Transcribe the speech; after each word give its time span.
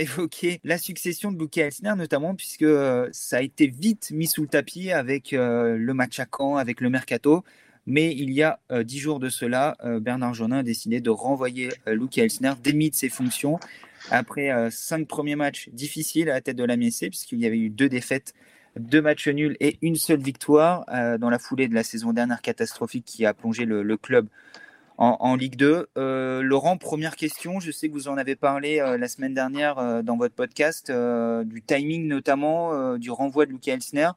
évoquer 0.00 0.60
la 0.64 0.78
succession 0.78 1.32
de 1.32 1.38
Luca 1.38 1.62
Elsner, 1.62 1.94
notamment 1.96 2.34
puisque 2.34 2.66
ça 3.12 3.38
a 3.38 3.40
été 3.42 3.66
vite 3.66 4.10
mis 4.10 4.26
sous 4.26 4.42
le 4.42 4.48
tapis 4.48 4.90
avec 4.90 5.32
le 5.32 5.92
match 5.92 6.20
à 6.20 6.26
Caen, 6.26 6.56
avec 6.56 6.80
le 6.80 6.90
mercato. 6.90 7.44
Mais 7.86 8.14
il 8.14 8.30
y 8.30 8.42
a 8.42 8.60
dix 8.84 8.98
jours 8.98 9.18
de 9.18 9.28
cela, 9.28 9.76
Bernard 10.00 10.34
Jonin 10.34 10.58
a 10.58 10.62
décidé 10.62 11.00
de 11.00 11.10
renvoyer 11.10 11.70
Luca 11.86 12.22
Elsner, 12.22 12.52
démis 12.62 12.90
de 12.90 12.94
ses 12.94 13.08
fonctions, 13.08 13.58
après 14.10 14.70
cinq 14.70 15.08
premiers 15.08 15.36
matchs 15.36 15.70
difficiles 15.70 16.28
à 16.28 16.34
la 16.34 16.40
tête 16.40 16.56
de 16.56 16.64
la 16.64 16.76
MSC, 16.76 17.08
puisqu'il 17.08 17.38
y 17.38 17.46
avait 17.46 17.58
eu 17.58 17.70
deux 17.70 17.88
défaites 17.88 18.34
deux 18.78 19.00
matchs 19.00 19.28
nuls 19.28 19.56
et 19.60 19.78
une 19.82 19.96
seule 19.96 20.20
victoire 20.20 20.84
dans 21.18 21.30
la 21.30 21.38
foulée 21.38 21.66
de 21.66 21.74
la 21.74 21.82
saison 21.82 22.12
dernière 22.12 22.42
catastrophique 22.42 23.04
qui 23.06 23.26
a 23.26 23.34
plongé 23.34 23.64
le 23.64 23.96
club 23.96 24.28
en, 24.98 25.36
Ligue 25.36 25.56
2. 25.56 25.88
Euh, 25.96 26.42
Laurent, 26.42 26.76
première 26.76 27.14
question. 27.14 27.60
Je 27.60 27.70
sais 27.70 27.88
que 27.88 27.92
vous 27.92 28.08
en 28.08 28.18
avez 28.18 28.34
parlé 28.34 28.80
euh, 28.80 28.98
la 28.98 29.08
semaine 29.08 29.32
dernière 29.32 29.78
euh, 29.78 30.02
dans 30.02 30.16
votre 30.16 30.34
podcast, 30.34 30.90
du 30.90 31.62
timing 31.62 32.08
notamment, 32.08 32.96
du 32.98 33.10
renvoi 33.10 33.46
de 33.46 33.52
Luca 33.52 33.72
Elsner. 33.72 34.10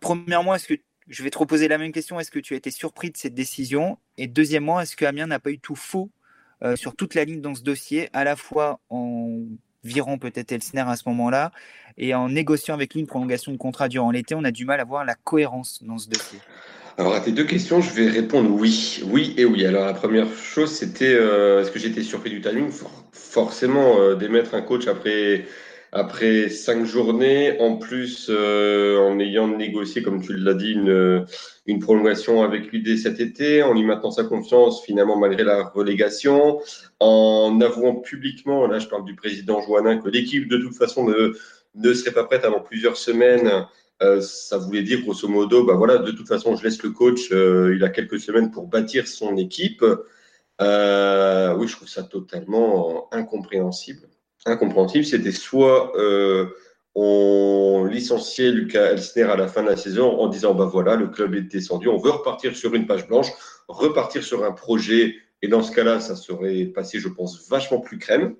premièrement, 0.00 0.54
est-ce 0.54 0.68
que 0.68 0.74
je 1.08 1.22
vais 1.22 1.30
te 1.30 1.38
reposer 1.38 1.68
la 1.68 1.76
même 1.76 1.92
question 1.92 2.18
Est-ce 2.18 2.30
que 2.30 2.38
tu 2.38 2.54
as 2.54 2.56
été 2.56 2.70
surpris 2.70 3.10
de 3.10 3.16
cette 3.16 3.34
décision? 3.34 3.98
Et 4.16 4.26
deuxièmement, 4.26 4.80
est-ce 4.80 4.96
que 4.96 5.04
Amiens 5.04 5.26
n'a 5.26 5.38
pas 5.38 5.50
eu 5.50 5.58
tout 5.58 5.76
faux 5.76 6.10
sur 6.76 6.94
toute 6.94 7.14
la 7.14 7.24
ligne 7.24 7.40
dans 7.40 7.54
ce 7.54 7.62
dossier, 7.62 8.10
à 8.12 8.24
la 8.24 8.36
fois 8.36 8.80
en 8.90 9.40
virant 9.82 10.18
peut-être 10.18 10.52
Elsner 10.52 10.84
à 10.86 10.96
ce 10.96 11.08
moment-là 11.08 11.52
et 11.96 12.14
en 12.14 12.28
négociant 12.28 12.74
avec 12.74 12.92
lui 12.94 13.00
une 13.00 13.06
prolongation 13.06 13.52
de 13.52 13.56
contrat 13.56 13.88
durant 13.88 14.10
l'été? 14.10 14.34
On 14.34 14.44
a 14.44 14.50
du 14.50 14.64
mal 14.64 14.80
à 14.80 14.84
voir 14.84 15.04
la 15.04 15.14
cohérence 15.14 15.82
dans 15.82 15.98
ce 15.98 16.08
dossier. 16.08 16.38
Alors 17.00 17.14
à 17.14 17.20
tes 17.20 17.32
deux 17.32 17.44
questions, 17.44 17.80
je 17.80 17.94
vais 17.94 18.10
répondre 18.10 18.50
oui, 18.50 19.02
oui 19.06 19.32
et 19.38 19.46
oui. 19.46 19.64
Alors 19.64 19.86
la 19.86 19.94
première 19.94 20.30
chose, 20.34 20.70
c'était 20.70 21.14
euh, 21.14 21.62
est-ce 21.62 21.70
que 21.70 21.78
j'étais 21.78 22.02
surpris 22.02 22.28
du 22.28 22.42
timing? 22.42 22.70
Forcément, 23.10 23.98
euh, 23.98 24.16
d'émettre 24.16 24.54
un 24.54 24.60
coach 24.60 24.86
après 24.86 25.46
après 25.92 26.50
cinq 26.50 26.84
journées, 26.84 27.58
en 27.58 27.78
plus 27.78 28.26
euh, 28.28 28.98
en 28.98 29.18
ayant 29.18 29.48
négocié, 29.48 30.02
comme 30.02 30.20
tu 30.20 30.36
l'as 30.36 30.52
dit, 30.52 30.72
une, 30.72 31.24
une 31.64 31.78
prolongation 31.78 32.42
avec 32.42 32.70
lui 32.70 32.82
dès 32.82 32.98
cet 32.98 33.18
été, 33.18 33.62
en 33.62 33.72
lui 33.72 33.84
maintenant 33.84 34.10
sa 34.10 34.24
confiance 34.24 34.84
finalement 34.84 35.16
malgré 35.16 35.42
la 35.42 35.64
relégation, 35.70 36.60
en 36.98 37.58
avouant 37.62 37.94
publiquement, 37.94 38.66
là 38.66 38.78
je 38.78 38.88
parle 38.88 39.06
du 39.06 39.14
président 39.14 39.62
Joannin, 39.62 39.96
que 39.96 40.10
l'équipe 40.10 40.48
de 40.48 40.58
toute 40.58 40.76
façon 40.76 41.08
ne, 41.08 41.32
ne 41.76 41.94
serait 41.94 42.12
pas 42.12 42.24
prête 42.24 42.44
avant 42.44 42.60
plusieurs 42.60 42.98
semaines 42.98 43.50
euh, 44.02 44.20
ça 44.20 44.56
voulait 44.58 44.82
dire 44.82 45.02
grosso 45.02 45.28
modo, 45.28 45.64
bah 45.64 45.74
voilà, 45.74 45.98
de 45.98 46.10
toute 46.10 46.28
façon, 46.28 46.56
je 46.56 46.64
laisse 46.64 46.82
le 46.82 46.90
coach, 46.90 47.30
euh, 47.32 47.74
il 47.76 47.84
a 47.84 47.90
quelques 47.90 48.18
semaines 48.18 48.50
pour 48.50 48.66
bâtir 48.66 49.06
son 49.06 49.36
équipe. 49.36 49.84
Euh, 50.60 51.54
oui, 51.56 51.68
je 51.68 51.76
trouve 51.76 51.88
ça 51.88 52.02
totalement 52.02 53.08
incompréhensible. 53.12 54.08
Incompréhensible, 54.46 55.04
c'était 55.04 55.32
soit 55.32 55.92
on 56.94 57.84
licenciait 57.84 58.50
Lucas 58.50 58.92
Elsner 58.92 59.22
à 59.22 59.36
la 59.36 59.46
fin 59.46 59.62
de 59.62 59.68
la 59.68 59.76
saison 59.76 60.18
en 60.18 60.28
disant, 60.28 60.54
bah 60.54 60.64
voilà, 60.64 60.96
le 60.96 61.08
club 61.08 61.34
est 61.34 61.42
descendu, 61.42 61.88
on 61.88 61.98
veut 61.98 62.10
repartir 62.10 62.56
sur 62.56 62.74
une 62.74 62.86
page 62.86 63.06
blanche, 63.06 63.28
repartir 63.68 64.24
sur 64.24 64.44
un 64.44 64.52
projet, 64.52 65.14
et 65.42 65.48
dans 65.48 65.62
ce 65.62 65.72
cas-là, 65.72 66.00
ça 66.00 66.16
serait 66.16 66.64
passé, 66.64 66.98
je 66.98 67.08
pense, 67.08 67.48
vachement 67.48 67.80
plus 67.80 67.98
crème. 67.98 68.34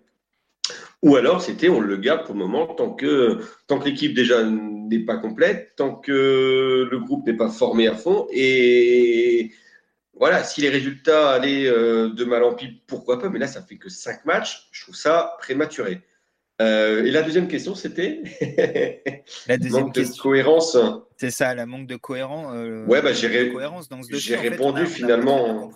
Ou 1.03 1.17
alors, 1.17 1.41
c'était 1.41 1.69
on 1.69 1.81
le 1.81 1.97
garde 1.97 2.27
pour 2.27 2.35
le 2.35 2.41
moment 2.41 2.67
tant 2.67 2.93
que, 2.93 3.41
tant 3.67 3.79
que 3.79 3.87
l'équipe 3.87 4.15
déjà 4.15 4.45
n'est 4.45 4.99
pas 5.05 5.17
complète, 5.17 5.73
tant 5.77 5.95
que 5.95 6.89
le 6.91 6.99
groupe 6.99 7.27
n'est 7.27 7.37
pas 7.37 7.49
formé 7.49 7.87
à 7.87 7.95
fond. 7.95 8.27
Et 8.33 9.53
voilà, 10.15 10.45
si 10.45 10.61
les 10.61 10.69
résultats 10.69 11.31
allaient 11.31 11.67
euh, 11.67 12.11
de 12.11 12.25
mal 12.25 12.45
en 12.45 12.55
pis, 12.55 12.83
pourquoi 12.87 13.19
pas. 13.19 13.31
Mais 13.31 13.39
là, 13.39 13.47
ça 13.47 13.63
fait 13.63 13.79
que 13.79 13.89
cinq 13.89 14.27
matchs. 14.27 14.69
Je 14.73 14.83
trouve 14.83 14.95
ça 14.95 15.37
prématuré. 15.39 16.03
Euh, 16.61 17.05
et 17.05 17.11
la 17.11 17.23
deuxième 17.23 17.49
question, 17.49 17.75
c'était? 17.75 18.23
La 19.47 19.57
deuxième 19.57 19.93
question. 19.93 20.15
de 20.17 20.21
cohérence. 20.21 20.77
C'est 21.21 21.31
ça, 21.31 21.55
la 21.55 21.67
manque 21.67 21.87
de 21.87 21.97
cohérence. 21.97 22.51
Euh, 22.55 22.87
ouais, 22.87 23.03
bah, 23.03 23.13
j'ai 23.13 23.53
cohérence 23.53 23.91
dans 23.91 24.03
ce 24.03 24.17
J'ai 24.17 24.37
répondu 24.37 24.87
finalement. 24.87 25.71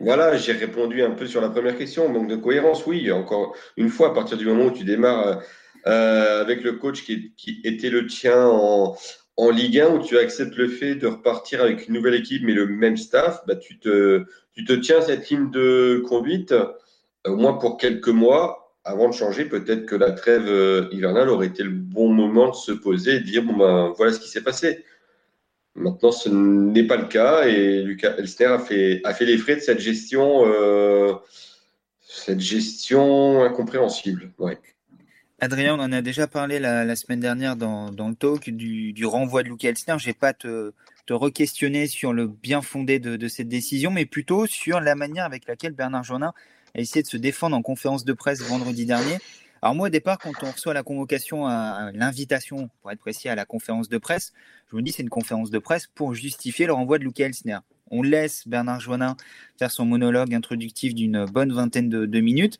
voilà, 0.00 0.34
j'ai 0.38 0.52
répondu 0.52 1.02
un 1.02 1.10
peu 1.10 1.26
sur 1.26 1.42
la 1.42 1.50
première 1.50 1.76
question. 1.76 2.08
Manque 2.08 2.28
de 2.28 2.36
cohérence, 2.36 2.86
oui. 2.86 3.12
Encore 3.12 3.54
une 3.76 3.90
fois, 3.90 4.12
à 4.12 4.14
partir 4.14 4.38
du 4.38 4.46
moment 4.46 4.64
où 4.64 4.70
tu 4.70 4.84
démarres 4.84 5.42
euh, 5.86 6.40
avec 6.40 6.62
le 6.62 6.72
coach 6.72 7.04
qui, 7.04 7.34
qui, 7.36 7.60
était 7.64 7.90
le 7.90 8.06
tien 8.06 8.46
en, 8.46 8.96
en 9.36 9.50
Ligue 9.50 9.78
1, 9.78 9.90
où 9.90 9.98
tu 10.02 10.16
acceptes 10.16 10.56
le 10.56 10.68
fait 10.68 10.94
de 10.94 11.06
repartir 11.06 11.60
avec 11.60 11.86
une 11.86 11.92
nouvelle 11.92 12.14
équipe, 12.14 12.42
mais 12.42 12.54
le 12.54 12.66
même 12.66 12.96
staff, 12.96 13.42
bah, 13.46 13.56
tu, 13.56 13.78
te, 13.78 14.24
tu 14.54 14.64
te 14.64 14.72
tiens 14.72 15.02
cette 15.02 15.28
ligne 15.28 15.50
de 15.50 16.02
conduite, 16.08 16.54
au 17.26 17.36
moins 17.36 17.58
pour 17.58 17.76
quelques 17.76 18.08
mois 18.08 18.67
avant 18.88 19.08
de 19.08 19.14
changer, 19.14 19.44
peut-être 19.44 19.84
que 19.84 19.94
la 19.94 20.12
trêve 20.12 20.48
euh, 20.48 20.88
hivernale 20.92 21.28
aurait 21.28 21.48
été 21.48 21.62
le 21.62 21.70
bon 21.70 22.08
moment 22.08 22.48
de 22.48 22.54
se 22.54 22.72
poser 22.72 23.16
et 23.16 23.20
de 23.20 23.24
dire 23.24 23.42
bon 23.42 23.56
ben 23.56 23.92
voilà 23.96 24.12
ce 24.12 24.20
qui 24.20 24.28
s'est 24.28 24.42
passé. 24.42 24.84
Maintenant, 25.74 26.10
ce 26.10 26.28
n'est 26.28 26.86
pas 26.86 26.96
le 26.96 27.06
cas 27.06 27.46
et 27.46 27.82
Lucas 27.82 28.14
Elster 28.16 28.46
a 28.46 28.58
fait, 28.58 29.00
a 29.04 29.14
fait 29.14 29.26
les 29.26 29.36
frais 29.36 29.56
de 29.56 29.60
cette 29.60 29.78
gestion, 29.78 30.42
euh, 30.46 31.12
cette 32.00 32.40
gestion 32.40 33.44
incompréhensible. 33.44 34.32
Ouais. 34.38 34.58
Adrien, 35.40 35.76
on 35.76 35.80
en 35.80 35.92
a 35.92 36.02
déjà 36.02 36.26
parlé 36.26 36.58
la, 36.58 36.96
semaine 36.96 37.20
dernière 37.20 37.54
dans, 37.54 37.90
le 37.90 38.14
talk 38.14 38.50
du, 38.50 39.04
renvoi 39.04 39.44
de 39.44 39.48
Lucas 39.48 39.68
Elster. 39.68 39.94
Je 39.98 40.06
vais 40.06 40.14
pas 40.14 40.32
te, 40.32 40.72
te 41.06 41.12
re-questionner 41.12 41.86
sur 41.86 42.12
le 42.12 42.26
bien 42.26 42.60
fondé 42.60 42.98
de, 42.98 43.16
de, 43.16 43.28
cette 43.28 43.48
décision, 43.48 43.92
mais 43.92 44.04
plutôt 44.04 44.46
sur 44.46 44.80
la 44.80 44.96
manière 44.96 45.26
avec 45.26 45.46
laquelle 45.46 45.74
Bernard 45.74 46.02
Jonin 46.02 46.32
a 46.74 46.80
essayé 46.80 47.02
de 47.02 47.08
se 47.08 47.16
défendre 47.16 47.56
en 47.56 47.62
conférence 47.62 48.04
de 48.04 48.12
presse 48.12 48.42
vendredi 48.42 48.86
dernier. 48.86 49.18
Alors 49.60 49.74
moi, 49.74 49.88
au 49.88 49.90
départ, 49.90 50.18
quand 50.18 50.32
on 50.42 50.50
reçoit 50.52 50.74
la 50.74 50.82
convocation, 50.82 51.46
à, 51.46 51.90
l'invitation, 51.92 52.70
pour 52.80 52.92
être 52.92 53.00
précis, 53.00 53.28
à 53.28 53.34
la 53.34 53.44
conférence 53.44 53.88
de 53.88 53.98
presse, 53.98 54.32
je 54.70 54.76
me 54.76 54.82
dis 54.82 54.92
c'est 54.92 55.02
une 55.02 55.08
conférence 55.08 55.50
de 55.50 55.58
presse 55.58 55.88
pour 55.88 56.14
justifier 56.14 56.66
le 56.66 56.72
renvoi 56.72 56.98
de 56.98 57.04
Luca 57.04 57.24
Elsner. 57.24 57.58
On 57.90 58.02
laisse 58.02 58.46
Bernard 58.46 58.80
Joannin 58.80 59.16
faire 59.58 59.70
son 59.70 59.84
monologue 59.84 60.34
introductif 60.34 60.94
d'une 60.94 61.24
bonne 61.24 61.52
vingtaine 61.52 61.88
de, 61.88 62.20
minutes. 62.20 62.58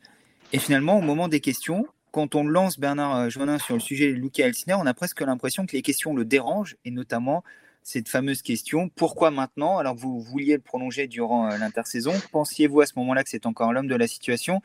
Et 0.51 0.59
finalement, 0.59 0.97
au 0.97 1.01
moment 1.01 1.27
des 1.27 1.39
questions, 1.39 1.87
quand 2.11 2.35
on 2.35 2.43
lance 2.43 2.79
Bernard 2.79 3.15
euh, 3.15 3.29
Joannin 3.29 3.59
sur 3.59 3.75
le 3.75 3.79
sujet 3.79 4.11
Luca 4.11 4.47
Elsner, 4.47 4.73
on 4.73 4.87
a 4.87 4.93
presque 4.95 5.21
l'impression 5.21 5.67
que 5.67 5.73
les 5.73 5.83
questions 5.83 6.15
le 6.15 6.25
dérangent, 6.25 6.75
et 6.83 6.91
notamment 6.91 7.43
cette 7.83 8.09
fameuse 8.09 8.41
question 8.41 8.89
pourquoi 8.89 9.31
maintenant? 9.31 9.77
Alors 9.77 9.95
que 9.95 10.01
vous 10.01 10.21
vouliez 10.21 10.55
le 10.55 10.61
prolonger 10.61 11.07
durant 11.07 11.51
euh, 11.51 11.57
l'intersaison 11.57 12.13
Pensiez-vous 12.31 12.81
à 12.81 12.85
ce 12.85 12.93
moment-là 12.97 13.23
que 13.23 13.29
c'est 13.29 13.45
encore 13.45 13.73
l'homme 13.73 13.87
de 13.87 13.95
la 13.95 14.07
situation? 14.07 14.61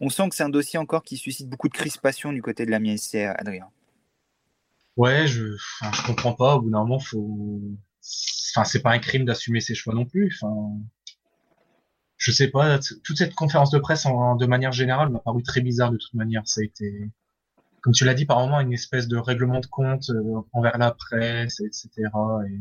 On 0.00 0.10
sent 0.10 0.28
que 0.28 0.34
c'est 0.34 0.42
un 0.42 0.48
dossier 0.48 0.78
encore 0.78 1.02
qui 1.02 1.16
suscite 1.16 1.48
beaucoup 1.48 1.68
de 1.68 1.74
crispation 1.74 2.32
du 2.32 2.42
côté 2.42 2.66
de 2.66 2.70
la 2.70 2.78
MSC, 2.78 3.16
Adrien. 3.16 3.68
Ouais, 4.96 5.26
je, 5.26 5.56
je 5.56 6.06
comprends 6.06 6.32
pas. 6.32 6.56
Au 6.56 6.62
bout 6.62 6.70
d'un 6.70 6.80
moment, 6.80 6.98
faut. 6.98 7.60
Enfin, 8.54 8.64
c'est 8.64 8.80
pas 8.80 8.92
un 8.92 8.98
crime 8.98 9.24
d'assumer 9.24 9.60
ses 9.60 9.74
choix 9.74 9.94
non 9.94 10.04
plus. 10.04 10.34
Enfin, 10.34 10.54
je 12.16 12.30
sais 12.30 12.48
pas. 12.48 12.78
Toute 13.04 13.16
cette 13.16 13.34
conférence 13.34 13.70
de 13.70 13.78
presse, 13.78 14.04
de 14.04 14.46
manière 14.46 14.72
générale, 14.72 15.10
m'a 15.10 15.18
paru 15.18 15.42
très 15.42 15.60
bizarre 15.60 15.90
de 15.90 15.96
toute 15.96 16.14
manière. 16.14 16.42
Ça 16.46 16.60
a 16.60 16.64
été 16.64 17.10
comme 17.86 17.92
tu 17.92 18.04
l'as 18.04 18.14
dit, 18.14 18.26
par 18.26 18.40
moment, 18.40 18.58
une 18.58 18.72
espèce 18.72 19.06
de 19.06 19.16
règlement 19.16 19.60
de 19.60 19.66
compte 19.66 20.10
euh, 20.10 20.40
envers 20.52 20.76
la 20.76 20.90
presse, 20.90 21.60
etc. 21.60 21.88
Et 22.48 22.58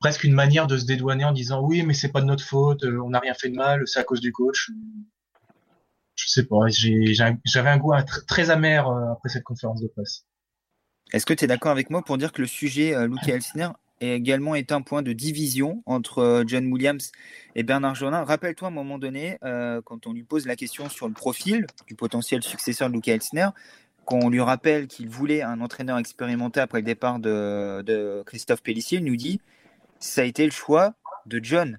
presque 0.00 0.24
une 0.24 0.34
manière 0.34 0.66
de 0.66 0.76
se 0.76 0.84
dédouaner 0.84 1.24
en 1.24 1.32
disant 1.32 1.62
oui, 1.62 1.82
mais 1.82 1.94
c'est 1.94 2.12
pas 2.12 2.20
de 2.20 2.26
notre 2.26 2.44
faute, 2.44 2.84
euh, 2.84 3.00
on 3.02 3.08
n'a 3.08 3.20
rien 3.20 3.32
fait 3.32 3.48
de 3.48 3.56
mal, 3.56 3.84
c'est 3.86 4.00
à 4.00 4.04
cause 4.04 4.20
du 4.20 4.30
coach. 4.30 4.70
Je 6.14 6.28
sais 6.28 6.44
pas, 6.44 6.58
j'avais 6.68 7.70
un 7.70 7.78
goût 7.78 7.94
très 8.28 8.50
amer 8.50 8.86
euh, 8.86 9.12
après 9.12 9.30
cette 9.30 9.44
conférence 9.44 9.80
de 9.80 9.88
presse. 9.88 10.26
Est-ce 11.14 11.24
que 11.24 11.32
tu 11.32 11.44
es 11.44 11.46
d'accord 11.46 11.72
avec 11.72 11.88
moi 11.88 12.02
pour 12.02 12.18
dire 12.18 12.32
que 12.32 12.42
le 12.42 12.48
sujet 12.48 12.94
euh, 12.94 13.06
Luke 13.06 13.26
Elsner 13.28 13.68
est 14.02 14.14
également 14.14 14.54
est 14.54 14.72
un 14.72 14.82
point 14.82 15.00
de 15.00 15.14
division 15.14 15.82
entre 15.86 16.44
John 16.46 16.70
Williams 16.70 17.12
et 17.54 17.62
Bernard 17.62 17.94
Jonin? 17.94 18.24
Rappelle-toi 18.24 18.68
à 18.68 18.70
un 18.70 18.74
moment 18.74 18.98
donné, 18.98 19.38
quand 19.84 20.08
on 20.08 20.12
lui 20.12 20.24
pose 20.24 20.44
la 20.44 20.56
question 20.56 20.88
sur 20.88 21.06
le 21.06 21.14
profil 21.14 21.66
du 21.86 21.94
potentiel 21.94 22.42
successeur 22.42 22.88
de 22.88 22.94
Luke 22.94 23.06
Elsner, 23.06 23.50
qu'on 24.04 24.28
lui 24.28 24.40
rappelle 24.40 24.86
qu'il 24.86 25.08
voulait 25.08 25.42
un 25.42 25.60
entraîneur 25.60 25.98
expérimenté 25.98 26.60
après 26.60 26.78
le 26.78 26.84
départ 26.84 27.18
de, 27.18 28.22
Christophe 28.26 28.62
Pellissier, 28.62 28.98
il 28.98 29.04
nous 29.04 29.16
dit 29.16 29.40
ça 29.98 30.22
a 30.22 30.24
été 30.24 30.44
le 30.44 30.50
choix 30.50 30.94
de 31.26 31.40
John. 31.42 31.78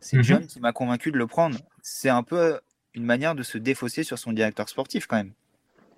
C'est 0.00 0.16
mhm. 0.16 0.22
John 0.22 0.46
qui 0.46 0.60
m'a 0.60 0.72
convaincu 0.72 1.10
de 1.10 1.18
le 1.18 1.26
prendre. 1.26 1.58
C'est 1.82 2.08
un 2.08 2.22
peu 2.22 2.60
une 2.94 3.04
manière 3.04 3.34
de 3.34 3.42
se 3.42 3.58
défausser 3.58 4.02
sur 4.02 4.18
son 4.18 4.32
directeur 4.32 4.68
sportif 4.68 5.06
quand 5.06 5.16
même. 5.16 5.32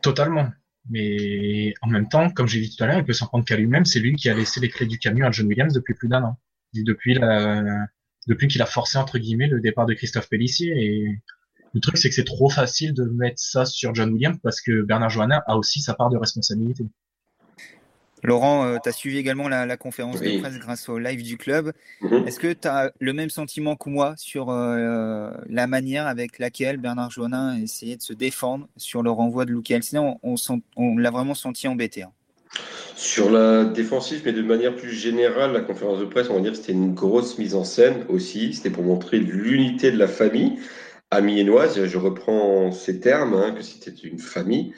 Totalement. 0.03 0.49
Mais 0.89 1.75
en 1.83 1.89
même 1.89 2.09
temps, 2.09 2.31
comme 2.31 2.49
j'ai 2.49 2.61
dit 2.61 2.75
tout 2.75 2.83
à 2.83 2.87
l'heure, 2.87 2.99
il 2.99 3.05
peut 3.05 3.13
s'en 3.13 3.27
prendre 3.27 3.45
qu'à 3.45 3.57
lui-même. 3.57 3.85
C'est 3.85 4.01
lui 4.01 4.15
qui 4.17 4.29
a 4.29 4.35
laissé 4.35 4.59
les 4.61 4.69
clés 4.69 4.87
du 4.87 4.99
camion 4.99 5.27
à 5.27 5.31
John 5.31 5.47
Williams 5.47 5.73
depuis 5.73 5.95
plus 5.95 6.09
d'un 6.09 6.25
an. 6.25 6.39
Depuis, 6.73 7.19
depuis 8.27 8.49
qu'il 8.49 8.63
a 8.63 8.67
forcé 8.67 8.99
entre 8.99 9.19
guillemets 9.19 9.49
le 9.49 9.61
départ 9.61 9.87
de 9.87 9.95
Christophe 9.95 10.29
Pellissier. 10.29 10.73
Et 10.77 11.21
le 11.75 11.81
truc, 11.81 11.99
c'est 11.99 12.09
que 12.09 12.15
c'est 12.15 12.25
trop 12.25 12.51
facile 12.51 12.95
de 12.95 13.05
mettre 13.05 13.39
ça 13.39 13.65
sur 13.65 13.95
John 13.95 14.13
Williams 14.13 14.39
parce 14.43 14.61
que 14.61 14.83
Bernard 14.83 15.11
Johanna 15.11 15.43
a 15.47 15.57
aussi 15.57 15.81
sa 15.81 15.95
part 15.95 16.11
de 16.11 16.17
responsabilité. 16.17 16.85
Laurent, 18.23 18.67
euh, 18.67 18.77
tu 18.83 18.89
as 18.89 18.93
suivi 18.93 19.17
également 19.17 19.49
la, 19.49 19.77
conférence 19.77 20.21
de 20.21 20.41
presse 20.41 20.59
grâce 20.59 20.89
au 20.89 20.99
live 20.99 21.23
du 21.23 21.39
club. 21.39 21.73
Mhm. 22.03 22.27
Est-ce 22.27 22.39
que 22.39 22.53
tu 22.53 22.69
as 22.69 22.93
le 22.99 23.13
même 23.13 23.31
sentiment 23.31 23.77
que 23.77 23.89
moi 23.89 24.15
sur 24.17 24.51
euh, 24.51 25.31
la 25.49 25.67
manière 25.67 26.07
avec 26.07 26.39
laquelle 26.39 26.77
Bernard 26.77 27.11
Joannin 27.11 27.57
a 27.57 27.59
essayé 27.59 27.97
de 27.97 28.03
se 28.03 28.13
défendre 28.13 28.69
sur 28.77 29.03
le 29.03 29.11
renvoi 29.11 29.47
de 29.47 29.53
Luke 29.53 29.71
Elsner? 29.71 30.01
On, 30.23 30.35
on, 30.77 30.99
l'a 30.99 31.11
vraiment 31.11 31.35
senti 31.35 31.67
embêté. 31.67 32.03
Hein. 32.03 32.13
Sur 32.95 33.31
la 33.31 33.65
défensive, 33.65 34.23
mais 34.27 34.33
de 34.33 34.43
manière 34.43 34.77
plus 34.77 34.93
générale, 34.93 35.53
la 35.53 35.61
conférence 35.61 36.01
de 36.01 36.05
presse, 36.05 36.29
on 36.29 36.35
va 36.35 36.41
dire 36.41 36.53
que 36.53 36.59
c'était 36.59 36.73
une 36.73 36.93
grosse 36.93 37.39
mise 37.39 37.55
en 37.55 37.65
scène 37.65 38.05
aussi. 38.09 38.53
C'était 38.53 38.71
pour 38.71 38.83
montrer 38.83 39.19
l'unité 39.19 39.91
de 39.91 39.97
la 39.97 40.09
famille 40.09 40.59
amiénoise. 41.11 41.85
Je 41.85 41.99
reprends 41.99 42.73
ces 42.73 43.01
termes, 43.01 43.35
hein, 43.35 43.53
que 43.53 43.63
c'était 43.63 43.91
une 43.91 44.19
famille. 44.19 44.73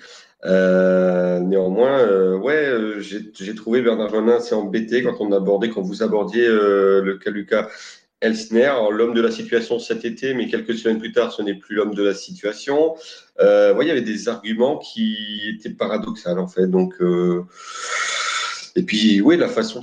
Euh, 0.44 1.38
néanmoins, 1.38 2.00
euh, 2.00 2.36
ouais, 2.36 2.66
euh, 2.66 3.00
j'ai 3.00 3.54
trouvé 3.54 3.80
Bernard 3.80 4.08
Joannin 4.08 4.36
assez 4.36 4.54
embêté 4.54 5.02
quand 5.02 5.16
on 5.20 5.30
abordait, 5.32 5.70
quand 5.70 5.82
vous 5.82 6.02
abordiez 6.02 6.48
le 6.48 7.18
cas 7.22 7.30
Lucas 7.30 7.68
Elsner, 8.20 8.72
l'homme 8.90 9.14
de 9.14 9.20
la 9.20 9.30
situation 9.30 9.78
cet 9.78 10.04
été, 10.04 10.34
mais 10.34 10.48
quelques 10.48 10.74
semaines 10.74 10.98
plus 10.98 11.12
tard, 11.12 11.32
ce 11.32 11.42
n'est 11.42 11.54
plus 11.54 11.74
l'homme 11.76 11.94
de 11.94 12.04
la 12.04 12.14
situation. 12.14 12.94
Euh, 13.40 13.74
il 13.80 13.88
y 13.88 13.90
avait 13.90 14.00
des 14.00 14.28
arguments 14.28 14.78
qui 14.78 15.40
étaient 15.48 15.70
paradoxaux 15.70 16.30
en 16.30 16.48
fait. 16.48 16.66
Donc, 16.68 16.94
et 18.74 18.82
puis, 18.84 19.20
oui, 19.20 19.36
la 19.36 19.48
façon 19.48 19.82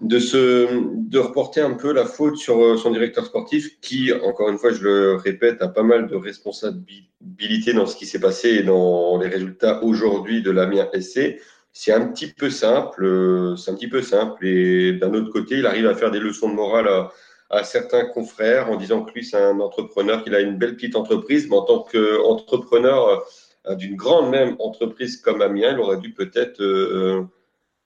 de, 0.00 0.18
se, 0.18 0.68
de 1.08 1.18
reporter 1.18 1.60
un 1.60 1.74
peu 1.74 1.92
la 1.92 2.04
faute 2.04 2.36
sur 2.36 2.60
euh, 2.60 2.76
son 2.76 2.90
directeur 2.90 3.24
sportif, 3.24 3.80
qui, 3.80 4.12
encore 4.12 4.48
une 4.48 4.58
fois, 4.58 4.72
je 4.72 4.82
le 4.82 5.14
répète, 5.14 5.62
a 5.62 5.68
pas 5.68 5.84
mal 5.84 6.08
de 6.08 6.16
responsabilités 6.16 7.72
dans 7.72 7.86
ce 7.86 7.96
qui 7.96 8.06
s'est 8.06 8.18
passé 8.18 8.48
et 8.50 8.62
dans 8.64 9.18
les 9.18 9.28
résultats 9.28 9.82
aujourd'hui 9.84 10.42
de 10.42 10.50
l'Amiens 10.50 10.88
SC. 10.98 11.40
C'est 11.72 11.92
un 11.92 12.06
petit 12.08 12.28
peu 12.28 12.50
simple, 12.50 13.04
euh, 13.04 13.54
c'est 13.56 13.70
un 13.70 13.74
petit 13.74 13.88
peu 13.88 14.02
simple. 14.02 14.44
Et 14.44 14.94
d'un 14.94 15.14
autre 15.14 15.30
côté, 15.30 15.58
il 15.58 15.66
arrive 15.66 15.86
à 15.86 15.94
faire 15.94 16.10
des 16.10 16.20
leçons 16.20 16.48
de 16.48 16.54
morale 16.54 16.88
à, 16.88 17.12
à 17.50 17.62
certains 17.62 18.06
confrères 18.06 18.70
en 18.70 18.76
disant 18.76 19.02
que 19.02 19.12
lui, 19.12 19.24
c'est 19.24 19.36
un 19.36 19.60
entrepreneur, 19.60 20.24
qu'il 20.24 20.34
a 20.34 20.40
une 20.40 20.56
belle 20.56 20.74
petite 20.74 20.96
entreprise, 20.96 21.48
mais 21.48 21.56
en 21.56 21.62
tant 21.62 21.80
qu'entrepreneur 21.80 23.24
euh, 23.68 23.74
d'une 23.74 23.96
grande 23.96 24.30
même 24.30 24.56
entreprise 24.58 25.16
comme 25.16 25.42
Amiens, 25.42 25.72
il 25.72 25.80
aurait 25.80 25.98
dû 25.98 26.12
peut-être 26.12 26.60
euh, 26.60 27.22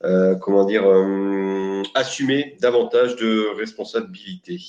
comment 0.02 0.64
dire, 0.64 0.84
euh, 0.86 1.82
assumer 1.94 2.56
davantage 2.60 3.16
de 3.16 3.56
responsabilités. 3.56 4.60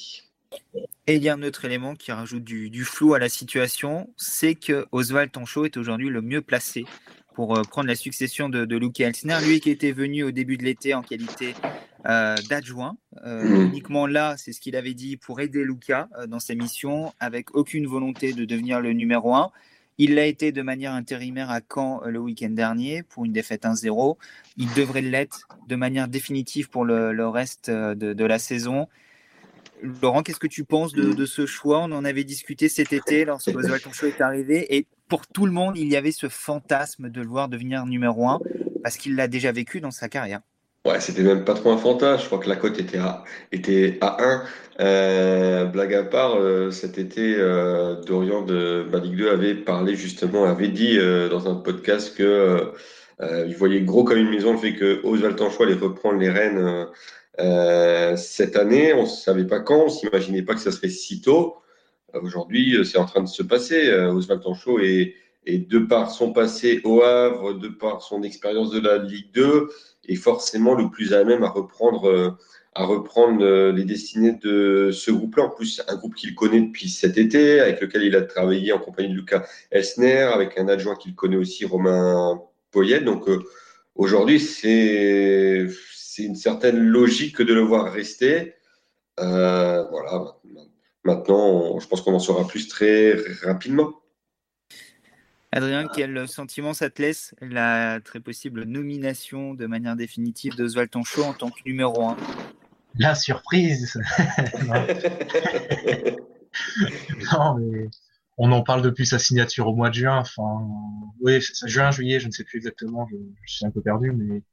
Et 1.07 1.15
il 1.15 1.23
y 1.23 1.29
a 1.29 1.33
un 1.33 1.43
autre 1.43 1.65
élément 1.65 1.95
qui 1.95 2.11
rajoute 2.11 2.43
du, 2.43 2.83
flou 2.83 3.13
à 3.13 3.19
la 3.19 3.29
situation, 3.29 4.09
c'est 4.17 4.55
que 4.55 4.85
Oswald 4.91 5.31
Tonchot 5.31 5.65
est 5.65 5.77
aujourd'hui 5.77 6.09
le 6.09 6.21
mieux 6.21 6.41
placé 6.41 6.85
pour 7.33 7.57
euh, 7.57 7.61
prendre 7.63 7.87
la 7.87 7.95
succession 7.95 8.49
de, 8.49 8.65
de 8.65 8.77
Luke 8.77 8.99
Elsner, 8.99 9.37
lui 9.45 9.61
qui 9.61 9.69
était 9.69 9.93
venu 9.93 10.23
au 10.23 10.31
début 10.31 10.57
de 10.57 10.63
l'été 10.63 10.93
en 10.93 11.01
qualité 11.01 11.53
d'adjoint. 12.49 12.97
Mm. 13.23 13.67
Uniquement 13.67 14.07
là, 14.07 14.35
c'est 14.35 14.53
ce 14.53 14.59
qu'il 14.59 14.75
avait 14.75 14.95
dit 14.95 15.17
pour 15.17 15.39
aider 15.39 15.63
Luca 15.63 16.09
dans 16.27 16.39
ses 16.39 16.55
missions, 16.55 17.13
avec 17.19 17.55
aucune 17.55 17.85
volonté 17.85 18.33
de 18.33 18.43
devenir 18.43 18.81
le 18.81 18.93
numéro 18.93 19.35
1. 19.35 19.51
Il 19.97 20.15
l'a 20.15 20.25
été 20.25 20.51
de 20.51 20.61
manière 20.61 20.93
intérimaire 20.93 21.49
à 21.49 21.59
Caen 21.61 22.01
euh, 22.03 22.09
le 22.09 22.19
week-end 22.19 22.49
dernier 22.49 23.03
pour 23.03 23.25
une 23.25 23.33
défaite 23.33 23.63
1-0. 23.63 24.17
Il 24.57 24.73
devrait 24.73 25.01
l'être 25.01 25.47
de 25.67 25.75
manière 25.75 26.07
définitive 26.07 26.69
pour 26.69 26.85
le, 26.85 27.27
reste 27.27 27.69
euh, 27.69 27.95
de, 27.95 28.25
la 28.25 28.39
saison. 28.39 28.87
Laurent, 29.81 30.23
qu'est-ce 30.23 30.39
que 30.39 30.47
tu 30.47 30.63
penses 30.63 30.93
de, 30.93 31.25
ce 31.25 31.45
choix? 31.45 31.79
On 31.79 31.91
en 31.91 32.05
avait 32.05 32.23
discuté 32.23 32.69
cet 32.69 32.93
été 32.93 33.25
lorsque 33.25 33.49
Oswald 33.49 33.81
Tonchot 33.81 34.07
est 34.07 34.21
arrivé. 34.21 34.75
Et 34.75 34.87
pour 35.07 35.27
tout 35.27 35.45
le 35.45 35.51
monde, 35.51 35.77
il 35.77 35.87
y 35.87 35.95
avait 35.95 36.11
ce 36.11 36.29
fantasme 36.29 37.09
de 37.09 37.21
le 37.21 37.27
voir 37.27 37.49
devenir 37.49 37.85
numéro 37.85 38.27
1 38.27 38.39
parce 38.83 38.97
qu'il 38.97 39.15
l'a 39.15 39.27
déjà 39.27 39.51
vécu 39.51 39.81
dans 39.81 39.91
sa 39.91 40.09
carrière. 40.09 40.41
Ouais, 40.83 40.99
c'était 40.99 41.21
même 41.21 41.45
pas 41.45 41.53
trop 41.53 41.71
un 41.71 41.77
fantasme. 41.77 42.21
Je 42.23 42.25
crois 42.25 42.39
que 42.39 42.49
la 42.49 42.55
cote 42.55 42.79
était 42.79 42.97
à, 42.97 43.23
était 43.51 43.99
à 44.01 44.17
1. 44.23 44.43
Euh, 44.79 45.65
blague 45.65 45.93
à 45.93 46.03
part, 46.03 46.35
euh, 46.39 46.71
cet 46.71 46.97
été, 46.97 47.35
euh, 47.37 48.01
Dorian 48.01 48.41
de 48.41 48.87
Ligue 49.03 49.15
2 49.17 49.29
avait 49.29 49.53
parlé 49.53 49.95
justement, 49.95 50.45
avait 50.45 50.69
dit 50.69 50.97
euh, 50.97 51.29
dans 51.29 51.47
un 51.47 51.55
podcast 51.55 52.17
que 52.17 52.71
il 53.45 53.55
voyait 53.55 53.81
gros 53.81 54.03
comme 54.03 54.17
une 54.17 54.31
maison 54.31 54.53
le 54.53 54.57
fait 54.57 54.73
que 54.73 54.99
Oswald 55.03 55.35
Tanchois 55.35 55.67
allait 55.67 55.75
reprendre 55.75 56.17
les 56.17 56.29
rênes 56.31 56.87
cette 58.17 58.55
année. 58.55 58.93
On 58.93 59.03
ne 59.03 59.07
savait 59.07 59.45
pas 59.45 59.59
quand, 59.59 59.85
on 59.85 59.89
s'imaginait 59.89 60.41
pas 60.41 60.55
que 60.55 60.59
ça 60.59 60.71
serait 60.71 60.89
si 60.89 61.21
tôt. 61.21 61.57
Aujourd'hui, 62.13 62.79
c'est 62.83 62.97
en 62.97 63.05
train 63.05 63.21
de 63.21 63.27
se 63.27 63.43
passer. 63.43 63.93
Oswald 63.93 64.41
Tanchot 64.41 64.79
est, 64.79 65.13
est, 65.45 65.69
de 65.69 65.79
par 65.79 66.11
son 66.11 66.33
passé 66.33 66.81
au 66.83 67.01
Havre, 67.01 67.53
de 67.53 67.67
par 67.67 68.01
son 68.01 68.23
expérience 68.23 68.71
de 68.71 68.79
la 68.79 68.97
Ligue 68.97 69.31
2, 69.33 69.69
est 70.07 70.15
forcément 70.15 70.73
le 70.73 70.89
plus 70.89 71.13
à 71.13 71.23
même 71.23 71.43
à 71.43 71.49
reprendre 71.49 72.37
à 72.73 72.85
reprendre 72.85 73.43
euh, 73.43 73.71
les 73.71 73.83
destinées 73.83 74.33
de 74.41 74.91
ce 74.91 75.11
groupe-là. 75.11 75.43
En 75.43 75.49
plus, 75.49 75.81
un 75.87 75.95
groupe 75.95 76.15
qu'il 76.15 76.35
connaît 76.35 76.61
depuis 76.61 76.89
cet 76.89 77.17
été, 77.17 77.59
avec 77.59 77.81
lequel 77.81 78.03
il 78.03 78.15
a 78.15 78.21
travaillé 78.21 78.71
en 78.71 78.79
compagnie 78.79 79.09
de 79.09 79.15
Lucas 79.15 79.45
Elsner, 79.71 80.21
avec 80.33 80.57
un 80.57 80.67
adjoint 80.67 80.95
qu'il 80.95 81.15
connaît 81.15 81.37
aussi, 81.37 81.65
Romain 81.65 82.41
Poyet. 82.71 83.01
Donc 83.01 83.27
euh, 83.27 83.43
aujourd'hui, 83.95 84.39
c'est 84.39 85.67
une 86.17 86.35
certaine 86.35 86.77
logique 86.77 87.41
de 87.41 87.53
le 87.53 87.61
voir 87.61 87.91
rester. 87.91 88.53
Euh, 89.19 89.83
voilà. 89.89 90.37
Maintenant, 91.03 91.79
je 91.79 91.87
pense 91.87 92.01
qu'on 92.01 92.13
en 92.13 92.19
saura 92.19 92.47
plus 92.47 92.67
très 92.67 93.15
rapidement. 93.43 93.91
Adrien, 95.51 95.87
quel 95.93 96.27
sentiment 96.27 96.73
ça 96.73 96.89
te 96.89 97.01
laisse 97.01 97.35
la 97.41 97.99
très 97.99 98.19
possible 98.19 98.63
nomination 98.63 99.53
de 99.53 99.65
manière 99.65 99.95
définitive 99.95 100.55
d'Oswald 100.55 100.89
Tonchot 100.89 101.23
en 101.23 101.33
tant 101.33 101.49
que 101.49 101.61
numéro 101.65 102.07
1 102.07 102.17
la 102.99 103.15
surprise 103.15 103.97
Non, 107.31 107.57
mais 107.57 107.89
on 108.37 108.51
en 108.51 108.63
parle 108.63 108.81
depuis 108.81 109.05
sa 109.05 109.19
signature 109.19 109.67
au 109.67 109.75
mois 109.75 109.89
de 109.89 109.95
juin. 109.95 110.19
Enfin, 110.19 110.67
oui, 111.21 111.39
juin, 111.65 111.91
juillet, 111.91 112.19
je 112.19 112.27
ne 112.27 112.31
sais 112.31 112.43
plus 112.43 112.57
exactement, 112.57 113.07
je, 113.11 113.53
suis 113.53 113.65
un 113.65 113.71
peu 113.71 113.81
perdu, 113.81 114.11
mais 114.11 114.43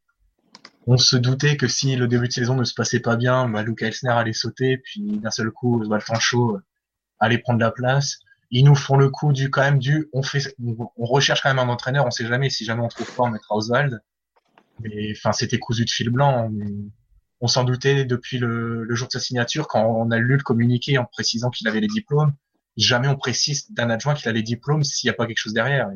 on 0.87 0.97
se 0.97 1.17
doutait 1.17 1.57
que 1.57 1.69
si 1.69 1.97
le 1.97 2.09
début 2.09 2.29
de 2.29 2.33
saison 2.33 2.55
ne 2.55 2.65
se 2.65 2.75
passait 2.75 3.01
pas 3.01 3.17
bien, 3.17 3.49
bah, 3.49 3.63
Luca 3.63 3.87
Elsner 3.87 4.11
allait 4.11 4.33
sauter, 4.33 4.79
puis 4.79 5.19
d'un 5.19 5.31
seul 5.31 5.51
coup, 5.51 5.81
Oswald 5.81 6.03
Fancho 6.03 6.59
allait 7.19 7.39
prendre 7.39 7.61
la 7.61 7.71
place. 7.71 8.19
Ils 8.51 8.65
nous 8.65 8.75
font 8.75 8.97
le 8.97 9.11
coup 9.11 9.33
du 9.33 9.51
quand 9.51 9.61
même 9.61 9.79
du, 9.79 10.09
on 10.13 10.23
fait, 10.23 10.55
on, 10.59 11.05
recherche 11.05 11.43
quand 11.43 11.51
même 11.51 11.59
un 11.59 11.71
entraîneur, 11.71 12.07
on 12.07 12.11
sait 12.11 12.27
jamais 12.27 12.49
si 12.49 12.65
jamais 12.65 12.83
on 12.83 12.89
trouve 12.89 13.15
pas, 13.15 13.25
on 13.25 13.31
mettra 13.31 13.55
Oswald. 13.55 14.01
Mais 14.81 15.13
enfin, 15.13 15.33
c'était 15.33 15.59
cousu 15.59 15.85
de 15.85 15.91
fil 15.91 16.09
blanc. 16.09 16.49
Mais 16.51 16.67
on 17.41 17.47
s'en 17.47 17.65
doutait 17.65 18.05
depuis 18.05 18.39
le, 18.39 18.87
jour 18.95 19.09
de 19.09 19.13
sa 19.13 19.21
signature 19.21 19.69
quand 19.69 19.85
on 19.85 20.11
a 20.11 20.19
lu 20.19 20.37
le 20.37 20.43
communiqué 20.43 20.97
en 20.99 21.05
précisant 21.05 21.51
qu'il 21.51 21.69
avait 21.69 21.81
les 21.81 21.89
diplômes. 21.89 22.33
Jamais 22.77 23.09
on 23.09 23.17
précise 23.17 23.71
d'un 23.73 23.91
adjoint 23.91 24.15
qu'il 24.15 24.29
a 24.29 24.33
les 24.33 24.43
diplômes 24.43 24.85
s'il 24.85 25.09
n'y 25.09 25.11
a 25.11 25.15
pas 25.15 25.27
quelque 25.27 25.39
chose 25.39 25.53
derrière. 25.53 25.91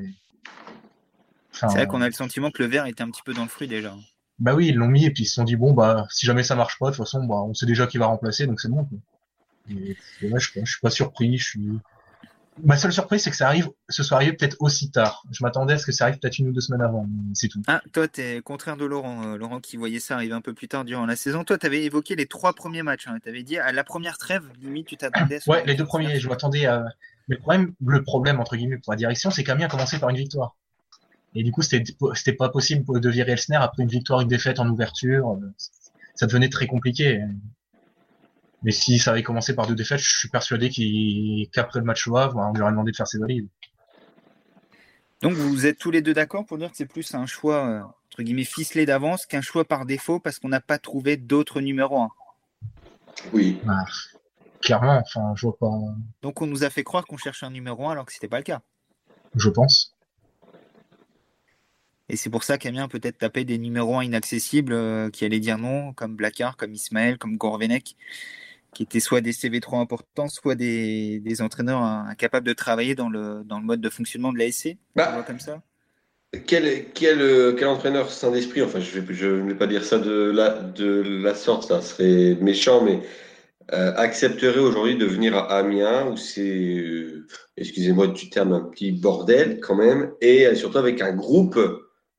c'est 1.53 1.67
vrai 1.67 1.87
qu'on 1.87 2.03
a 2.03 2.07
le 2.07 2.13
sentiment 2.13 2.51
que 2.51 2.63
le 2.63 2.69
verre 2.69 2.87
était 2.87 3.03
un 3.03 3.11
petit 3.11 3.23
peu 3.25 3.33
dans 3.33 3.43
le 3.43 3.49
fruit 3.49 3.69
déjà. 3.69 3.95
Bah 4.39 4.55
oui, 4.55 4.69
ils 4.69 4.75
l'ont 4.75 4.89
mis 4.89 5.05
et 5.05 5.11
puis 5.11 5.23
ils 5.23 5.27
se 5.27 5.35
sont 5.35 5.45
dit 5.45 5.57
bon 5.57 5.73
bah 5.73 6.07
si 6.11 6.27
jamais 6.27 6.43
ça 6.43 6.57
marche 6.57 6.79
pas, 6.79 6.91
de 6.91 6.97
toute 6.97 7.05
façon 7.05 7.25
bah, 7.25 7.37
on 7.37 7.55
sait 7.55 7.67
déjà 7.67 7.87
qui 7.87 7.99
va 7.99 8.07
remplacer 8.07 8.47
donc 8.47 8.61
c'est 8.61 8.69
bon. 8.69 8.89
Et, 9.71 9.97
je, 10.21 10.39
je 10.39 10.65
suis 10.65 10.81
pas 10.81 10.91
surpris, 10.91 11.39
je 11.39 11.45
suis 11.45 11.69
Ma 12.63 12.77
seule 12.77 12.93
surprise, 12.93 13.23
c'est 13.23 13.31
que 13.31 13.37
ça 13.37 13.47
arrive, 13.47 13.71
ce 13.89 14.03
soit 14.03 14.19
arrivé 14.19 14.35
peut-être 14.35 14.57
aussi 14.61 14.91
tard. 14.91 15.25
Je 15.31 15.43
m'attendais 15.43 15.75
à 15.75 15.79
ce 15.79 15.87
que 15.87 15.93
ça 15.93 16.05
arrive 16.05 16.19
peut-être 16.19 16.39
une 16.39 16.49
ou 16.49 16.53
deux 16.53 16.61
semaines 16.61 16.83
avant, 16.83 17.09
c'est 17.33 17.49
tout. 17.49 17.63
Ah, 17.67 17.81
toi, 17.93 18.07
tu 18.09 18.21
es 18.21 18.43
contraire 18.43 18.77
de 18.77 18.85
Laurent. 18.85 19.27
Euh, 19.27 19.37
Laurent 19.37 19.59
qui 19.59 19.79
voyait 19.79 20.01
ça 20.01 20.17
arriver 20.17 20.35
un 20.35 20.43
peu 20.43 20.53
plus 20.53 20.69
tard 20.69 20.85
durant 20.85 21.07
la 21.07 21.17
saison. 21.17 21.45
Toi, 21.45 21.57
tu 21.57 21.65
avais 21.65 21.83
évoqué 21.85 22.15
les 22.15 22.27
trois 22.27 22.53
premiers 22.53 22.83
matchs. 22.83 23.09
Hein. 23.09 23.19
Tu 23.23 23.29
avais 23.31 23.43
dit 23.43 23.57
à 23.59 23.73
la 23.73 23.85
première 23.85 24.19
trêve, 24.19 24.45
limite, 24.61 24.87
tu 24.87 24.97
t'attendais 24.99 25.37
à 25.37 25.51
Ouais, 25.51 25.65
les 25.65 25.75
deux 25.75 25.87
premiers, 25.87 26.21
je 26.21 26.29
m'attendais 26.29 26.67
à. 26.67 26.85
Mais 27.29 27.37
le 27.37 27.41
problème, 27.41 27.75
le 27.87 28.03
problème, 28.03 28.41
entre 28.41 28.57
guillemets, 28.57 28.79
pour 28.79 28.93
la 28.93 28.97
direction, 28.97 29.31
c'est 29.31 29.45
qu'Amiens 29.45 29.67
a 29.67 29.71
commencé 29.71 29.99
par 29.99 30.11
une 30.11 30.17
victoire. 30.17 30.57
Et 31.35 31.43
du 31.43 31.53
coup, 31.53 31.63
c'était 31.63 32.33
pas 32.33 32.51
possible 32.51 33.01
de 33.01 33.09
virer 33.09 33.33
Elsner 33.33 33.57
après 33.57 33.83
une 33.83 33.89
victoire, 33.89 34.21
une 34.21 34.29
défaite 34.29 34.61
en 34.61 34.69
ouverture. 34.69 35.39
Ça 36.15 36.27
devenait 36.27 36.51
très 36.51 36.67
compliqué. 36.67 37.23
Mais 38.63 38.73
si 38.73 38.99
ça 38.99 39.11
avait 39.11 39.23
commencé 39.23 39.55
par 39.55 39.67
deux 39.67 39.75
défaites, 39.75 39.99
je 39.99 40.19
suis 40.19 40.29
persuadé 40.29 40.71
qu'après 41.53 41.81
le 41.81 41.85
match 41.85 42.07
au 42.07 42.17
Havre, 42.17 42.37
on 42.37 42.53
lui 42.53 42.63
aurait 42.63 42.71
demandé 42.71 42.93
de 42.93 42.97
faire 42.97 43.09
ses 43.09 43.19
valides. 43.19 43.49
Donc 45.21 45.35
vous 45.35 45.67
êtes 45.67 45.79
tous 45.79 45.91
les 45.91 46.03
deux 46.03 46.15
d'accord 46.15 46.45
pour 46.45 46.59
dire 46.59 46.71
que 46.71 46.77
c'est 46.77 46.87
plus 46.87 47.15
un 47.15 47.27
choix 47.27 47.67
euh, 47.69 47.83
entre 48.11 48.23
guillemets 48.23 48.45
ficelé 48.45 48.87
d'avance 48.87 49.25
qu'un 49.25 49.41
choix 49.41 49.65
par 49.65 49.87
défaut 49.87 50.19
parce 50.19 50.41
qu'on 50.41 50.49
n'a 50.49 50.61
pas 50.61 50.79
trouvé 50.79 51.17
d'autres 51.17 51.61
numéros 51.61 52.03
1. 52.03 52.11
Oui. 53.33 53.61
Bah, 53.65 53.85
clairement, 54.61 55.01
enfin, 55.01 55.33
je 55.37 55.47
vois 55.47 55.57
pas. 55.57 55.71
Donc 56.23 56.43
on 56.43 56.47
nous 56.47 56.65
a 56.65 56.71
fait 56.71 56.83
croire 56.83 57.07
qu'on 57.07 57.17
cherchait 57.17 57.47
un 57.47 57.51
numéro 57.51 57.87
1 57.87 57.93
alors 57.93 58.05
que 58.05 58.13
c'était 58.13 58.29
pas 58.29 58.39
le 58.39 58.45
cas. 58.45 58.63
Je 59.37 59.49
pense. 59.49 59.95
Et 62.09 62.17
c'est 62.17 62.29
pour 62.29 62.43
ça 62.43 62.59
qu'Amiens 62.59 62.89
peut-être 62.89 63.19
tapé 63.19 63.45
des 63.45 63.59
numéros 63.59 63.97
1 63.97 64.05
inaccessibles 64.05 64.73
euh, 64.73 65.09
qui 65.09 65.25
allaient 65.25 65.41
dire 65.41 65.57
non, 65.57 65.93
comme 65.93 66.17
Blacard, 66.17 66.57
comme 66.57 66.75
Ismaël, 66.75 67.17
comme 67.17 67.37
Gorvenec 67.37 67.97
qui 68.75 68.83
étaient 68.83 69.01
soit 69.01 69.21
des 69.21 69.33
CV 69.33 69.61
trop 69.61 69.79
importants, 69.79 70.29
soit 70.29 70.55
des, 70.55 71.37
entraîneurs 71.41 71.83
incapables 71.83 72.47
de 72.47 72.53
travailler 72.53 72.95
dans 72.95 73.09
le, 73.09 73.43
dans 73.45 73.59
le 73.59 73.65
mode 73.65 73.81
de 73.81 73.91
fonctionnement 73.91 74.33
de 74.33 74.39
la 74.39 74.51
SC 74.51 74.77
bah, 74.97 75.25
comme 75.27 75.41
ça? 75.41 75.63
Quel, 76.47 76.87
quel, 76.95 77.55
quel 77.57 77.69
entraîneur 77.69 78.11
sain 78.11 78.31
d'esprit, 78.31 78.63
enfin 78.63 78.81
je 78.81 78.99
ne 78.99 79.49
vais 79.49 79.55
pas 79.55 79.67
dire 79.67 79.85
ça 79.85 79.99
de 79.99 80.31
la, 80.31 80.49
de 80.49 81.03
la 81.23 81.35
sorte, 81.35 81.69
ça 81.69 81.83
serait 81.83 82.37
méchant, 82.41 82.83
mais 82.83 83.01
euh, 83.73 83.95
accepterait 83.97 84.59
aujourd'hui 84.59 84.97
de 84.97 85.07
venir 85.07 85.37
à 85.37 85.59
Amiens, 85.59 86.09
où 86.09 86.17
c'est, 86.17 86.79
euh, 86.79 87.27
excusez-moi 87.57 88.09
du 88.09 88.29
terme, 88.29 88.53
un 88.53 88.61
petit 88.61 88.93
bordel 88.93 89.61
quand 89.61 89.77
même, 89.77 90.13
et 90.21 90.55
surtout 90.55 90.79
avec 90.79 91.01
un 91.01 91.13
groupe, 91.13 91.59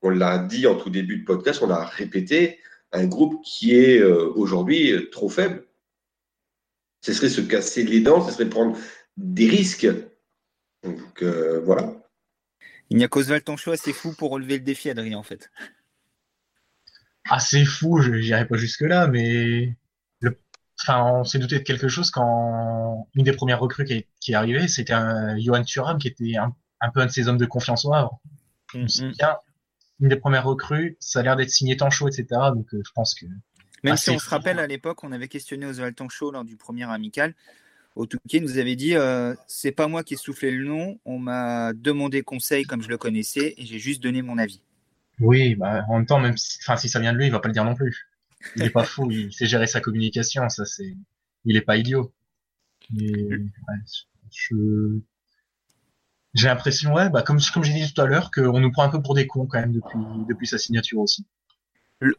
on 0.01 0.09
l'a 0.09 0.37
dit 0.39 0.65
en 0.67 0.75
tout 0.75 0.89
début 0.89 1.17
de 1.17 1.25
podcast, 1.25 1.61
on 1.61 1.67
l'a 1.67 1.83
répété, 1.83 2.59
un 2.91 3.05
groupe 3.05 3.43
qui 3.43 3.75
est 3.75 3.99
euh, 3.99 4.31
aujourd'hui 4.35 4.93
trop 5.11 5.29
faible. 5.29 5.65
Ce 7.03 7.13
serait 7.13 7.29
se 7.29 7.41
casser 7.41 7.83
les 7.83 7.99
dents, 7.99 8.25
ce 8.25 8.33
serait 8.33 8.49
prendre 8.49 8.75
des 9.17 9.47
risques. 9.47 9.87
Donc 10.83 11.23
voilà. 11.63 11.93
Il 12.89 12.97
n'y 12.97 13.03
a 13.03 13.07
qu'Oswald 13.07 13.43
Tancho 13.43 13.71
assez 13.71 13.93
fou 13.93 14.13
pour 14.13 14.31
relever 14.31 14.57
le 14.57 14.63
défi, 14.63 14.89
Adrien, 14.89 15.17
en 15.17 15.23
fait. 15.23 15.51
Assez 17.29 17.65
fou, 17.65 18.01
je 18.01 18.11
n'irai 18.11 18.47
pas 18.47 18.57
jusque-là, 18.57 19.07
mais 19.07 19.75
enfin, 20.81 21.03
on 21.19 21.23
s'est 21.23 21.39
douté 21.39 21.59
de 21.59 21.63
quelque 21.63 21.87
chose 21.87 22.11
quand 22.11 23.07
une 23.15 23.23
des 23.23 23.33
premières 23.33 23.59
recrues 23.59 23.85
qui 23.85 23.93
est, 23.93 24.07
qui 24.19 24.31
est 24.33 24.35
arrivée, 24.35 24.67
c'était 24.67 24.93
un 24.93 25.39
Johan 25.39 25.63
Thuram 25.63 25.97
qui 25.97 26.07
était 26.07 26.35
un, 26.37 26.53
peu 26.93 27.01
un 27.01 27.05
de 27.05 27.11
ses 27.11 27.27
hommes 27.27 27.37
de 27.37 27.45
confiance 27.45 27.85
au 27.85 27.93
Havre. 27.93 28.19
Mm-hmm. 28.73 29.17
bien, 29.17 29.37
une 29.99 30.09
des 30.09 30.15
premières 30.15 30.45
recrues, 30.45 30.97
ça 30.99 31.19
a 31.19 31.23
l'air 31.23 31.35
d'être 31.35 31.51
signé 31.51 31.77
Tancho, 31.77 32.07
etc. 32.07 32.25
Donc 32.53 32.73
euh, 32.73 32.81
je 32.85 32.91
pense 32.93 33.15
que. 33.15 33.25
Même 33.83 33.97
si 33.97 34.09
on 34.09 34.19
se 34.19 34.29
rappelle 34.29 34.59
à 34.59 34.67
l'époque, 34.67 35.03
on 35.03 35.11
avait 35.11 35.27
questionné 35.27 35.65
Oswald 35.65 35.95
Tancho 35.95 36.31
lors 36.31 36.45
du 36.45 36.55
premier 36.55 36.89
amical. 36.89 37.33
Au 37.95 38.05
Touquet 38.07 38.39
nous 38.39 38.57
avait 38.57 38.75
dit 38.75 38.95
euh, 38.95 39.35
c'est 39.45 39.71
pas 39.71 39.87
moi 39.87 40.03
qui 40.03 40.15
ai 40.15 40.17
soufflé 40.17 40.49
le 40.49 40.65
nom, 40.65 40.99
on 41.05 41.19
m'a 41.19 41.73
demandé 41.73 42.23
conseil 42.23 42.63
comme 42.63 42.81
je 42.81 42.89
le 42.89 42.97
connaissais 42.97 43.53
et 43.57 43.65
j'ai 43.65 43.77
juste 43.77 44.01
donné 44.01 44.23
mon 44.23 44.39
avis. 44.39 44.61
Oui, 45.19 45.53
bah, 45.53 45.85
en 45.89 45.97
même 45.97 46.07
temps, 46.07 46.19
même 46.19 46.35
si, 46.35 46.57
si 46.77 46.89
ça 46.89 46.99
vient 46.99 47.13
de 47.13 47.19
lui, 47.19 47.27
il 47.27 47.31
va 47.31 47.39
pas 47.39 47.49
le 47.49 47.53
dire 47.53 47.65
non 47.65 47.75
plus 47.75 48.07
il 48.55 48.63
est 48.63 48.69
pas 48.69 48.83
fou, 48.83 49.09
il 49.11 49.33
sait 49.33 49.45
gérer 49.45 49.67
sa 49.67 49.79
communication, 49.79 50.47
ça 50.49 50.65
c'est, 50.65 50.95
il 51.45 51.57
est 51.57 51.61
pas 51.61 51.77
idiot. 51.77 52.13
je, 54.31 54.99
j'ai 56.33 56.47
l'impression, 56.47 56.93
ouais, 56.93 57.09
bah 57.09 57.21
comme 57.21 57.39
comme 57.53 57.63
j'ai 57.63 57.73
dit 57.73 57.93
tout 57.93 58.01
à 58.01 58.05
l'heure, 58.05 58.31
qu'on 58.31 58.59
nous 58.59 58.71
prend 58.71 58.83
un 58.83 58.89
peu 58.89 59.01
pour 59.01 59.15
des 59.15 59.27
cons 59.27 59.45
quand 59.45 59.59
même 59.59 59.71
depuis 59.71 59.99
depuis 60.27 60.47
sa 60.47 60.57
signature 60.57 60.99
aussi. 60.99 61.25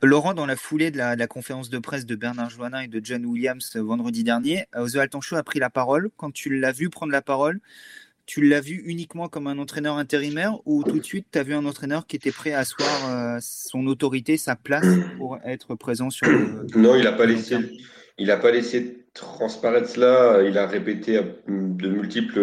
Laurent, 0.02 0.34
dans 0.34 0.46
la 0.46 0.56
foulée 0.56 0.90
de 0.90 0.96
la, 0.96 1.26
conférence 1.26 1.68
de 1.68 1.78
presse 1.78 2.06
de 2.06 2.16
Bernard 2.16 2.50
Joannin 2.50 2.80
et 2.80 2.88
de 2.88 3.00
John 3.02 3.24
Williams 3.26 3.72
euh, 3.76 3.82
vendredi 3.82 4.24
dernier, 4.24 4.64
Oswald 4.74 5.10
Tanchot 5.10 5.36
a 5.36 5.42
pris 5.42 5.58
la 5.58 5.70
parole. 5.70 6.10
Quand 6.16 6.32
tu 6.32 6.58
l'as 6.58 6.72
vu 6.72 6.88
prendre 6.88 7.12
la 7.12 7.22
parole, 7.22 7.60
tu 8.26 8.42
l'as 8.46 8.60
vu 8.60 8.82
uniquement 8.86 9.28
comme 9.28 9.46
un 9.46 9.58
entraîneur 9.58 9.96
intérimaire 9.96 10.56
ou 10.64 10.82
tout 10.82 10.98
de 10.98 11.04
suite 11.04 11.26
tu 11.30 11.38
as 11.38 11.42
vu 11.42 11.54
un 11.54 11.66
entraîneur 11.66 12.06
qui 12.06 12.16
était 12.16 12.30
prêt 12.30 12.52
à 12.52 12.60
asseoir 12.60 13.10
euh, 13.10 13.38
son 13.42 13.86
autorité, 13.86 14.38
sa 14.38 14.56
place 14.56 14.86
pour 15.18 15.38
être 15.44 15.74
présent 15.74 16.08
sur 16.08 16.26
le. 16.28 16.66
Non, 16.76 16.96
il 16.96 17.04
n'a 17.04 17.12
pas 17.12 17.26
laissé. 17.26 17.56
Il 18.16 18.28
pas 18.28 18.52
laissé 18.52 19.06
transparaître 19.12 19.88
cela. 19.88 20.42
Il 20.48 20.56
a 20.56 20.66
répété 20.66 21.20
de 21.48 21.88
multiples 21.88 22.38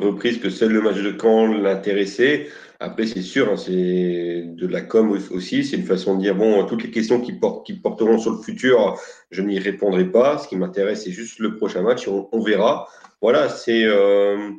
reprises 0.00 0.38
que 0.38 0.48
seul 0.48 0.72
le 0.72 0.80
match 0.80 1.02
de 1.02 1.10
camp 1.10 1.46
l'intéressait. 1.48 2.48
Après, 2.80 3.06
c'est 3.06 3.22
sûr, 3.22 3.50
hein, 3.50 3.56
c'est 3.56 4.44
de 4.46 4.66
la 4.68 4.80
com 4.82 5.10
aussi. 5.30 5.64
C'est 5.64 5.76
une 5.76 5.84
façon 5.84 6.16
de 6.16 6.20
dire 6.22 6.36
bon, 6.36 6.64
toutes 6.66 6.84
les 6.84 6.90
questions 6.92 7.20
qui, 7.20 7.32
portent, 7.32 7.66
qui 7.66 7.74
porteront 7.74 8.18
sur 8.18 8.30
le 8.32 8.42
futur, 8.42 8.96
je 9.30 9.42
n'y 9.42 9.58
répondrai 9.58 10.10
pas. 10.10 10.38
Ce 10.38 10.46
qui 10.46 10.56
m'intéresse, 10.56 11.04
c'est 11.04 11.10
juste 11.10 11.40
le 11.40 11.56
prochain 11.56 11.82
match. 11.82 12.06
On, 12.06 12.40
verra. 12.40 12.88
Voilà, 13.20 13.48
c'est. 13.48 13.84
Euh, 13.84 14.50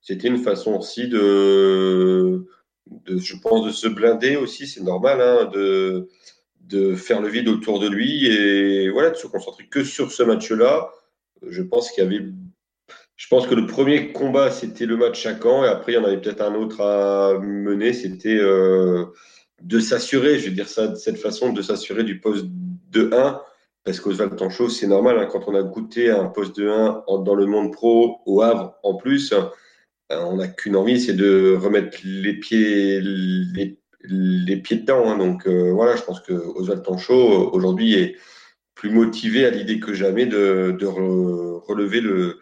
c'était 0.00 0.28
une 0.28 0.38
façon 0.38 0.74
aussi 0.76 1.08
de, 1.08 2.46
je 3.06 3.36
pense, 3.36 3.66
de 3.66 3.70
se 3.70 3.88
blinder 3.88 4.36
aussi, 4.36 4.66
c'est 4.66 4.82
normal, 4.82 5.20
hein, 5.20 5.50
de, 5.52 6.08
de 6.62 6.94
faire 6.94 7.20
le 7.20 7.28
vide 7.28 7.48
autour 7.48 7.78
de 7.78 7.88
lui 7.88 8.26
et 8.26 8.88
voilà, 8.88 9.10
de 9.10 9.16
se 9.16 9.26
concentrer 9.26 9.66
que 9.66 9.84
sur 9.84 10.12
ce 10.12 10.22
match-là. 10.22 10.90
Je 11.46 11.62
pense 11.62 11.90
qu'il 11.90 12.04
y 12.04 12.06
avait. 12.06 12.24
Je 13.20 13.28
pense 13.28 13.46
que 13.46 13.54
le 13.54 13.66
premier 13.66 14.12
combat, 14.12 14.50
c'était 14.50 14.86
le 14.86 14.96
match 14.96 15.26
à 15.26 15.38
Caen, 15.38 15.62
et 15.62 15.68
après, 15.68 15.92
il 15.92 15.96
y 15.96 15.98
en 15.98 16.04
avait 16.04 16.18
peut-être 16.18 16.40
un 16.40 16.54
autre 16.54 16.80
à 16.80 17.38
mener, 17.38 17.92
c'était 17.92 18.38
euh, 18.38 19.04
de 19.60 19.78
s'assurer, 19.78 20.38
je 20.38 20.46
vais 20.46 20.52
dire 20.52 20.66
ça 20.66 20.86
de 20.86 20.94
cette 20.94 21.18
façon, 21.18 21.52
de 21.52 21.60
s'assurer 21.60 22.02
du 22.02 22.18
poste 22.18 22.46
de 22.48 23.10
1, 23.12 23.42
parce 23.84 24.00
qu'Oswald 24.00 24.36
Tanchot, 24.36 24.70
c'est 24.70 24.86
normal, 24.86 25.18
hein, 25.18 25.28
quand 25.30 25.48
on 25.48 25.54
a 25.54 25.62
goûté 25.62 26.10
un 26.10 26.28
poste 26.28 26.56
de 26.56 26.70
1 26.70 27.04
dans 27.22 27.34
le 27.34 27.44
monde 27.44 27.74
pro, 27.74 28.22
au 28.24 28.40
Havre 28.40 28.72
en 28.82 28.94
plus, 28.94 29.34
euh, 29.34 29.42
on 30.08 30.36
n'a 30.36 30.48
qu'une 30.48 30.74
envie, 30.74 30.98
c'est 30.98 31.12
de 31.12 31.54
remettre 31.60 31.98
les 32.02 32.32
pieds, 32.32 33.02
les, 33.02 34.56
pieds 34.56 34.78
dedans. 34.78 35.10
Hein. 35.10 35.18
Donc 35.18 35.46
euh, 35.46 35.72
voilà, 35.72 35.94
je 35.94 36.02
pense 36.02 36.20
que 36.20 36.32
Oswald 36.32 36.82
Tanchot 36.82 37.50
aujourd'hui 37.52 37.96
est 37.96 38.16
plus 38.80 38.88
motivé 38.90 39.44
à 39.44 39.50
l'idée 39.50 39.78
que 39.78 39.92
jamais 39.92 40.24
de, 40.24 40.86
relever 40.86 42.00
le, 42.00 42.40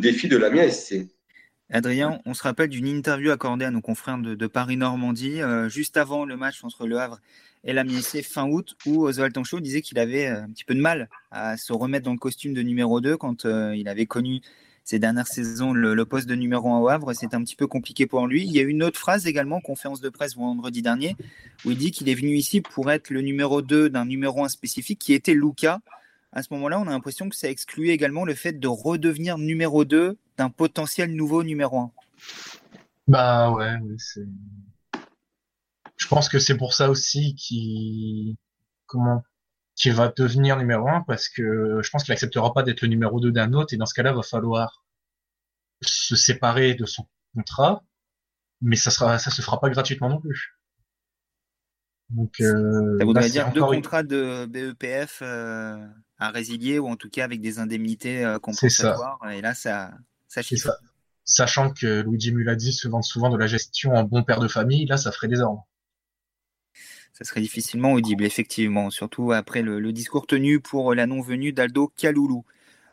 défi 0.00 0.28
de 0.28 0.38
l'Amiens 0.38 0.70
SC. 0.70 1.08
Adrien, 1.70 2.20
on 2.24 2.32
se 2.32 2.42
rappelle 2.42 2.70
d'une 2.70 2.86
interview 2.86 3.30
accordée 3.30 3.66
à 3.66 3.70
nos 3.70 3.82
confrères 3.82 4.16
de, 4.16 4.46
Paris-Normandie 4.46 5.42
euh, 5.42 5.68
juste 5.68 5.98
avant 5.98 6.24
le 6.24 6.38
match 6.38 6.64
entre 6.64 6.86
Le 6.86 6.98
Havre 6.98 7.20
et 7.64 7.74
l'Amiens 7.74 8.00
SC 8.00 8.22
fin 8.22 8.48
août 8.48 8.76
où 8.86 9.04
Oswald 9.04 9.34
Tanchot 9.34 9.60
disait 9.60 9.82
qu'il 9.82 9.98
avait 9.98 10.26
un 10.26 10.48
petit 10.48 10.64
peu 10.64 10.74
de 10.74 10.80
mal 10.80 11.10
à 11.30 11.58
se 11.58 11.74
remettre 11.74 12.06
dans 12.06 12.12
le 12.12 12.18
costume 12.18 12.54
de 12.54 12.62
numéro 12.62 13.02
2 13.02 13.18
quand 13.18 13.44
il 13.44 13.86
avait 13.86 14.06
connu 14.06 14.40
ces 14.84 14.98
dernières 14.98 15.26
saisons, 15.26 15.72
le, 15.72 16.04
poste 16.04 16.28
de 16.28 16.34
numéro 16.34 16.70
1 16.70 16.78
au 16.78 16.88
Havre, 16.90 17.14
c'est 17.14 17.32
un 17.32 17.42
petit 17.42 17.56
peu 17.56 17.66
compliqué 17.66 18.06
pour 18.06 18.26
lui. 18.26 18.44
Il 18.44 18.52
y 18.52 18.60
a 18.60 18.62
une 18.62 18.82
autre 18.82 18.98
phrase 18.98 19.26
également, 19.26 19.62
conférence 19.62 20.02
de 20.02 20.10
presse 20.10 20.36
vendredi 20.36 20.82
dernier, 20.82 21.16
où 21.64 21.70
il 21.70 21.78
dit 21.78 21.90
qu'il 21.90 22.10
est 22.10 22.14
venu 22.14 22.36
ici 22.36 22.60
pour 22.60 22.90
être 22.90 23.08
le 23.08 23.22
numéro 23.22 23.62
2 23.62 23.88
d'un 23.88 24.04
numéro 24.04 24.44
1 24.44 24.48
spécifique 24.48 24.98
qui 24.98 25.14
était 25.14 25.32
Luca. 25.32 25.80
À 26.32 26.42
ce 26.42 26.52
moment-là, 26.52 26.78
on 26.78 26.86
a 26.86 26.90
l'impression 26.90 27.30
que 27.30 27.36
ça 27.36 27.48
exclut 27.48 27.88
également 27.88 28.26
le 28.26 28.34
fait 28.34 28.52
de 28.52 28.68
redevenir 28.68 29.38
numéro 29.38 29.86
2 29.86 30.18
d'un 30.36 30.50
potentiel 30.50 31.14
nouveau 31.14 31.44
numéro 31.44 31.78
1. 31.78 31.90
Bah 33.08 33.50
ouais, 33.52 33.76
c'est. 33.96 34.26
Je 35.96 36.08
pense 36.08 36.28
que 36.28 36.38
c'est 36.38 36.56
pour 36.58 36.74
ça 36.74 36.90
aussi 36.90 37.34
qu'il. 37.36 38.36
Comment 38.86 39.22
qui 39.76 39.90
va 39.90 40.08
devenir 40.08 40.56
numéro 40.56 40.88
un 40.88 41.02
parce 41.02 41.28
que 41.28 41.80
je 41.82 41.90
pense 41.90 42.04
qu'il 42.04 42.12
acceptera 42.12 42.52
pas 42.52 42.62
d'être 42.62 42.82
le 42.82 42.88
numéro 42.88 43.20
2 43.20 43.32
d'un 43.32 43.52
autre 43.54 43.74
et 43.74 43.76
dans 43.76 43.86
ce 43.86 43.94
cas-là, 43.94 44.10
il 44.10 44.16
va 44.16 44.22
falloir 44.22 44.84
se 45.82 46.16
séparer 46.16 46.74
de 46.74 46.86
son 46.86 47.06
contrat, 47.34 47.82
mais 48.60 48.76
ça 48.76 48.90
sera, 48.90 49.18
ça 49.18 49.30
se 49.30 49.42
fera 49.42 49.60
pas 49.60 49.70
gratuitement 49.70 50.08
non 50.08 50.20
plus. 50.20 50.56
Donc, 52.10 52.34
euh, 52.40 52.98
ça 52.98 53.04
voudrait 53.04 53.30
dire 53.30 53.50
deux 53.52 53.62
contrats 53.62 54.02
de 54.02 54.46
BEPF 54.46 55.20
euh, 55.22 55.84
à 56.18 56.30
résilier 56.30 56.78
ou 56.78 56.88
en 56.88 56.96
tout 56.96 57.10
cas 57.10 57.24
avec 57.24 57.40
des 57.40 57.58
indemnités 57.58 58.24
euh, 58.24 58.38
compensatoires. 58.38 59.18
Et 59.30 59.40
là, 59.40 59.54
ça, 59.54 59.92
ça. 60.28 60.42
Sachant 61.26 61.70
que 61.70 62.02
Luigi 62.02 62.32
Mulazzi 62.32 62.74
se 62.74 62.86
vend 62.86 63.00
souvent 63.00 63.30
de 63.30 63.38
la 63.38 63.46
gestion 63.46 63.94
en 63.94 64.04
bon 64.04 64.22
père 64.22 64.40
de 64.40 64.48
famille, 64.48 64.84
là, 64.84 64.98
ça 64.98 65.10
ferait 65.10 65.28
des 65.28 65.40
ordres 65.40 65.66
ça 67.14 67.24
serait 67.24 67.40
difficilement 67.40 67.92
audible, 67.92 68.24
effectivement, 68.24 68.90
surtout 68.90 69.30
après 69.30 69.62
le, 69.62 69.92
discours 69.92 70.26
tenu 70.26 70.58
pour 70.58 70.94
la 70.94 71.06
non-venue 71.06 71.52
d'Aldo 71.52 71.92
Kaloulou. 71.96 72.44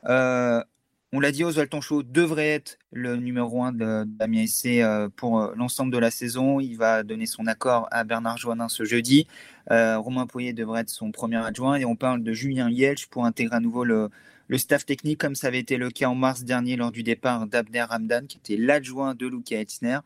Euh, 0.05 0.63
on 1.11 1.19
l'a 1.19 1.31
dit, 1.31 1.43
Oswald 1.43 1.71
Tonchot 1.71 2.03
devrait 2.03 2.49
être 2.49 2.77
le 2.91 3.15
numéro 3.15 3.63
1 3.63 3.71
d'Amiens 4.05 4.45
SC 4.45 4.79
euh, 4.79 5.09
pour 5.15 5.41
euh, 5.41 5.53
l'ensemble 5.55 5.91
de 5.91 5.97
la 5.97 6.11
saison. 6.11 6.59
Il 6.59 6.77
va 6.77 7.01
donner 7.01 7.25
son 7.25 7.47
accord 7.47 7.87
à 7.89 8.03
Bernard 8.03 8.37
Joannin 8.37 8.69
ce 8.69 8.85
jeudi. 8.85 9.27
Romain 9.69 10.27
Poyer 10.27 10.53
devrait 10.53 10.81
être 10.81 10.89
son 10.89 11.11
premier 11.11 11.43
adjoint. 11.43 11.77
Et 11.77 11.85
on 11.85 11.95
parle 11.95 12.21
de 12.21 12.31
Julien 12.31 12.69
Yelch 12.69 13.07
pour 13.07 13.25
intégrer 13.25 13.55
à 13.55 13.59
nouveau 13.59 13.83
le, 13.83 14.09
le 14.49 14.57
staff 14.59 14.85
technique, 14.85 15.19
comme 15.19 15.33
ça 15.33 15.47
avait 15.47 15.59
été 15.59 15.77
le 15.77 15.89
cas 15.89 16.07
en 16.07 16.15
mars 16.15 16.43
dernier 16.43 16.75
lors 16.75 16.91
du 16.91 17.01
départ 17.01 17.47
d'Abner 17.47 17.81
Ramdan, 17.81 18.27
qui 18.27 18.37
était 18.37 18.57
l'adjoint 18.57 19.15
de 19.15 19.25
Luca 19.25 19.59
Etzner, 19.59 19.99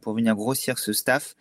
pour 0.00 0.14
venir 0.14 0.34
grossir 0.34 0.78
ce 0.78 0.94
staff. 0.94 1.36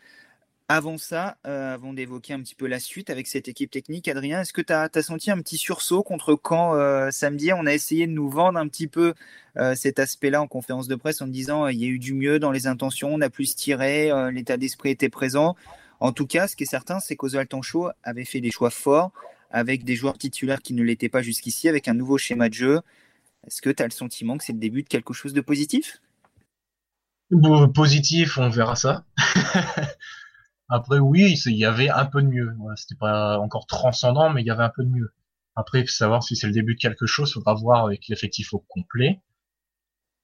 Avant 0.71 0.99
ça, 0.99 1.35
euh, 1.47 1.73
avant 1.73 1.93
d'évoquer 1.93 2.33
un 2.33 2.41
petit 2.41 2.53
peu 2.53 2.67
la 2.67 2.79
suite 2.79 3.09
avec 3.09 3.25
cette 3.25 3.47
équipe 3.47 3.71
technique, 3.71 4.07
Adrien, 4.07 4.41
est-ce 4.41 4.53
que 4.53 4.61
tu 4.61 4.71
as, 4.71 4.87
senti 5.01 5.31
un 5.31 5.39
petit 5.39 5.57
sursaut 5.57 6.03
contre 6.03 6.35
quand 6.35 6.75
euh, 6.75 7.09
samedi 7.09 7.51
On 7.53 7.65
a 7.65 7.73
essayé 7.73 8.05
de 8.05 8.11
nous 8.11 8.29
vendre 8.29 8.59
un 8.59 8.67
petit 8.67 8.85
peu 8.85 9.15
euh, 9.57 9.73
cet 9.73 9.97
aspect-là 9.97 10.43
en 10.43 10.45
conférence 10.45 10.87
de 10.87 10.93
presse 10.93 11.23
en 11.23 11.27
disant 11.27 11.65
il 11.65 11.79
y 11.79 11.85
a 11.85 11.87
eu 11.87 11.97
du 11.97 12.13
mieux 12.13 12.37
dans 12.37 12.51
les 12.51 12.67
intentions, 12.67 13.11
on 13.11 13.19
a 13.19 13.31
plus 13.31 13.55
tiré, 13.55 14.11
l'état 14.31 14.57
d'esprit 14.57 14.91
était 14.91 15.09
présent. 15.09 15.55
En 15.99 16.11
tout 16.11 16.27
cas, 16.27 16.47
ce 16.47 16.55
qui 16.55 16.65
est 16.65 16.67
certain, 16.67 16.99
c'est 16.99 17.15
qu'Oswald 17.15 17.49
Tanchot 17.49 17.89
avait 18.03 18.23
fait 18.23 18.39
des 18.39 18.51
choix 18.51 18.69
forts 18.69 19.11
avec 19.49 19.83
des 19.83 19.95
joueurs 19.95 20.19
titulaires 20.19 20.61
qui 20.61 20.75
ne 20.75 20.83
l'étaient 20.83 21.09
pas 21.09 21.23
jusqu'ici, 21.23 21.67
avec 21.67 21.87
un 21.87 21.95
nouveau 21.95 22.19
schéma 22.19 22.47
de 22.47 22.53
jeu. 22.53 22.81
Est-ce 23.47 23.63
que 23.63 23.71
tu 23.71 23.81
as 23.81 23.87
le 23.87 23.91
sentiment 23.91 24.37
que 24.37 24.43
c'est 24.43 24.53
le 24.53 24.59
début 24.59 24.83
de 24.83 24.87
quelque 24.87 25.13
chose 25.13 25.33
de 25.33 25.41
positif? 25.41 25.99
Positif, 27.73 28.37
on 28.37 28.49
verra 28.49 28.75
ça. 28.75 29.03
Après, 30.69 30.99
oui, 30.99 31.35
il 31.45 31.57
y 31.57 31.65
avait 31.65 31.89
un 31.89 32.05
peu 32.05 32.21
de 32.21 32.27
mieux. 32.27 32.55
C'était 32.75 32.95
pas 32.95 33.39
encore 33.39 33.65
transcendant, 33.67 34.29
mais 34.29 34.41
il 34.41 34.45
y 34.47 34.51
avait 34.51 34.63
un 34.63 34.69
peu 34.69 34.83
de 34.83 34.89
mieux. 34.89 35.13
Après, 35.55 35.85
savoir 35.87 36.23
si 36.23 36.35
c'est 36.35 36.47
le 36.47 36.53
début 36.53 36.75
de 36.75 36.79
quelque 36.79 37.05
chose, 37.05 37.33
faudra 37.33 37.53
voir 37.55 37.85
avec 37.85 38.07
l'effectif 38.07 38.53
au 38.53 38.59
complet. 38.59 39.21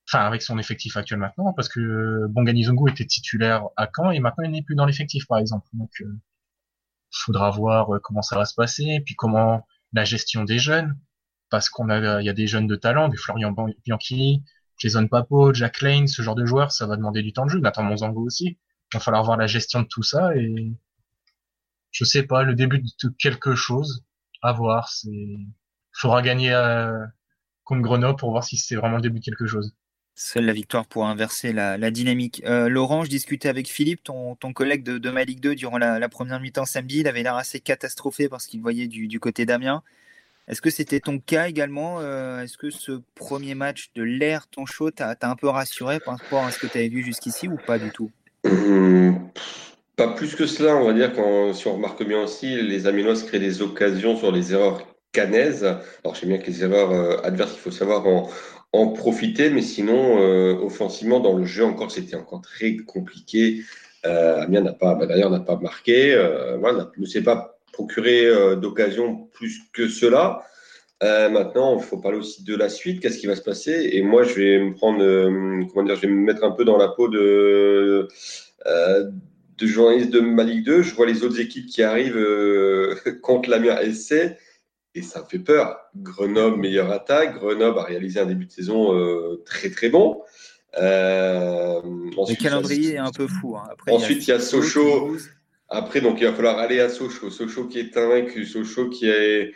enfin 0.07 0.25
avec 0.25 0.41
son 0.41 0.57
effectif 0.59 0.97
actuel 0.97 1.19
maintenant, 1.19 1.53
parce 1.53 1.69
que 1.69 2.27
Bonganizongo 2.29 2.87
était 2.87 3.05
titulaire 3.05 3.65
à 3.75 3.89
Caen 3.93 4.11
et 4.11 4.19
maintenant 4.19 4.45
il 4.45 4.51
n'est 4.51 4.61
plus 4.61 4.75
dans 4.75 4.85
l'effectif 4.85 5.27
par 5.27 5.39
exemple. 5.39 5.67
Donc 5.73 5.91
euh, 6.01 6.19
faudra 7.11 7.49
voir 7.51 7.95
euh, 7.95 7.99
comment 8.03 8.21
ça 8.21 8.37
va 8.37 8.45
se 8.45 8.53
passer, 8.55 9.01
puis 9.05 9.15
comment 9.15 9.65
la 9.93 10.03
gestion 10.05 10.43
des 10.43 10.59
jeunes, 10.59 10.97
parce 11.49 11.69
qu'on 11.69 11.89
a 11.89 12.21
il 12.21 12.25
y 12.25 12.29
a 12.29 12.33
des 12.33 12.47
jeunes 12.47 12.67
de 12.67 12.75
talent, 12.75 13.09
des 13.09 13.17
Florian 13.17 13.55
Bianchi, 13.85 14.43
Jason 14.77 15.07
Papo, 15.07 15.53
Jack 15.53 15.81
Lane, 15.81 16.07
ce 16.07 16.21
genre 16.21 16.35
de 16.35 16.45
joueurs, 16.45 16.71
ça 16.71 16.85
va 16.87 16.97
demander 16.97 17.23
du 17.23 17.33
temps 17.33 17.45
de 17.45 17.51
jeu. 17.51 17.59
Nathan 17.59 17.83
Monzango 17.83 18.21
aussi. 18.25 18.57
Il 18.95 18.99
va 18.99 19.03
falloir 19.03 19.25
voir 19.25 19.35
la 19.35 19.47
gestion 19.47 19.81
de 19.81 19.87
tout 19.87 20.03
ça 20.03 20.33
et 20.37 20.71
je 21.91 22.05
sais 22.05 22.23
pas 22.23 22.43
le 22.43 22.55
début 22.55 22.79
de 22.79 23.09
quelque 23.19 23.53
chose 23.53 24.05
à 24.41 24.53
voir. 24.53 24.87
C'est 24.87 25.35
faudra 25.91 26.21
gagner 26.21 26.53
contre 27.65 27.81
Grenoble 27.81 28.17
pour 28.17 28.31
voir 28.31 28.45
si 28.45 28.55
c'est 28.55 28.77
vraiment 28.77 28.95
le 28.95 29.01
début 29.01 29.19
de 29.19 29.25
quelque 29.25 29.47
chose. 29.47 29.75
Seule 30.17 30.45
la 30.45 30.53
victoire 30.53 30.85
pour 30.85 31.07
inverser 31.07 31.51
la, 31.51 31.91
dynamique. 31.91 32.41
Euh, 32.45 32.69
Laurent, 32.69 33.03
je 33.03 33.09
discutais 33.09 33.49
avec 33.49 33.67
Philippe, 33.67 34.01
ton, 34.01 34.37
collègue 34.53 34.81
de, 34.81 34.97
de 34.97 35.09
Ligue 35.09 35.41
2, 35.41 35.55
durant 35.55 35.77
la, 35.77 36.07
première 36.07 36.39
mi-temps 36.39 36.63
samedi. 36.63 36.99
Il 37.01 37.07
avait 37.09 37.21
l'air 37.21 37.35
assez 37.35 37.59
catastrophé 37.59 38.29
parce 38.29 38.45
qu'il 38.45 38.61
voyait 38.61 38.87
du, 38.87 39.19
côté 39.19 39.45
d'Amiens. 39.45 39.83
Est-ce 40.47 40.61
que 40.61 40.69
c'était 40.69 41.01
ton 41.01 41.19
cas 41.19 41.49
également? 41.49 41.99
Euh, 41.99 42.43
Est-ce 42.43 42.57
que 42.57 42.69
ce 42.69 43.01
premier 43.15 43.55
match 43.55 43.91
de 43.93 44.03
l'air 44.03 44.47
ton 44.47 44.65
chaud 44.65 44.89
t'a 44.89 45.17
un 45.21 45.35
peu 45.35 45.49
rassuré 45.49 45.99
par 45.99 46.17
rapport 46.17 46.45
à 46.45 46.51
ce 46.51 46.59
que 46.59 46.67
tu 46.67 46.77
avais 46.77 46.87
vu 46.87 47.03
jusqu'ici 47.03 47.49
ou 47.49 47.57
pas 47.57 47.77
du 47.77 47.91
tout? 47.91 48.09
Hum, 48.45 49.29
Pas 49.95 50.09
plus 50.09 50.35
que 50.35 50.45
cela, 50.45 50.75
on 50.75 50.85
va 50.85 50.93
dire, 50.93 51.13
quand, 51.13 51.53
si 51.53 51.67
on 51.67 51.75
remarque 51.75 52.03
bien 52.05 52.23
aussi, 52.23 52.61
les 52.61 52.87
Amiens 52.87 53.13
créent 53.15 53.39
des 53.39 53.61
occasions 53.61 54.17
sur 54.17 54.31
les 54.31 54.53
erreurs 54.53 54.81
canaises. 55.11 55.63
Alors 56.03 56.15
je 56.15 56.25
bien 56.25 56.37
que 56.37 56.47
les 56.47 56.63
erreurs 56.63 56.91
euh, 56.91 57.17
adverses, 57.23 57.53
il 57.55 57.59
faut 57.59 57.71
savoir 57.71 58.05
en, 58.07 58.29
en 58.73 58.87
profiter, 58.87 59.49
mais 59.49 59.61
sinon, 59.61 60.19
euh, 60.19 60.53
offensivement, 60.61 61.19
dans 61.21 61.33
le 61.37 61.45
jeu, 61.45 61.63
encore, 61.65 61.91
c'était 61.91 62.15
encore 62.17 62.41
très 62.41 62.75
compliqué. 62.77 63.63
Euh, 64.05 64.41
Amiens 64.43 64.61
n'a 64.61 64.73
pas, 64.73 64.95
bah, 64.95 65.05
d'ailleurs, 65.05 65.31
n'a 65.31 65.39
pas 65.39 65.57
marqué, 65.57 66.13
euh, 66.13 66.57
voilà, 66.57 66.91
ne 66.97 67.05
s'est 67.05 67.23
pas 67.23 67.57
procuré 67.71 68.25
euh, 68.25 68.55
d'occasion 68.55 69.29
plus 69.33 69.61
que 69.73 69.87
cela. 69.87 70.43
Maintenant, 71.01 71.77
il 71.77 71.83
faut 71.83 71.97
parler 71.97 72.17
aussi 72.17 72.43
de 72.43 72.55
la 72.55 72.69
suite. 72.69 73.01
Qu'est-ce 73.01 73.19
qui 73.19 73.27
va 73.27 73.35
se 73.35 73.41
passer? 73.41 73.89
Et 73.93 74.01
moi, 74.01 74.23
je 74.23 74.33
vais 74.35 74.59
me 74.59 74.73
prendre, 74.73 74.99
comment 75.71 75.85
dire, 75.85 75.95
je 75.95 76.01
vais 76.01 76.07
me 76.07 76.21
mettre 76.21 76.43
un 76.43 76.51
peu 76.51 76.65
dans 76.65 76.77
la 76.77 76.89
peau 76.89 77.07
de 77.07 78.07
de 79.57 79.67
journaliste 79.67 80.09
de 80.09 80.19
ma 80.19 80.43
Ligue 80.43 80.65
2. 80.65 80.81
Je 80.81 80.95
vois 80.95 81.05
les 81.05 81.23
autres 81.23 81.39
équipes 81.39 81.67
qui 81.67 81.81
arrivent 81.81 82.19
contre 83.21 83.49
l'Amiens 83.49 83.77
SC 83.93 84.35
et 84.95 85.01
ça 85.01 85.23
fait 85.29 85.39
peur. 85.39 85.77
Grenoble, 85.97 86.57
meilleure 86.57 86.91
attaque. 86.91 87.35
Grenoble 87.35 87.77
a 87.79 87.83
réalisé 87.83 88.19
un 88.19 88.25
début 88.25 88.45
de 88.45 88.51
saison 88.51 88.97
euh, 88.97 89.43
très 89.45 89.69
très 89.69 89.89
bon. 89.89 90.21
Euh, 90.79 91.81
le 91.83 92.41
calendrier 92.41 92.93
est 92.93 92.97
un 92.97 93.11
peu 93.11 93.27
fou. 93.27 93.55
Hein. 93.57 93.67
Après, 93.71 93.91
ensuite, 93.91 94.25
il 94.25 94.31
y 94.31 94.33
a, 94.33 94.39
Sochaux. 94.39 95.17
Après, 95.67 95.99
donc, 95.99 96.21
il 96.21 96.27
va 96.27 96.33
falloir 96.33 96.57
aller 96.57 96.79
à 96.79 96.89
Sochaux. 96.89 97.29
Sochaux 97.29 97.65
qui 97.65 97.79
est 97.79 97.95
invaincu. 97.97 98.45
Sochaux 98.45 98.89
qui 98.89 99.07
est, 99.09 99.53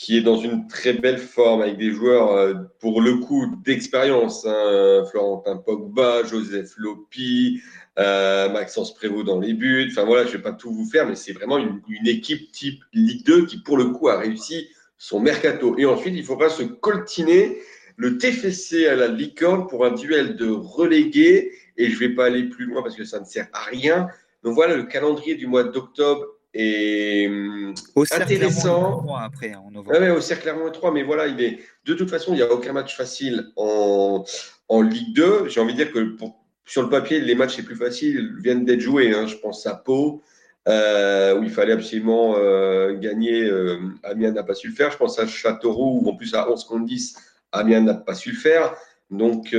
qui 0.00 0.16
est 0.16 0.22
dans 0.22 0.38
une 0.38 0.66
très 0.66 0.94
belle 0.94 1.18
forme 1.18 1.60
avec 1.60 1.76
des 1.76 1.92
joueurs, 1.92 2.32
euh, 2.32 2.54
pour 2.78 3.02
le 3.02 3.16
coup, 3.16 3.54
d'expérience. 3.62 4.46
Hein. 4.46 5.04
Florentin 5.10 5.58
Pogba, 5.58 6.24
Joseph 6.24 6.72
Lopi, 6.78 7.60
euh, 7.98 8.48
Maxence 8.48 8.94
Prévost 8.94 9.26
dans 9.26 9.38
les 9.38 9.52
buts. 9.52 9.88
Enfin 9.90 10.06
voilà, 10.06 10.24
je 10.24 10.32
ne 10.32 10.36
vais 10.38 10.42
pas 10.42 10.52
tout 10.52 10.72
vous 10.72 10.86
faire, 10.86 11.06
mais 11.06 11.16
c'est 11.16 11.34
vraiment 11.34 11.58
une, 11.58 11.82
une, 11.86 12.08
équipe 12.08 12.50
type 12.50 12.82
Ligue 12.94 13.26
2 13.26 13.44
qui, 13.44 13.58
pour 13.58 13.76
le 13.76 13.90
coup, 13.90 14.08
a 14.08 14.18
réussi 14.18 14.70
son 14.96 15.20
mercato. 15.20 15.76
Et 15.76 15.84
ensuite, 15.84 16.14
il 16.16 16.24
faudra 16.24 16.48
se 16.48 16.62
coltiner 16.62 17.58
le 17.98 18.16
TFC 18.16 18.86
à 18.86 18.96
la 18.96 19.08
licorne 19.08 19.66
pour 19.66 19.84
un 19.84 19.90
duel 19.90 20.34
de 20.36 20.48
relégués. 20.48 21.52
Et 21.76 21.90
je 21.90 21.94
ne 21.96 22.08
vais 22.08 22.14
pas 22.14 22.24
aller 22.24 22.44
plus 22.44 22.64
loin 22.64 22.82
parce 22.82 22.96
que 22.96 23.04
ça 23.04 23.20
ne 23.20 23.26
sert 23.26 23.48
à 23.52 23.64
rien. 23.64 24.08
Donc 24.44 24.54
voilà, 24.54 24.76
le 24.76 24.84
calendrier 24.84 25.34
du 25.34 25.46
mois 25.46 25.64
d'octobre 25.64 26.24
est 26.54 27.28
hum, 27.28 27.74
au 27.94 28.04
intéressant. 28.10 29.14
après, 29.16 29.54
en 29.54 29.70
novembre. 29.70 29.98
Ouais, 29.98 30.10
au 30.10 30.20
cercle 30.20 30.44
Clermont 30.44 30.70
3, 30.70 30.92
mais 30.92 31.02
voilà, 31.02 31.26
il 31.26 31.40
est 31.40 31.58
de 31.84 31.94
toute 31.94 32.10
façon, 32.10 32.32
il 32.32 32.36
n'y 32.36 32.42
a 32.42 32.52
aucun 32.52 32.72
match 32.72 32.96
facile 32.96 33.46
en, 33.56 34.24
en 34.68 34.82
Ligue 34.82 35.14
2. 35.14 35.48
J'ai 35.48 35.60
envie 35.60 35.74
de 35.74 35.84
dire 35.84 35.92
que 35.92 36.16
pour, 36.16 36.40
sur 36.70 36.82
le 36.82 36.88
papier, 36.88 37.20
les 37.20 37.34
matchs 37.34 37.56
les 37.56 37.64
plus 37.64 37.74
faciles 37.74 38.36
viennent 38.38 38.64
d'être 38.64 38.80
joués. 38.80 39.12
Hein. 39.12 39.26
Je 39.26 39.36
pense 39.36 39.66
à 39.66 39.74
Pau, 39.74 40.22
euh, 40.68 41.36
où 41.36 41.42
il 41.42 41.50
fallait 41.50 41.72
absolument 41.72 42.36
euh, 42.36 42.96
gagner. 42.96 43.44
Euh, 43.44 43.78
Amiens 44.04 44.30
n'a 44.30 44.44
pas 44.44 44.54
su 44.54 44.68
le 44.68 44.74
faire. 44.74 44.90
Je 44.90 44.96
pense 44.96 45.18
à 45.18 45.26
Châteauroux, 45.26 46.00
où 46.00 46.08
en 46.08 46.14
plus 46.14 46.32
à 46.34 46.48
11 46.48 46.64
contre 46.64 46.84
10, 46.84 47.16
Amiens 47.50 47.80
n'a 47.80 47.94
pas 47.94 48.14
su 48.14 48.30
le 48.30 48.36
faire. 48.36 48.74
Donc, 49.10 49.56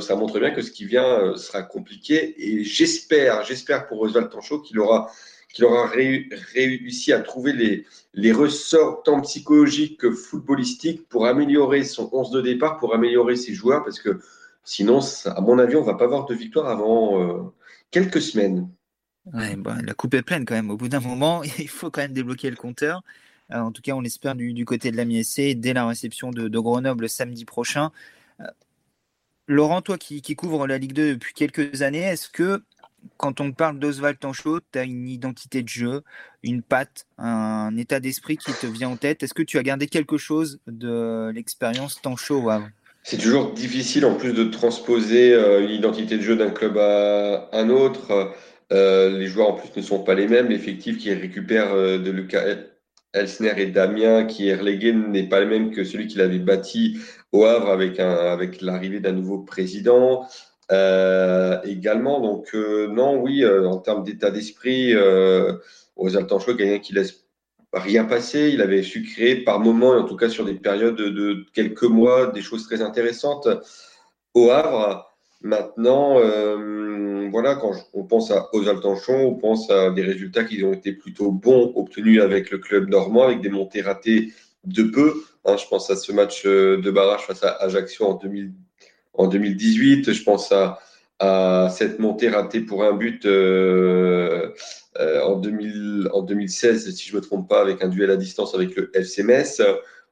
ça 0.00 0.16
montre 0.16 0.40
bien 0.40 0.52
que 0.52 0.62
ce 0.62 0.70
qui 0.70 0.86
vient 0.86 1.36
sera 1.36 1.62
compliqué. 1.62 2.34
Et 2.38 2.64
j'espère, 2.64 3.44
j'espère 3.44 3.86
pour 3.86 4.00
Oswald 4.00 4.30
Tanchot 4.30 4.60
qu'il 4.60 4.78
aura, 4.78 5.10
qu'il 5.54 5.64
aura 5.64 5.86
réussi 5.86 7.12
à 7.12 7.20
trouver 7.20 7.84
les, 8.14 8.32
ressorts 8.32 9.02
tant 9.04 9.20
psychologiques 9.22 10.00
que 10.00 10.10
footballistiques 10.10 11.08
pour 11.08 11.26
améliorer 11.26 11.84
son 11.84 12.10
11 12.12 12.30
de 12.32 12.40
départ, 12.42 12.78
pour 12.78 12.94
améliorer 12.94 13.36
ses 13.36 13.54
joueurs, 13.54 13.84
parce 13.84 14.00
que 14.00 14.20
sinon, 14.64 15.00
à 15.24 15.40
mon 15.40 15.58
avis, 15.58 15.76
on 15.76 15.82
va 15.82 15.94
pas 15.94 16.04
avoir 16.04 16.26
de 16.26 16.34
victoire 16.34 16.68
avant 16.68 17.52
quelques 17.90 18.20
semaines. 18.20 18.68
Bah, 19.26 19.76
la 19.82 19.94
coupe 19.94 20.14
est 20.14 20.22
pleine 20.22 20.44
quand 20.44 20.54
même. 20.54 20.70
Au 20.70 20.76
bout 20.76 20.88
d'un 20.88 21.00
moment, 21.00 21.42
il 21.58 21.68
faut 21.68 21.90
quand 21.90 22.02
même 22.02 22.12
débloquer 22.12 22.50
le 22.50 22.56
compteur. 22.56 23.02
Euh, 23.50 23.58
en 23.58 23.72
tout 23.72 23.82
cas, 23.82 23.92
on 23.92 24.02
espère 24.02 24.34
du, 24.34 24.64
côté 24.64 24.90
de 24.90 24.96
la 24.96 25.04
MSC 25.04 25.54
dès 25.54 25.72
la 25.72 25.86
réception 25.86 26.30
de, 26.30 26.48
Grenoble 26.58 27.08
samedi 27.08 27.44
prochain. 27.44 27.90
Euh, 28.40 28.44
Laurent, 29.46 29.82
toi 29.82 29.98
qui, 29.98 30.22
couvre 30.36 30.66
la 30.66 30.78
Ligue 30.78 30.92
2 30.92 31.14
depuis 31.14 31.34
quelques 31.34 31.82
années, 31.82 32.02
est-ce 32.02 32.28
que 32.28 32.62
quand 33.16 33.40
on 33.40 33.52
parle 33.52 33.78
d'Oswald 33.78 34.18
Tanchot, 34.18 34.60
tu 34.72 34.78
as 34.78 34.84
une 34.84 35.08
identité 35.08 35.62
de 35.62 35.68
jeu, 35.68 36.02
une 36.42 36.62
patte, 36.62 37.06
un 37.18 37.76
état 37.76 38.00
d'esprit 38.00 38.36
qui 38.36 38.52
te 38.52 38.66
vient 38.66 38.90
en 38.90 38.96
tête 38.96 39.22
Est-ce 39.22 39.34
que 39.34 39.42
tu 39.42 39.58
as 39.58 39.62
gardé 39.62 39.86
quelque 39.86 40.18
chose 40.18 40.60
de 40.66 41.30
l'expérience 41.34 42.00
Tanchot 42.00 42.50
C'est 43.02 43.18
toujours 43.18 43.52
difficile 43.52 44.04
en 44.06 44.14
plus 44.14 44.32
de 44.32 44.44
transposer 44.44 45.32
euh, 45.32 45.64
une 45.64 45.70
identité 45.70 46.16
de 46.16 46.22
jeu 46.22 46.36
d'un 46.36 46.50
club 46.50 46.78
à 46.78 47.48
un 47.52 47.70
autre. 47.70 48.32
Euh, 48.72 49.10
les 49.18 49.26
joueurs 49.26 49.50
en 49.50 49.54
plus 49.54 49.68
ne 49.76 49.82
sont 49.82 50.02
pas 50.02 50.14
les 50.14 50.26
mêmes. 50.26 50.48
L'effectif 50.48 50.98
qui 50.98 51.12
récupère 51.12 51.72
euh, 51.72 51.98
de 51.98 52.10
Lucas 52.10 52.44
Elsner 53.12 53.52
et 53.58 53.66
Damien, 53.66 54.24
qui 54.24 54.48
est 54.48 54.56
relégué, 54.56 54.92
n'est 54.92 55.28
pas 55.28 55.40
le 55.40 55.46
même 55.46 55.70
que 55.70 55.84
celui 55.84 56.08
qu'il 56.08 56.20
avait 56.20 56.38
bâti 56.38 56.98
au 57.32 57.44
Havre 57.44 57.70
avec 57.70 58.60
l'arrivée 58.60 59.00
d'un 59.00 59.12
nouveau 59.12 59.38
président. 59.38 60.26
Euh, 60.72 61.60
également, 61.64 62.20
donc 62.20 62.54
non, 62.54 63.20
oui, 63.20 63.46
en 63.46 63.78
termes 63.78 64.04
d'état 64.04 64.30
d'esprit, 64.30 64.94
aux 65.96 66.16
Altanchois, 66.16 66.56
quelqu'un 66.56 66.78
qui 66.78 66.94
laisse 66.94 67.26
rien 67.72 68.04
passer. 68.04 68.50
Il 68.52 68.62
avait 68.62 68.82
su 68.82 69.02
créer 69.02 69.36
par 69.36 69.60
moments, 69.60 69.90
en 69.90 70.04
tout 70.04 70.16
cas 70.16 70.28
sur 70.28 70.44
des 70.44 70.54
périodes 70.54 70.96
de 70.96 71.44
quelques 71.52 71.82
mois, 71.84 72.28
des 72.28 72.42
choses 72.42 72.66
très 72.66 72.82
intéressantes 72.82 73.48
au 74.32 74.50
Havre. 74.50 75.10
Maintenant, 75.42 76.18
voilà, 77.30 77.56
quand 77.56 77.72
on 77.92 78.04
pense 78.04 78.30
à 78.30 78.48
Tanchon, 78.80 79.14
on 79.14 79.34
pense 79.34 79.68
à 79.70 79.90
des 79.90 80.02
résultats 80.02 80.44
qui 80.44 80.62
ont 80.62 80.72
été 80.72 80.92
plutôt 80.92 81.32
bons 81.32 81.72
obtenus 81.74 82.20
avec 82.22 82.50
le 82.52 82.58
club 82.58 82.88
normand, 82.88 83.24
avec 83.24 83.40
des 83.40 83.48
montées 83.48 83.82
ratées 83.82 84.32
de 84.64 84.84
peu. 84.84 85.12
Hein. 85.44 85.56
je 85.56 85.66
pense 85.66 85.90
à 85.90 85.96
ce 85.96 86.12
match 86.12 86.46
euh, 86.46 86.80
de 86.80 86.90
barrage 86.92 87.26
face 87.26 87.42
à 87.42 87.50
Ajaccio 87.56 88.06
en, 88.06 88.20
2018. 89.18 90.12
Je 90.12 90.22
pense 90.22 90.52
à, 90.52 90.78
cette 91.70 91.98
montée 92.00 92.28
ratée 92.28 92.60
pour 92.60 92.84
un 92.84 92.92
but 92.92 93.24
euh, 93.24 94.50
euh, 95.00 95.22
en, 95.22 95.36
2016, 95.36 96.94
si 96.94 97.08
je 97.08 97.14
ne 97.14 97.20
me 97.20 97.24
trompe 97.24 97.48
pas, 97.48 97.62
avec 97.62 97.82
un 97.82 97.88
duel 97.88 98.10
à 98.10 98.16
distance 98.16 98.54
avec 98.54 98.76
le 98.76 98.90
FCMS. 98.94 99.62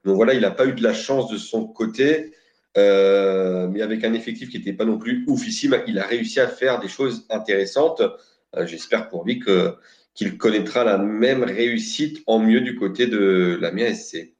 Donc 0.04 0.16
voilà, 0.16 0.32
il 0.32 0.40
n'a 0.40 0.50
pas 0.50 0.66
eu 0.66 0.72
de 0.72 0.82
la 0.82 0.94
chance 0.94 1.30
de 1.30 1.36
son 1.36 1.66
côté. 1.66 2.32
Euh, 2.78 3.68
mais 3.68 3.82
avec 3.82 4.02
un 4.04 4.14
effectif 4.14 4.48
qui 4.48 4.56
n'était 4.56 4.72
pas 4.72 4.86
non 4.86 4.96
plus 4.96 5.24
oufissime, 5.26 5.82
il 5.86 5.98
a 5.98 6.06
réussi 6.06 6.40
à 6.40 6.48
faire 6.48 6.80
des 6.80 6.88
choses 6.88 7.26
intéressantes. 7.28 8.00
J'espère 8.64 9.08
pour 9.08 9.24
lui 9.24 9.42
qu'il 10.14 10.38
connaîtra 10.38 10.84
la 10.84 10.96
même 10.96 11.42
réussite 11.42 12.22
en 12.26 12.38
mieux 12.38 12.62
du 12.62 12.76
côté 12.76 13.06
de 13.06 13.58
la 13.60 13.94
SC. 13.94 14.32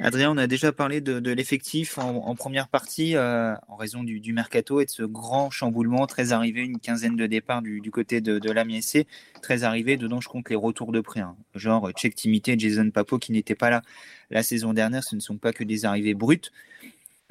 Adrien, 0.00 0.30
on 0.30 0.36
a 0.36 0.46
déjà 0.46 0.72
parlé 0.72 1.00
de, 1.00 1.30
l'effectif 1.30 1.98
en, 1.98 2.34
première 2.34 2.68
partie 2.68 3.16
euh, 3.16 3.54
en 3.68 3.76
raison 3.76 4.02
du, 4.02 4.32
mercato 4.32 4.80
et 4.80 4.84
de 4.84 4.90
ce 4.90 5.02
grand 5.02 5.50
chamboulement 5.50 6.06
très 6.06 6.32
arrivé, 6.32 6.62
une 6.62 6.78
quinzaine 6.78 7.16
de 7.16 7.26
départs 7.26 7.62
du, 7.62 7.90
côté 7.90 8.20
de, 8.20 8.38
de 8.38 8.50
la 8.50 8.64
SC, 8.80 9.06
très 9.42 9.64
arrivé, 9.64 9.96
dedans 9.96 10.20
je 10.20 10.28
compte 10.28 10.50
les 10.50 10.56
retours 10.56 10.92
de 10.92 11.00
prêt, 11.00 11.20
hein. 11.20 11.36
genre 11.54 11.90
Check 11.92 12.14
Timité, 12.14 12.58
Jason 12.58 12.90
Papo 12.90 13.18
qui 13.18 13.32
n'était 13.32 13.54
pas 13.54 13.70
là 13.70 13.82
la 14.30 14.42
saison 14.42 14.72
dernière, 14.72 15.04
ce 15.04 15.14
ne 15.14 15.20
sont 15.20 15.36
pas 15.36 15.52
que 15.52 15.64
des 15.64 15.84
arrivées 15.84 16.14
brutes. 16.14 16.52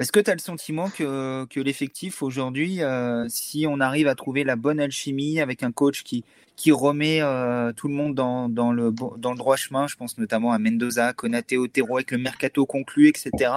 Est-ce 0.02 0.12
que 0.12 0.20
tu 0.20 0.32
as 0.32 0.34
le 0.34 0.40
sentiment 0.40 0.90
que, 0.90 1.46
que 1.46 1.60
l'effectif 1.60 2.24
aujourd'hui, 2.24 2.82
euh, 2.82 3.28
si 3.30 3.68
on 3.70 3.80
arrive 3.80 4.08
à 4.08 4.16
trouver 4.16 4.44
la 4.44 4.56
bonne 4.56 4.80
alchimie 4.80 5.40
avec 5.40 5.62
un 5.62 5.72
coach 5.72 6.02
qui, 6.02 6.26
qui 6.56 6.72
remet 6.72 7.22
euh, 7.22 7.72
tout 7.72 7.88
le 7.88 7.94
monde 7.94 8.16
dans, 8.16 8.50
dans, 8.50 8.72
le, 8.72 8.92
dans 8.92 9.32
le 9.32 9.38
droit 9.38 9.58
chemin, 9.58 9.86
je 9.86 9.96
pense 9.96 10.18
notamment 10.18 10.54
à 10.54 10.58
Mendoza, 10.58 11.14
Konaté, 11.14 11.60
Otero 11.60 11.98
avec 11.98 12.10
le 12.10 12.18
mercato 12.18 12.66
conclu, 12.66 13.10
etc., 13.10 13.52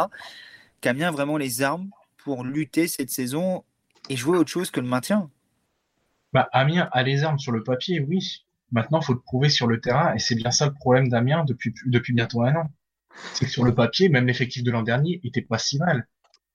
Camien 0.83 1.09
a 1.09 1.11
vraiment 1.11 1.39
les 1.39 1.63
armes 1.63 1.89
pour 2.19 2.45
lutter 2.45 2.89
cette 2.89 3.09
saison 3.09 3.65
et 4.11 4.17
jouer 4.17 4.37
autre 4.37 4.51
chose 4.51 4.71
que 4.71 4.81
le 4.81 4.87
maintien? 4.87 5.31
Bah, 6.35 6.51
Amiens 6.53 6.91
a 6.93 7.03
les 7.03 7.25
armes 7.25 7.39
sur 7.39 7.53
le 7.53 7.63
papier, 7.63 8.01
oui. 8.01 8.45
Maintenant, 8.71 9.01
il 9.01 9.05
faut 9.07 9.15
le 9.15 9.21
prouver 9.21 9.49
sur 9.49 9.67
le 9.67 9.81
terrain, 9.81 10.13
et 10.15 10.19
c'est 10.19 10.35
bien 10.35 10.51
ça 10.51 10.67
le 10.67 10.75
problème 10.75 11.09
d'Amiens 11.09 11.47
depuis, 11.47 11.73
depuis 11.87 12.13
bientôt 12.13 12.43
un 12.43 12.55
an. 12.55 12.71
C'est 13.33 13.47
que 13.47 13.51
sur 13.51 13.65
le 13.65 13.75
papier, 13.75 14.11
même 14.11 14.27
l'effectif 14.27 14.63
de 14.63 14.71
l'an 14.71 14.83
dernier 14.83 15.23
était 15.25 15.41
pas 15.41 15.57
si 15.57 15.79
mal. 15.79 16.07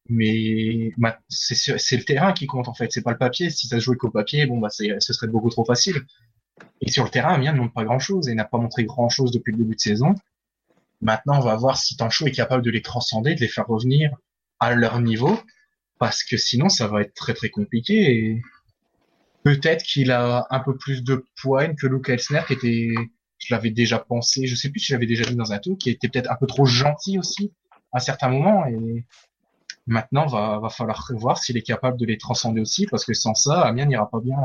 Mais 0.09 0.91
c'est 1.29 1.97
le 1.97 2.03
terrain 2.03 2.33
qui 2.33 2.47
compte 2.47 2.67
en 2.67 2.73
fait, 2.73 2.91
c'est 2.91 3.03
pas 3.03 3.11
le 3.11 3.17
papier. 3.17 3.49
Si 3.49 3.67
ça 3.67 3.77
se 3.77 3.83
jouait 3.83 3.95
qu'au 3.95 4.09
papier, 4.09 4.45
bon 4.47 4.57
bah 4.57 4.69
ce 4.69 5.13
serait 5.13 5.27
beaucoup 5.27 5.49
trop 5.49 5.65
facile. 5.65 6.05
Et 6.81 6.91
sur 6.91 7.03
le 7.03 7.09
terrain, 7.09 7.33
Amiens 7.33 7.53
ne 7.53 7.59
montre 7.59 7.73
pas 7.73 7.83
grand 7.83 7.99
chose 7.99 8.27
et 8.27 8.33
n'a 8.33 8.45
pas 8.45 8.57
montré 8.57 8.85
grand 8.85 9.09
chose 9.09 9.31
depuis 9.31 9.51
le 9.51 9.59
début 9.59 9.75
de 9.75 9.79
saison. 9.79 10.15
Maintenant, 11.01 11.37
on 11.37 11.43
va 11.43 11.55
voir 11.55 11.77
si 11.77 11.95
Tancho 11.95 12.27
est 12.27 12.31
capable 12.31 12.63
de 12.63 12.71
les 12.71 12.81
transcender, 12.81 13.35
de 13.35 13.39
les 13.39 13.47
faire 13.47 13.67
revenir 13.67 14.11
à 14.59 14.75
leur 14.75 14.99
niveau, 14.99 15.39
parce 15.99 16.23
que 16.23 16.35
sinon, 16.35 16.67
ça 16.69 16.87
va 16.87 17.01
être 17.01 17.13
très 17.13 17.33
très 17.33 17.49
compliqué. 17.49 18.11
Et 18.11 18.41
peut-être 19.43 19.83
qu'il 19.83 20.11
a 20.11 20.47
un 20.49 20.59
peu 20.59 20.75
plus 20.75 21.03
de 21.03 21.25
poigne 21.41 21.75
que 21.75 21.87
Luke 21.87 22.09
Elsner, 22.09 22.41
qui 22.47 22.53
était, 22.53 22.89
je 23.37 23.53
l'avais 23.53 23.71
déjà 23.71 23.99
pensé, 23.99 24.47
je 24.47 24.55
sais 24.55 24.69
plus 24.69 24.81
si 24.81 24.87
j'avais 24.87 25.05
déjà 25.05 25.23
vu 25.29 25.35
dans 25.35 25.53
un 25.53 25.59
tout, 25.59 25.77
qui 25.77 25.89
était 25.89 26.09
peut-être 26.09 26.31
un 26.31 26.35
peu 26.35 26.47
trop 26.47 26.65
gentil 26.65 27.17
aussi 27.19 27.53
à 27.93 27.99
certains 27.99 28.29
moments. 28.29 28.65
Et 28.65 29.05
maintenant, 29.89 30.27
va, 30.27 30.59
va 30.59 30.69
falloir 30.69 31.11
voir 31.15 31.37
s'il 31.37 31.57
est 31.57 31.61
capable 31.61 31.97
de 31.97 32.05
les 32.05 32.17
transcender 32.17 32.61
aussi, 32.61 32.85
parce 32.87 33.03
que 33.03 33.13
sans 33.13 33.33
ça, 33.33 33.61
Amiens 33.61 33.85
n'ira 33.85 34.09
pas 34.09 34.19
bien. 34.19 34.37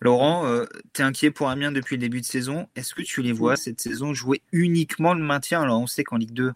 Laurent, 0.00 0.46
euh, 0.46 0.64
tu 0.92 1.00
es 1.00 1.04
inquiet 1.04 1.30
pour 1.30 1.48
Amiens 1.48 1.70
depuis 1.70 1.94
le 1.94 2.00
début 2.00 2.20
de 2.20 2.26
saison. 2.26 2.66
Est-ce 2.74 2.92
que 2.92 3.02
tu 3.02 3.22
les 3.22 3.30
vois 3.30 3.54
cette 3.54 3.80
saison 3.80 4.12
jouer 4.12 4.42
uniquement 4.50 5.14
le 5.14 5.22
maintien? 5.22 5.62
Alors 5.62 5.80
on 5.80 5.86
sait 5.86 6.02
qu'en 6.02 6.16
Ligue 6.16 6.32
2, 6.32 6.52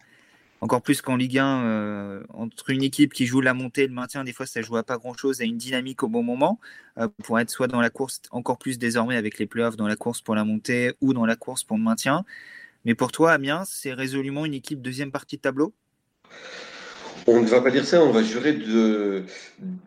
encore 0.59 0.81
plus 0.81 1.01
qu'en 1.01 1.15
Ligue 1.15 1.37
1, 1.37 1.63
euh, 1.63 2.23
entre 2.33 2.71
une 2.71 2.83
équipe 2.83 3.13
qui 3.13 3.25
joue 3.25 3.39
la 3.39 3.53
montée 3.53 3.83
et 3.83 3.87
le 3.87 3.93
maintien, 3.93 4.25
des 4.25 4.33
fois 4.33 4.45
ça 4.45 4.61
joue 4.61 4.75
à 4.75 4.83
pas 4.83 4.97
grand-chose, 4.97 5.39
à 5.39 5.45
une 5.45 5.57
dynamique 5.57 6.03
au 6.03 6.09
bon 6.09 6.23
moment, 6.23 6.59
euh, 6.97 7.07
pour 7.23 7.39
être 7.39 7.49
soit 7.49 7.67
dans 7.67 7.79
la 7.79 7.89
course, 7.89 8.21
encore 8.31 8.57
plus 8.57 8.77
désormais 8.77 9.15
avec 9.15 9.39
les 9.39 9.45
playoffs, 9.45 9.77
dans 9.77 9.87
la 9.87 9.95
course 9.95 10.19
pour 10.19 10.35
la 10.35 10.43
montée 10.43 10.91
ou 10.99 11.13
dans 11.13 11.25
la 11.25 11.37
course 11.37 11.63
pour 11.63 11.77
le 11.77 11.83
maintien. 11.83 12.25
Mais 12.83 12.95
pour 12.95 13.13
toi, 13.13 13.31
Amiens, 13.31 13.63
c'est 13.65 13.93
résolument 13.93 14.43
une 14.45 14.55
équipe 14.55 14.81
deuxième 14.81 15.11
partie 15.11 15.37
de 15.37 15.41
tableau? 15.41 15.73
On 17.27 17.41
ne 17.41 17.45
va 17.45 17.61
pas 17.61 17.71
dire 17.71 17.85
ça, 17.85 18.01
on 18.01 18.11
va 18.11 18.23
jurer 18.23 18.53
de, 18.53 19.25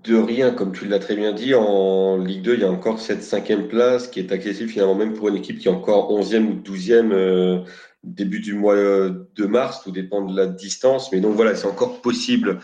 rien, 0.07 0.50
comme 0.50 0.72
tu 0.72 0.87
l'as 0.87 0.98
très 0.98 1.16
bien 1.16 1.33
dit. 1.33 1.55
En 1.55 2.18
Ligue 2.18 2.42
2, 2.42 2.55
il 2.55 2.61
y 2.61 2.64
a 2.64 2.70
encore 2.70 3.00
cette 3.00 3.22
cinquième 3.22 3.66
place 3.66 4.09
qui 4.09 4.20
est 4.20 4.31
accessible 4.31 4.68
finalement 4.68 4.94
même 4.94 5.14
pour 5.14 5.29
une 5.29 5.37
équipe 5.37 5.59
qui 5.59 5.68
est 5.68 5.70
encore 5.70 6.12
11e 6.12 6.46
ou 6.46 6.55
12e 6.55 7.12
euh, 7.12 7.61
début 8.05 8.40
du 8.40 8.55
mois 8.55 8.76
de 8.76 9.46
mars, 9.46 9.83
tout 9.83 9.90
dépend 9.90 10.22
de 10.22 10.37
la 10.37 10.46
distance. 10.46 11.11
Mais 11.12 11.20
donc 11.20 11.35
voilà, 11.35 11.55
c'est 11.55 11.66
encore 11.66 12.03
possible. 12.03 12.61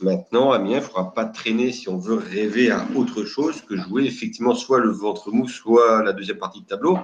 Maintenant, 0.00 0.52
Amiens, 0.52 0.72
il 0.72 0.76
ne 0.76 0.80
faudra 0.80 1.12
pas 1.12 1.24
traîner 1.24 1.72
si 1.72 1.88
on 1.88 1.96
veut 1.96 2.14
rêver 2.14 2.70
à 2.70 2.86
autre 2.94 3.24
chose 3.24 3.62
que 3.62 3.76
jouer 3.76 4.04
effectivement 4.04 4.54
soit 4.54 4.78
le 4.78 4.90
ventre 4.90 5.32
mou, 5.32 5.48
soit 5.48 6.02
la 6.04 6.12
deuxième 6.12 6.38
partie 6.38 6.60
de 6.60 6.66
tableau. 6.66 6.98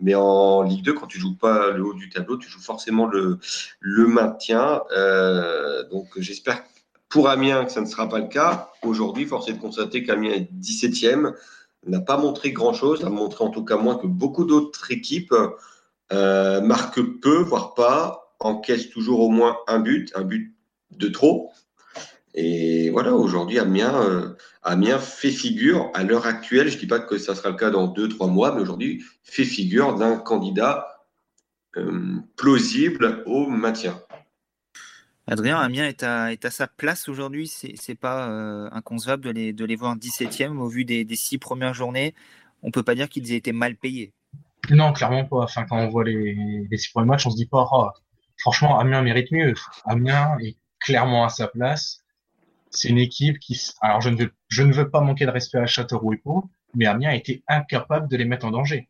Mais 0.00 0.14
en 0.14 0.62
Ligue 0.62 0.84
2, 0.84 0.92
quand 0.92 1.06
tu 1.06 1.18
joues 1.18 1.36
pas 1.36 1.70
le 1.70 1.84
haut 1.84 1.94
du 1.94 2.10
tableau, 2.10 2.36
tu 2.36 2.50
joues 2.50 2.60
forcément 2.60 3.06
le, 3.06 3.38
le 3.80 4.06
maintien. 4.06 4.82
Euh, 4.96 5.88
donc 5.88 6.08
j'espère 6.18 6.62
pour 7.08 7.28
Amiens 7.28 7.64
que 7.64 7.72
ça 7.72 7.80
ne 7.80 7.86
sera 7.86 8.08
pas 8.08 8.18
le 8.18 8.28
cas. 8.28 8.70
Aujourd'hui, 8.82 9.24
force 9.24 9.48
est 9.48 9.54
de 9.54 9.60
constater 9.60 10.04
qu'Amiens 10.04 10.32
est 10.32 10.50
17e, 10.60 11.32
n'a 11.86 12.00
pas 12.00 12.18
montré 12.18 12.52
grand-chose, 12.52 13.04
a 13.04 13.08
montré 13.08 13.44
en 13.44 13.50
tout 13.50 13.64
cas 13.64 13.76
moins 13.76 13.96
que 13.96 14.06
beaucoup 14.06 14.44
d'autres 14.44 14.90
équipes, 14.90 15.34
euh, 16.12 16.60
marque 16.60 17.00
peu, 17.20 17.38
voire 17.38 17.74
pas, 17.74 18.34
encaisse 18.40 18.90
toujours 18.90 19.20
au 19.20 19.30
moins 19.30 19.56
un 19.66 19.78
but, 19.78 20.12
un 20.14 20.22
but 20.22 20.54
de 20.90 21.08
trop. 21.08 21.52
Et 22.34 22.90
voilà, 22.90 23.14
aujourd'hui, 23.14 23.58
Amiens, 23.58 23.94
euh, 24.02 24.36
Amiens 24.66 24.98
fait 24.98 25.30
figure, 25.30 25.92
à 25.94 26.02
l'heure 26.02 26.26
actuelle, 26.26 26.68
je 26.68 26.74
ne 26.74 26.80
dis 26.80 26.88
pas 26.88 26.98
que 26.98 27.18
ça 27.18 27.36
sera 27.36 27.50
le 27.50 27.54
cas 27.54 27.70
dans 27.70 27.86
deux, 27.86 28.08
trois 28.08 28.26
mois, 28.26 28.52
mais 28.52 28.60
aujourd'hui, 28.60 29.04
fait 29.22 29.44
figure 29.44 29.94
d'un 29.94 30.16
candidat 30.16 31.04
euh, 31.76 32.16
plausible 32.36 33.22
au 33.26 33.46
maintien. 33.46 34.02
Adrien, 35.28 35.56
Amiens 35.58 35.86
est 35.86 36.02
à, 36.02 36.32
est 36.32 36.44
à 36.44 36.50
sa 36.50 36.66
place 36.66 37.08
aujourd'hui. 37.08 37.46
C'est 37.46 37.74
n'est 37.88 37.94
pas 37.94 38.28
euh, 38.28 38.68
inconcevable 38.72 39.24
de 39.24 39.30
les, 39.30 39.52
de 39.52 39.64
les 39.64 39.76
voir 39.76 39.96
17e 39.96 40.58
au 40.58 40.66
vu 40.66 40.84
des, 40.84 41.06
six 41.14 41.38
premières 41.38 41.74
journées. 41.74 42.12
On 42.62 42.68
ne 42.68 42.72
peut 42.72 42.82
pas 42.82 42.96
dire 42.96 43.08
qu'ils 43.08 43.32
aient 43.32 43.36
été 43.36 43.52
mal 43.52 43.76
payés. 43.76 44.12
Non, 44.70 44.92
clairement 44.92 45.26
pas. 45.26 45.44
Enfin, 45.44 45.64
quand 45.68 45.78
on 45.78 45.88
voit 45.88 46.02
les, 46.02 46.66
six 46.76 46.90
premiers 46.90 47.06
matchs, 47.06 47.26
on 47.26 47.30
se 47.30 47.36
dit 47.36 47.46
pas, 47.46 47.68
oh, 47.70 47.90
franchement, 48.36 48.80
Amiens 48.80 49.02
mérite 49.02 49.30
mieux. 49.30 49.54
Amiens 49.84 50.36
est 50.40 50.56
clairement 50.80 51.24
à 51.24 51.28
sa 51.28 51.46
place 51.46 52.02
c'est 52.76 52.88
une 52.88 52.98
équipe 52.98 53.38
qui, 53.38 53.60
alors 53.80 54.00
je 54.00 54.10
ne 54.10 54.16
veux, 54.16 54.32
je 54.48 54.62
ne 54.62 54.72
veux 54.72 54.90
pas 54.90 55.00
manquer 55.00 55.26
de 55.26 55.30
respect 55.30 55.58
à 55.58 55.66
Châteauroux 55.66 56.14
mais 56.74 56.86
Amiens 56.86 57.10
a 57.10 57.14
été 57.14 57.42
incapable 57.48 58.08
de 58.08 58.16
les 58.16 58.24
mettre 58.24 58.46
en 58.46 58.50
danger. 58.50 58.88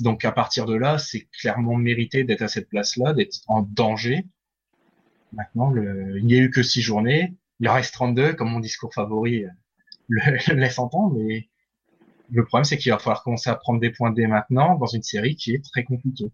Donc 0.00 0.24
à 0.24 0.32
partir 0.32 0.66
de 0.66 0.74
là, 0.74 0.98
c'est 0.98 1.26
clairement 1.40 1.76
mérité 1.76 2.24
d'être 2.24 2.42
à 2.42 2.48
cette 2.48 2.68
place-là, 2.68 3.14
d'être 3.14 3.38
en 3.48 3.62
danger. 3.62 4.24
Maintenant, 5.32 5.70
le... 5.70 6.18
il 6.18 6.26
n'y 6.26 6.34
a 6.34 6.38
eu 6.38 6.50
que 6.50 6.62
six 6.62 6.80
journées, 6.80 7.34
il 7.60 7.68
reste 7.68 7.94
32, 7.94 8.34
comme 8.34 8.50
mon 8.50 8.60
discours 8.60 8.92
favori 8.94 9.44
le, 10.08 10.54
laisse 10.54 10.78
entendre, 10.78 11.16
mais 11.16 11.48
le 12.30 12.44
problème 12.44 12.64
c'est 12.64 12.78
qu'il 12.78 12.92
va 12.92 12.98
falloir 12.98 13.22
commencer 13.22 13.50
à 13.50 13.54
prendre 13.56 13.80
des 13.80 13.90
points 13.90 14.10
dès 14.10 14.26
maintenant 14.26 14.76
dans 14.76 14.86
une 14.86 15.02
série 15.02 15.36
qui 15.36 15.54
est 15.54 15.64
très 15.64 15.84
compliquée. 15.84 16.30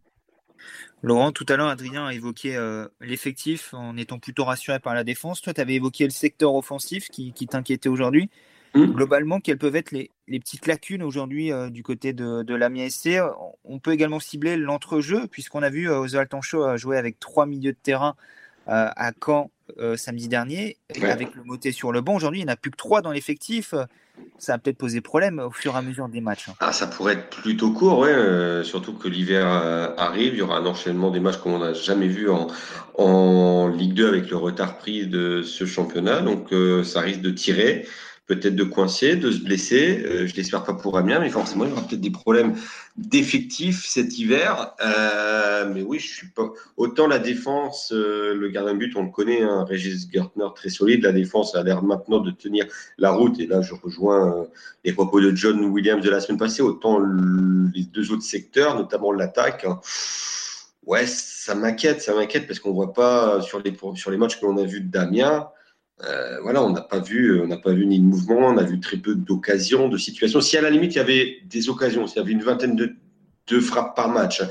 Laurent, 1.03 1.33
tout 1.33 1.47
à 1.49 1.57
l'heure, 1.57 1.69
Adrien 1.69 2.07
a 2.07 2.15
évoqué 2.15 2.57
euh, 2.57 2.87
l'effectif 3.01 3.73
en 3.73 3.97
étant 3.97 4.19
plutôt 4.19 4.45
rassuré 4.45 4.79
par 4.81 4.95
la 4.95 5.05
défense. 5.05 5.41
Toi, 5.41 5.55
tu 5.55 5.61
avais 5.61 5.75
évoqué 5.75 6.05
le 6.05 6.11
secteur 6.11 6.55
offensif 6.55 7.09
qui, 7.09 7.33
t'inquiétait 7.33 7.89
aujourd'hui. 7.89 8.29
Mmh. 8.75 8.85
Globalement, 8.87 9.41
quelles 9.41 9.59
peuvent 9.59 9.77
être 9.77 9.93
les, 9.93 10.11
petites 10.29 10.67
lacunes 10.67 11.03
aujourd'hui 11.03 11.53
euh, 11.53 11.71
du 11.71 11.83
côté 11.83 12.13
de, 12.13 12.43
de 12.43 12.55
l'Amiens 12.55 12.89
SC 12.89 13.19
On 13.65 13.79
peut 13.79 13.93
également 13.93 14.21
cibler 14.21 14.57
l'entrejeu, 14.57 15.27
puisqu'on 15.27 15.63
a 15.63 15.71
vu 15.71 15.91
euh, 15.91 16.01
Oswald 16.01 16.29
Tancho 16.29 16.77
jouer 16.77 16.99
avec 16.99 17.19
trois 17.19 17.47
milieux 17.47 17.73
de 17.73 17.79
terrain 17.83 18.15
à 18.67 19.11
Caen 19.25 19.51
samedi 19.97 20.29
dernier, 20.29 20.77
avec 21.03 21.35
le 21.35 21.43
moté 21.43 21.73
sur 21.73 21.91
le 21.91 22.03
banc. 22.03 22.15
Aujourd'hui, 22.15 22.41
il 22.41 22.45
n'y 22.45 22.51
en 22.51 22.53
a 22.53 22.57
plus 22.57 22.71
que 22.71 22.77
trois 22.77 23.03
dans 23.03 23.11
l'effectif 23.11 23.75
ça 24.39 24.53
va 24.53 24.59
peut-être 24.59 24.79
poser 24.79 25.01
problème 25.01 25.39
au 25.39 25.51
fur 25.51 25.75
et 25.75 25.79
à 25.79 25.83
mesure 25.83 26.09
des 26.09 26.21
matchs. 26.21 26.49
Hein. 26.49 26.55
Ah, 26.61 26.73
ça 26.73 26.87
pourrait 26.87 27.15
être 27.15 27.31
plutôt 27.31 27.73
court, 27.73 27.99
ouais, 27.99 28.09
euh, 28.09 28.63
surtout 28.63 28.95
que 28.95 29.09
l'hiver 29.09 29.47
euh, 29.47 29.95
arrive. 29.97 30.35
Il 30.35 30.39
y 30.39 30.43
aura 30.43 30.59
un 30.59 30.67
enchaînement 30.67 31.11
des 31.11 31.21
matchs 31.21 31.37
comme 31.37 31.53
on 31.53 31.59
n'a 31.59 31.75
jamais 31.75 32.09
vu 32.09 32.31
en, 32.31 32.49
en 32.95 33.69
Ligue 33.69 33.95
2 33.95 34.09
avec 34.09 34.31
le 34.31 34.37
retard 34.37 34.79
pris 34.79 35.07
de 35.07 35.43
ce 35.43 35.67
championnat. 35.67 36.21
Donc, 36.21 36.53
euh, 36.53 36.83
ça 36.85 37.01
risque 37.01 37.21
de 37.21 37.31
tirer 37.31 37.87
peut-être 38.31 38.55
de 38.55 38.63
coincer, 38.63 39.17
de 39.17 39.33
se 39.33 39.41
blesser. 39.43 40.05
Euh, 40.07 40.27
je 40.29 40.37
l'espère 40.37 40.63
pas 40.63 40.75
pour 40.75 40.97
Amiens, 40.97 41.19
mais 41.19 41.31
forcément, 41.31 41.65
il 41.65 41.71
y 41.71 41.73
aura 41.73 41.83
peut-être 41.83 42.01
des 42.01 42.13
problèmes 42.13 42.55
d'effectifs 42.97 43.85
cet 43.85 44.19
hiver. 44.19 44.73
Euh, 44.85 45.69
mais 45.75 45.83
oui, 45.83 45.99
je 45.99 46.15
suis 46.15 46.29
pas. 46.29 46.49
Autant 46.77 47.09
la 47.09 47.19
défense, 47.19 47.93
euh, 47.93 48.33
le 48.35 48.49
gardien 48.49 48.75
de 48.75 48.79
but, 48.79 48.95
on 48.95 49.03
le 49.03 49.11
connaît, 49.11 49.43
hein, 49.43 49.65
Régis 49.69 50.09
Gertner, 50.13 50.47
très 50.55 50.69
solide. 50.69 51.03
La 51.03 51.11
défense 51.11 51.57
a 51.57 51.65
l'air 51.65 51.83
maintenant 51.83 52.21
de 52.21 52.31
tenir 52.31 52.67
la 52.99 53.11
route. 53.11 53.41
Et 53.41 53.47
là, 53.47 53.63
je 53.63 53.75
rejoins 53.75 54.47
les 54.85 54.93
propos 54.93 55.21
de 55.21 55.35
John 55.35 55.65
Williams 55.65 56.05
de 56.05 56.11
la 56.11 56.21
semaine 56.21 56.39
passée. 56.39 56.63
Autant 56.63 57.01
les 57.75 57.83
deux 57.83 58.13
autres 58.13 58.23
secteurs, 58.23 58.77
notamment 58.77 59.11
l'attaque. 59.11 59.65
Hein. 59.65 59.81
Ouais, 60.87 61.05
ça 61.07 61.57
m'inquiète, 61.57 62.01
ça 62.01 62.15
m'inquiète 62.15 62.47
parce 62.47 62.61
qu'on 62.61 62.73
voit 62.73 62.93
pas 62.93 63.41
sur 63.43 63.61
les, 63.61 63.77
sur 63.97 64.11
les 64.13 64.17
matchs 64.17 64.39
que 64.41 64.47
l'on 64.47 64.57
a 64.57 64.65
vus 64.65 64.83
d'Amiens 64.83 65.49
euh, 66.05 66.39
voilà, 66.43 66.63
on 66.63 66.71
n'a 66.71 66.81
pas 66.81 66.99
vu, 66.99 67.41
on 67.41 67.47
n'a 67.47 67.57
pas 67.57 67.73
vu 67.73 67.87
ni 67.87 67.99
de 67.99 68.05
mouvement, 68.05 68.49
on 68.49 68.57
a 68.57 68.63
vu 68.63 68.81
très 68.81 68.97
peu 68.97 69.15
d'occasions, 69.15 69.89
de 69.89 69.99
situations. 69.99 70.41
Si 70.41 70.57
à 70.57 70.63
la 70.63 70.71
limite 70.71 70.95
il 70.95 70.99
y 70.99 71.01
avait 71.01 71.39
des 71.45 71.69
occasions, 71.69 72.07
s'il 72.07 72.19
y 72.19 72.21
avait 72.21 72.33
une 72.33 72.43
vingtaine 72.43 72.77
de, 72.77 72.95
de 73.47 73.61
frappes 73.61 73.95
par 73.95 74.09
match, 74.09 74.43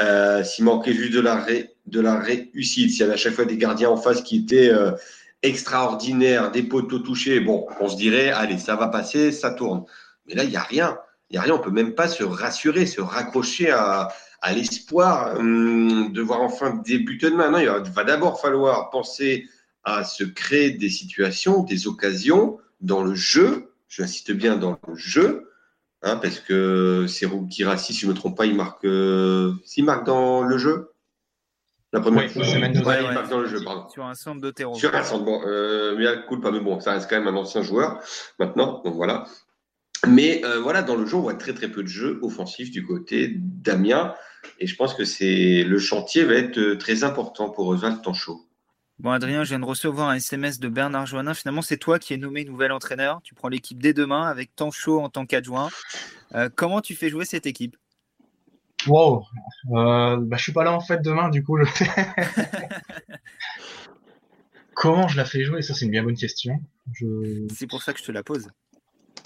euh, 0.00 0.42
s'il 0.42 0.64
manquait 0.64 0.94
juste 0.94 1.12
de 1.12 1.20
la, 1.20 1.46
de 1.86 2.00
la 2.00 2.18
réussite, 2.18 2.90
s'il 2.90 3.00
y 3.00 3.02
avait 3.02 3.14
à 3.14 3.16
chaque 3.18 3.34
fois 3.34 3.44
des 3.44 3.58
gardiens 3.58 3.90
en 3.90 3.96
face 3.96 4.22
qui 4.22 4.36
étaient 4.38 4.70
euh, 4.70 4.92
extraordinaires, 5.42 6.50
des 6.50 6.62
poteaux 6.62 7.00
touchés, 7.00 7.40
bon, 7.40 7.66
on 7.80 7.88
se 7.88 7.96
dirait, 7.96 8.30
allez, 8.30 8.58
ça 8.58 8.76
va 8.76 8.88
passer, 8.88 9.30
ça 9.30 9.50
tourne. 9.50 9.84
Mais 10.26 10.34
là, 10.34 10.44
il 10.44 10.50
n'y 10.50 10.56
a 10.56 10.62
rien. 10.62 10.98
Il 11.30 11.34
n'y 11.34 11.38
a 11.38 11.42
rien, 11.42 11.54
on 11.54 11.58
peut 11.58 11.70
même 11.70 11.94
pas 11.94 12.08
se 12.08 12.24
rassurer, 12.24 12.86
se 12.86 13.00
raccrocher 13.00 13.70
à, 13.70 14.08
à 14.40 14.52
l'espoir 14.52 15.38
hum, 15.38 16.12
de 16.12 16.22
voir 16.22 16.40
enfin 16.42 16.80
débuter 16.84 17.30
demain. 17.30 17.50
Non, 17.50 17.58
il 17.58 17.92
va 17.92 18.04
d'abord 18.04 18.40
falloir 18.40 18.90
penser 18.90 19.46
à 19.84 20.04
se 20.04 20.24
créer 20.24 20.70
des 20.70 20.90
situations, 20.90 21.62
des 21.62 21.86
occasions 21.86 22.58
dans 22.80 23.02
le 23.02 23.14
jeu. 23.14 23.70
J'insiste 23.88 24.32
bien 24.32 24.56
dans 24.56 24.78
le 24.88 24.96
jeu, 24.96 25.50
hein, 26.02 26.16
parce 26.16 26.40
que 26.40 27.06
c'est 27.08 27.28
Kirassi, 27.48 27.94
si 27.94 28.00
je 28.00 28.06
ne 28.06 28.12
me 28.12 28.16
trompe 28.16 28.36
pas, 28.36 28.46
il 28.46 28.56
marque, 28.56 28.84
euh, 28.84 29.52
s'il 29.64 29.84
marque 29.84 30.04
dans 30.04 30.42
le 30.42 30.58
jeu? 30.58 30.90
La 31.92 32.00
première 32.00 32.28
fois, 32.28 32.42
il 32.44 33.14
marque 33.14 33.30
dans 33.30 33.38
le 33.38 33.46
jeu, 33.46 33.62
pardon. 33.62 33.88
Sur 33.88 34.04
un 34.04 34.14
centre 34.14 34.40
de 34.40 34.50
terreau. 34.50 34.74
Sur 34.74 34.96
un 34.96 35.04
centre, 35.04 35.24
bon, 35.24 35.42
euh, 35.46 35.94
mais 35.96 36.06
cool, 36.26 36.40
pas, 36.40 36.50
mais 36.50 36.58
bon, 36.58 36.80
ça 36.80 36.92
reste 36.92 37.08
quand 37.08 37.16
même 37.16 37.28
un 37.32 37.38
ancien 37.38 37.62
joueur 37.62 38.00
maintenant, 38.40 38.82
donc 38.84 38.94
voilà. 38.94 39.26
Mais 40.08 40.44
euh, 40.44 40.58
voilà, 40.60 40.82
dans 40.82 40.96
le 40.96 41.06
jeu, 41.06 41.16
on 41.16 41.20
voit 41.20 41.34
très 41.34 41.54
très 41.54 41.68
peu 41.68 41.82
de 41.82 41.88
jeux 41.88 42.18
offensifs 42.22 42.72
du 42.72 42.84
côté 42.84 43.32
d'Amiens. 43.36 44.14
Et 44.58 44.66
je 44.66 44.74
pense 44.76 44.94
que 44.94 45.04
c'est 45.04 45.62
le 45.62 45.78
chantier 45.78 46.24
va 46.24 46.34
être 46.34 46.74
très 46.74 47.04
important 47.04 47.48
pour 47.48 47.68
Oswald 47.68 48.02
Tanchot. 48.02 48.44
Bon, 49.00 49.10
Adrien, 49.10 49.42
je 49.42 49.50
viens 49.50 49.58
de 49.58 49.64
recevoir 49.64 50.08
un 50.08 50.14
SMS 50.14 50.60
de 50.60 50.68
Bernard 50.68 51.06
Joannin. 51.06 51.34
Finalement, 51.34 51.62
c'est 51.62 51.76
toi 51.76 51.98
qui 51.98 52.14
es 52.14 52.16
nommé 52.16 52.44
nouvel 52.44 52.70
entraîneur. 52.70 53.20
Tu 53.22 53.34
prends 53.34 53.48
l'équipe 53.48 53.82
dès 53.82 53.92
demain 53.92 54.28
avec 54.28 54.54
Tancho 54.54 55.00
en 55.00 55.08
tant 55.08 55.26
qu'adjoint. 55.26 55.68
Euh, 56.34 56.48
comment 56.54 56.80
tu 56.80 56.94
fais 56.94 57.08
jouer 57.08 57.24
cette 57.24 57.46
équipe? 57.46 57.76
Wow, 58.86 59.24
euh, 59.72 60.18
bah, 60.20 60.36
je 60.36 60.42
suis 60.42 60.52
pas 60.52 60.62
là 60.62 60.72
en 60.72 60.80
fait 60.80 61.02
demain, 61.02 61.30
du 61.30 61.42
coup. 61.42 61.58
comment 64.74 65.08
je 65.08 65.16
la 65.16 65.24
fais 65.24 65.42
jouer? 65.42 65.62
Ça, 65.62 65.74
c'est 65.74 65.86
une 65.86 65.90
bien 65.90 66.04
bonne 66.04 66.16
question. 66.16 66.60
C'est 67.52 67.66
pour 67.66 67.82
ça 67.82 67.94
que 67.94 67.98
je 67.98 68.04
te 68.04 68.12
la 68.12 68.22
pose. 68.22 68.48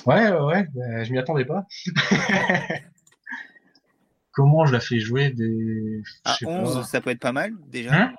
Ouais, 0.07 0.31
ouais, 0.31 0.41
ouais 0.41 0.67
bah, 0.75 1.05
je 1.05 1.13
m'y 1.13 1.19
attendais 1.19 1.45
pas. 1.45 1.67
comment 4.39 4.67
je 4.67 4.73
la 4.73 4.81
fais 4.81 5.01
jouer 5.01 5.31
des. 5.31 6.01
À 6.25 6.37
11, 6.47 6.87
ça 6.87 7.01
peut 7.01 7.11
être 7.11 7.19
pas 7.19 7.33
mal 7.33 7.53
déjà. 7.67 7.93
Hein? 7.93 8.13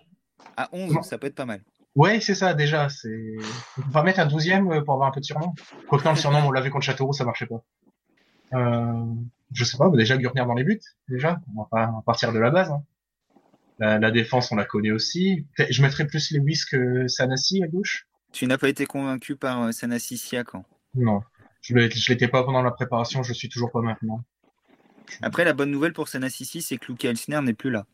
À 0.59 0.69
11, 0.73 1.05
ça 1.05 1.17
peut 1.17 1.27
être 1.27 1.35
pas 1.35 1.45
mal. 1.45 1.61
Ouais, 1.95 2.19
c'est 2.19 2.35
ça, 2.35 2.53
déjà. 2.53 2.89
C'est... 2.89 3.37
On 3.77 3.89
va 3.89 4.03
mettre 4.03 4.19
un 4.19 4.27
12e 4.27 4.71
euh, 4.71 4.81
pour 4.81 4.93
avoir 4.93 5.07
un 5.07 5.11
peu 5.11 5.21
de 5.21 5.25
surnom. 5.25 5.53
Quoique 5.87 6.07
le 6.07 6.15
surnom, 6.15 6.39
on 6.45 6.51
l'a 6.51 6.61
vu 6.61 6.69
contre 6.69 6.85
Châteauroux, 6.85 7.13
ça 7.13 7.23
marchait 7.23 7.45
pas. 7.45 7.63
Euh, 8.53 9.05
je 9.53 9.63
sais 9.63 9.77
pas, 9.77 9.89
déjà 9.89 10.17
Gurnier 10.17 10.45
dans 10.45 10.53
les 10.53 10.63
buts, 10.63 10.81
déjà. 11.07 11.39
On 11.55 11.61
va 11.61 11.67
pas 11.71 12.03
partir 12.05 12.33
de 12.33 12.39
la 12.39 12.51
base. 12.51 12.71
Hein. 12.71 12.83
La, 13.79 14.11
défense, 14.11 14.51
on 14.51 14.57
la 14.57 14.65
connaît 14.65 14.91
aussi. 14.91 15.47
Je 15.57 15.81
mettrais 15.81 16.05
plus 16.05 16.31
Lewis 16.31 16.63
que 16.69 17.07
Sanassi 17.07 17.63
à 17.63 17.67
gauche. 17.67 18.07
Tu 18.33 18.45
n'as 18.45 18.57
pas 18.57 18.67
été 18.67 18.85
convaincu 18.85 19.37
par 19.37 19.63
euh, 19.63 19.71
Sanassi 19.71 20.17
Siakan 20.17 20.65
Non. 20.93 21.21
Je 21.61 21.73
l'étais 21.73 22.27
pas 22.27 22.43
pendant 22.43 22.61
la 22.61 22.71
préparation, 22.71 23.23
je 23.23 23.33
suis 23.33 23.47
toujours 23.47 23.71
pas 23.71 23.81
maintenant. 23.81 24.23
Après, 25.21 25.45
la 25.45 25.53
bonne 25.53 25.71
nouvelle 25.71 25.93
pour 25.93 26.09
Sanassi, 26.09 26.61
c'est 26.61 26.77
que 26.77 26.91
Luke 26.91 27.05
Elsner 27.05 27.41
n'est 27.41 27.53
plus 27.53 27.71
là. 27.71 27.85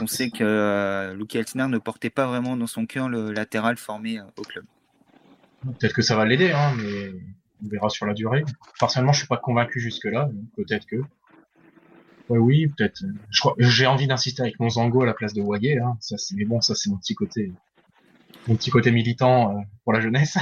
On 0.00 0.06
sait 0.06 0.30
que 0.30 0.44
euh, 0.44 1.14
Luke 1.14 1.34
Elsner 1.34 1.66
ne 1.66 1.78
portait 1.78 2.10
pas 2.10 2.26
vraiment 2.26 2.56
dans 2.56 2.66
son 2.66 2.86
cœur 2.86 3.08
le 3.08 3.32
latéral 3.32 3.76
formé 3.76 4.18
euh, 4.18 4.24
au 4.36 4.42
club. 4.42 4.64
Peut-être 5.64 5.94
que 5.94 6.02
ça 6.02 6.16
va 6.16 6.24
l'aider, 6.24 6.52
hein, 6.52 6.74
mais 6.76 7.12
on 7.64 7.68
verra 7.68 7.88
sur 7.88 8.06
la 8.06 8.14
durée. 8.14 8.44
Personnellement, 8.78 9.12
je 9.12 9.18
suis 9.18 9.26
pas 9.28 9.36
convaincu 9.36 9.80
jusque-là. 9.80 10.30
Peut-être 10.56 10.86
que. 10.86 10.96
Ouais, 12.28 12.38
oui, 12.38 12.68
peut-être. 12.68 13.02
J'ai 13.58 13.86
envie 13.86 14.06
d'insister 14.06 14.42
avec 14.42 14.60
mon 14.60 14.68
Zango 14.70 15.02
à 15.02 15.06
la 15.06 15.14
place 15.14 15.34
de 15.34 15.42
Wayé. 15.42 15.78
Hein. 15.78 15.96
Ça, 16.00 16.16
mais 16.34 16.44
bon, 16.44 16.60
ça 16.60 16.74
c'est 16.74 16.90
mon 16.90 16.96
petit 16.96 17.14
côté, 17.14 17.52
mon 18.46 18.56
petit 18.56 18.70
côté 18.70 18.92
militant 18.92 19.56
euh, 19.56 19.60
pour 19.82 19.92
la 19.92 20.00
jeunesse. 20.00 20.38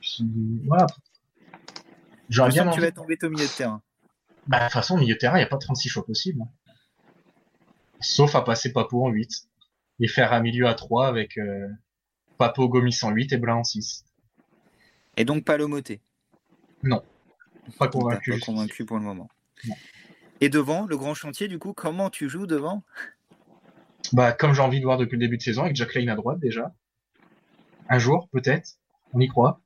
Puis, 0.00 0.24
voilà. 0.66 0.86
J'aurais 2.28 2.50
bien. 2.50 2.68
Tu 2.70 2.80
vas 2.80 2.92
tomber 2.92 3.16
au 3.22 3.30
milieu 3.30 3.46
de 3.46 3.56
terrain. 3.56 3.82
Bah, 4.46 4.58
de 4.58 4.64
toute 4.64 4.72
façon, 4.72 4.96
au 4.96 4.98
milieu 4.98 5.14
de 5.14 5.18
terrain, 5.18 5.36
il 5.36 5.40
n'y 5.40 5.46
a 5.46 5.48
pas 5.48 5.58
36 5.58 5.88
choix 5.88 6.04
possibles. 6.04 6.42
Hein 6.42 6.48
sauf 8.00 8.34
à 8.34 8.42
passer 8.42 8.72
Papo 8.72 9.04
en 9.04 9.10
8 9.10 9.48
et 10.00 10.08
faire 10.08 10.32
un 10.32 10.40
milieu 10.40 10.66
à 10.66 10.74
3 10.74 11.06
avec 11.06 11.38
euh, 11.38 11.68
Papo 12.38 12.68
Gomis 12.68 12.98
en 13.02 13.10
8 13.10 13.32
et 13.32 13.36
Blanc 13.36 13.60
en 13.60 13.64
6. 13.64 14.04
Et 15.16 15.24
donc 15.24 15.44
pas 15.44 15.58
Non, 15.58 17.02
pas 17.78 17.88
convaincu. 17.88 18.32
Pas 18.32 18.46
convaincu 18.46 18.84
pour 18.84 18.98
le 18.98 19.04
moment. 19.04 19.28
Et 20.40 20.48
devant, 20.48 20.86
le 20.86 20.96
grand 20.96 21.14
chantier, 21.14 21.48
du 21.48 21.58
coup, 21.58 21.74
comment 21.74 22.08
tu 22.08 22.28
joues 22.28 22.46
devant? 22.46 22.82
Bah, 24.12 24.32
comme 24.32 24.54
j'ai 24.54 24.62
envie 24.62 24.80
de 24.80 24.84
voir 24.84 24.96
depuis 24.96 25.16
le 25.16 25.20
début 25.20 25.36
de 25.36 25.42
saison, 25.42 25.64
avec 25.64 25.76
Jack 25.76 25.94
Lane 25.94 26.08
à 26.08 26.16
droite 26.16 26.40
déjà. 26.40 26.74
Un 27.88 27.98
jour, 27.98 28.28
peut-être, 28.32 28.78
on 29.12 29.20
y 29.20 29.28
croit. 29.28 29.60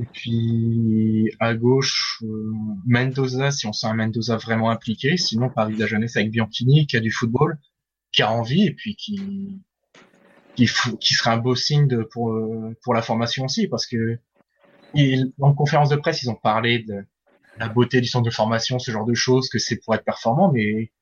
Et 0.00 0.06
puis 0.12 1.30
à 1.38 1.54
gauche, 1.54 2.20
euh, 2.24 2.52
Mendoza, 2.86 3.50
si 3.50 3.66
on 3.66 3.72
sent 3.72 3.86
un 3.86 3.94
Mendoza 3.94 4.36
vraiment 4.36 4.70
impliqué. 4.70 5.16
Sinon, 5.16 5.50
Paris 5.50 5.74
de 5.74 5.80
la 5.80 5.86
jeunesse 5.86 6.16
avec 6.16 6.30
Bianchini, 6.30 6.86
qui 6.86 6.96
a 6.96 7.00
du 7.00 7.12
football, 7.12 7.58
qui 8.12 8.22
a 8.22 8.32
envie, 8.32 8.66
et 8.66 8.74
puis 8.74 8.96
qui 8.96 9.60
qui, 10.56 10.68
qui 11.00 11.14
sera 11.14 11.32
un 11.32 11.38
beau 11.38 11.54
signe 11.54 11.86
de, 11.88 12.02
pour 12.02 12.32
euh, 12.32 12.76
pour 12.82 12.94
la 12.94 13.02
formation 13.02 13.44
aussi, 13.44 13.68
parce 13.68 13.86
que 13.86 14.18
en 15.40 15.54
conférence 15.54 15.88
de 15.88 15.96
presse, 15.96 16.22
ils 16.22 16.30
ont 16.30 16.36
parlé 16.36 16.80
de 16.80 17.04
la 17.58 17.68
beauté 17.68 18.00
du 18.00 18.06
centre 18.06 18.24
de 18.24 18.30
formation, 18.30 18.78
ce 18.78 18.90
genre 18.90 19.04
de 19.04 19.14
choses, 19.14 19.48
que 19.48 19.58
c'est 19.58 19.76
pour 19.76 19.94
être 19.94 20.04
performant, 20.04 20.52
mais 20.52 20.92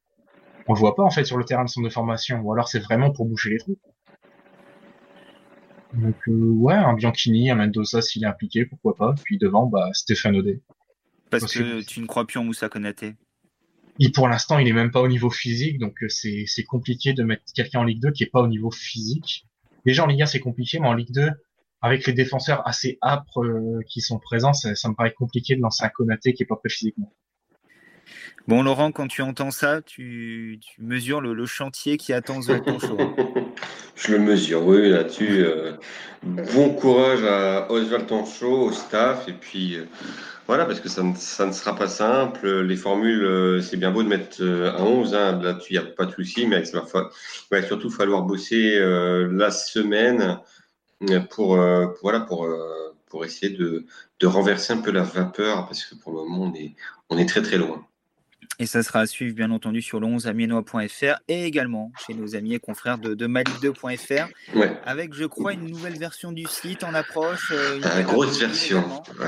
on 0.67 0.75
le 0.75 0.79
voit 0.79 0.95
pas 0.95 1.03
en 1.03 1.11
fait 1.11 1.25
sur 1.25 1.37
le 1.37 1.45
terrain 1.45 1.65
de 1.65 1.69
centre 1.69 1.87
de 1.87 1.93
formation. 1.93 2.41
Ou 2.41 2.53
alors 2.53 2.69
c'est 2.69 2.81
vraiment 2.81 3.11
pour 3.11 3.27
boucher 3.27 3.51
les 3.51 3.59
trous. 3.59 3.79
Donc 5.95 6.17
euh, 6.29 6.33
ouais, 6.33 6.75
un 6.75 6.95
Bianchini, 6.95 7.51
un 7.51 7.57
Mendoza 7.57 8.01
s'il 8.03 8.25
est 8.25 8.27
impliqué, 8.27 8.65
pourquoi 8.65 8.97
pas. 8.97 9.15
Puis 9.25 9.39
devant, 9.39 9.67
bah 9.67 9.91
Stéphane 9.93 10.37
Audet. 10.37 10.61
Parce, 11.31 11.53
que, 11.53 11.83
tu 11.83 12.01
ne 12.01 12.07
crois 12.07 12.27
plus 12.27 12.39
en 12.39 12.45
Moussa 12.45 12.69
Konaté 12.69 13.15
et 13.99 14.11
pour 14.11 14.29
l'instant, 14.29 14.59
il 14.59 14.67
est 14.69 14.73
même 14.73 14.91
pas 14.91 15.01
au 15.01 15.09
niveau 15.09 15.31
physique, 15.31 15.79
donc 15.79 16.03
euh, 16.03 16.09
c'est 16.09 16.45
c'est 16.47 16.65
compliqué 16.65 17.13
de 17.13 17.23
mettre 17.23 17.45
quelqu'un 17.55 17.81
en 17.81 17.85
Ligue 17.85 18.01
2 18.01 18.13
qui 18.13 18.23
est 18.23 18.31
pas 18.31 18.41
au 18.41 18.49
niveau 18.49 18.71
physique. 18.71 19.47
Déjà 19.85 20.05
en 20.05 20.07
Ligue 20.07 20.23
1 20.23 20.27
c'est 20.27 20.41
compliqué, 20.41 20.79
mais 20.79 20.89
en 20.89 20.95
Ligue 20.95 21.13
2, 21.13 21.29
avec 21.83 22.07
les 22.07 22.13
défenseurs 22.13 22.67
assez 22.67 22.99
âpres 23.03 23.45
euh, 23.45 23.81
qui 23.89 24.01
sont 24.01 24.19
présents, 24.19 24.55
ça, 24.55 24.89
me 24.89 24.95
paraît 24.95 25.13
compliqué 25.13 25.57
de 25.57 25.61
lancer 25.61 25.85
un 25.85 25.89
Konaté 25.89 26.33
qui 26.33 26.43
est 26.43 26.47
pas 26.47 26.57
prêt 26.57 26.71
physiquement. 26.71 27.13
Bon 28.49 28.65
Laurent, 28.65 28.91
quand 28.91 29.07
tu 29.07 29.23
entends 29.23 29.53
ça, 29.53 29.83
tu, 29.83 30.59
mesures 30.79 31.21
le, 31.21 31.47
chantier 31.47 31.97
qui 31.97 32.13
attend 32.13 32.43
Zoltan 32.43 32.79
Show. 32.81 32.97
Je 33.95 34.11
le 34.11 34.19
mesure, 34.19 34.67
oui, 34.67 34.89
là-dessus. 34.91 35.45
Euh, 35.45 35.75
bon 36.25 36.71
courage 36.71 37.23
à 37.23 37.71
Oswald 37.71 38.09
Tancho, 38.09 38.65
au 38.65 38.73
staff, 38.73 39.29
et 39.29 39.33
puis 39.33 39.77
euh, 39.77 39.85
voilà, 40.49 40.65
parce 40.65 40.81
que 40.81 40.89
ça 40.89 41.05
ne, 41.05 41.15
sera 41.15 41.77
pas 41.77 41.87
simple. 41.87 42.63
Les 42.63 42.75
formules, 42.75 43.23
euh, 43.23 43.61
c'est 43.61 43.77
bien 43.77 43.93
beau 43.93 44.03
de 44.03 44.09
mettre 44.09 44.43
un 44.43 44.83
11, 44.83 45.15
hein, 45.15 45.41
là-dessus, 45.41 45.75
il 45.75 45.79
n'y 45.79 45.87
a 45.87 45.89
pas 45.89 46.07
de 46.07 46.13
souci, 46.13 46.49
mais 46.49 46.65
il 46.67 46.81
va, 47.51 47.63
surtout 47.63 47.91
falloir 47.91 48.23
bosser 48.23 48.77
la 48.81 49.53
semaine 49.53 50.41
pour, 51.31 51.57
voilà, 52.03 52.21
pour, 52.21 52.49
pour 53.07 53.25
essayer 53.25 53.57
de, 53.57 53.85
de, 54.19 54.27
renverser 54.27 54.73
un 54.73 54.79
peu 54.79 54.91
la 54.91 55.05
vapeur, 55.05 55.67
parce 55.67 55.85
que 55.85 55.95
pour 55.95 56.13
le 56.13 56.29
moment, 56.29 56.51
on 56.53 56.55
est, 56.55 56.75
on 57.09 57.19
est 57.19 57.27
très 57.27 57.43
très 57.43 57.57
loin. 57.57 57.87
Et 58.59 58.67
ça 58.67 58.83
sera 58.83 59.01
à 59.01 59.07
suivre, 59.07 59.35
bien 59.35 59.51
entendu, 59.51 59.83
sur 59.83 59.99
le 59.99 60.07
11amiennois.fr 60.07 61.17
et 61.29 61.45
également 61.45 61.91
chez 62.07 62.15
nos 62.15 62.37
amis 62.37 62.55
et 62.55 62.59
confrères 62.59 62.99
de, 62.99 63.15
de 63.15 63.27
malik2.fr. 63.27 64.29
Avec, 64.85 65.15
je 65.15 65.25
crois, 65.25 65.53
une 65.53 65.69
nouvelle 65.69 65.99
version 65.99 66.33
du 66.33 66.45
site 66.45 66.85
en 66.85 66.95
approche. 66.95 67.53
Euh, 67.53 67.81
une, 67.81 68.05
grosse 68.05 68.39
version. 68.39 68.85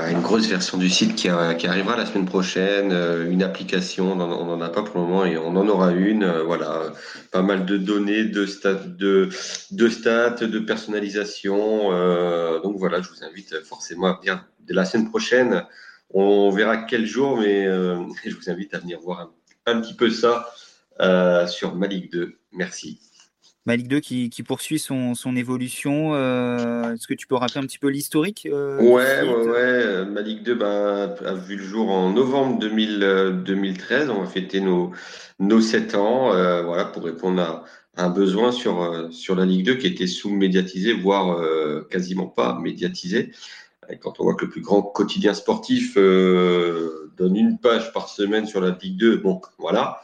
une 0.09 0.21
grosse 0.21 0.47
version 0.47 0.77
du 0.77 0.89
site 0.89 1.15
qui, 1.15 1.29
qui, 1.57 1.67
arrivera 1.67 1.97
la 1.97 2.05
semaine 2.05 2.25
prochaine. 2.25 2.91
Euh, 2.91 3.29
une 3.29 3.43
application, 3.43 4.13
on 4.13 4.15
n'en 4.15 4.61
a 4.61 4.69
pas 4.69 4.83
pour 4.83 4.99
le 4.99 5.07
moment 5.07 5.25
et 5.25 5.37
on 5.37 5.55
en 5.55 5.67
aura 5.67 5.91
une. 5.91 6.23
Euh, 6.23 6.43
voilà. 6.43 6.93
Pas 7.31 7.41
mal 7.41 7.65
de 7.65 7.77
données, 7.77 8.25
de 8.25 8.45
stats, 8.45 8.75
de, 8.75 9.29
de, 9.71 9.89
stats, 9.89 10.45
de 10.45 10.59
personnalisation. 10.59 11.91
donc 12.61 12.77
voilà, 12.77 13.01
je 13.01 13.09
vous 13.09 13.23
invite 13.23 13.63
forcément 13.65 14.07
à 14.07 14.19
venir 14.19 14.45
de 14.67 14.73
la 14.73 14.85
semaine 14.85 15.09
prochaine 15.09 15.65
on 16.15 16.49
verra 16.49 16.77
quel 16.77 17.05
jour, 17.05 17.37
mais 17.37 17.67
euh, 17.67 17.99
je 18.25 18.35
vous 18.35 18.49
invite 18.49 18.73
à 18.73 18.79
venir 18.79 18.99
voir 19.01 19.31
un, 19.65 19.81
petit 19.81 19.93
peu 19.93 20.09
ça 20.09 20.49
euh, 21.01 21.45
sur 21.45 21.75
Malik 21.75 22.11
2. 22.11 22.37
Merci. 22.53 22.99
Malik 23.65 23.87
2 23.87 23.99
qui, 23.99 24.43
poursuit 24.47 24.77
son, 24.77 25.35
évolution. 25.35 26.13
Euh, 26.13 26.93
est-ce 26.93 27.07
que 27.07 27.15
tu 27.15 27.25
peux 27.25 27.35
rappeler 27.35 27.61
un 27.61 27.65
petit 27.65 27.79
peu 27.79 27.87
l'historique 27.87 28.47
Ouais, 28.51 28.79
ouais, 28.79 29.23
ouais. 29.23 30.05
Malik 30.05 30.43
2 30.43 30.53
ben, 30.53 31.15
a 31.25 31.33
vu 31.33 31.57
le 31.57 31.63
jour 31.63 31.89
en 31.89 32.13
novembre 32.13 32.59
2013. 32.59 34.11
On 34.11 34.21
va 34.21 34.27
fêter 34.27 34.61
nos, 34.61 34.91
nos 35.39 35.61
7 35.61 35.95
ans 35.95 36.29
voilà, 36.63 36.85
pour 36.85 37.03
répondre 37.03 37.41
à, 37.41 37.65
un 37.97 38.09
besoin 38.09 38.51
sur, 38.51 39.07
sur 39.11 39.35
la 39.35 39.45
Ligue 39.45 39.65
2 39.65 39.75
qui 39.75 39.87
était 39.87 40.05
sous-médiatisé, 40.05 40.93
voire 40.93 41.41
quasiment 41.89 42.27
pas 42.27 42.59
quand 44.01 44.19
on 44.19 44.23
voit 44.23 44.35
que 44.35 44.45
le 44.45 44.51
plus 44.51 44.61
grand 44.61 44.81
quotidien 44.81 45.33
sportif 45.33 45.93
euh, 45.97 47.11
donne 47.17 47.35
une 47.35 47.57
page 47.57 47.93
par 47.93 48.09
semaine 48.09 48.45
sur 48.45 48.61
la 48.61 48.77
Ligue 48.81 48.97
2, 48.97 49.17
bon, 49.17 49.41
voilà. 49.57 50.01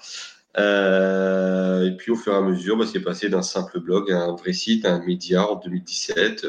Euh, 0.58 1.88
et 1.88 1.96
puis 1.96 2.12
au 2.12 2.16
fur 2.16 2.34
et 2.34 2.38
à 2.38 2.42
mesure, 2.42 2.78
bah, 2.78 2.86
c'est 2.92 3.00
passé 3.00 3.30
d'un 3.30 3.42
simple 3.42 3.80
blog 3.80 4.12
à 4.12 4.20
un 4.20 4.36
vrai 4.36 4.54
site, 4.54 4.86
à 4.86 4.94
un 4.94 5.06
média 5.06 5.50
en 5.50 5.56
2017. 5.56 6.48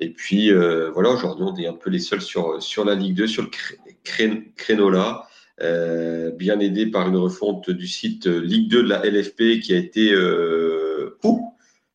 Et 0.00 0.10
puis 0.10 0.50
euh, 0.50 0.90
voilà, 0.90 1.10
aujourd'hui, 1.10 1.44
on 1.46 1.56
est 1.56 1.66
un 1.66 1.74
peu 1.74 1.90
les 1.90 1.98
seuls 1.98 2.22
sur, 2.22 2.62
sur 2.62 2.84
la 2.84 2.94
Ligue 2.94 3.16
2, 3.16 3.26
sur 3.26 3.42
le 3.42 3.50
créneau 4.56 4.90
là. 4.90 5.26
bien 6.36 6.58
aidé 6.58 6.86
par 6.86 7.08
une 7.08 7.16
refonte 7.16 7.70
du 7.70 7.86
site 7.86 8.26
Ligue 8.26 8.68
2 8.68 8.82
de 8.82 8.88
la 8.88 9.04
LFP 9.04 9.60
qui 9.60 9.74
a 9.74 9.76
été 9.76 10.12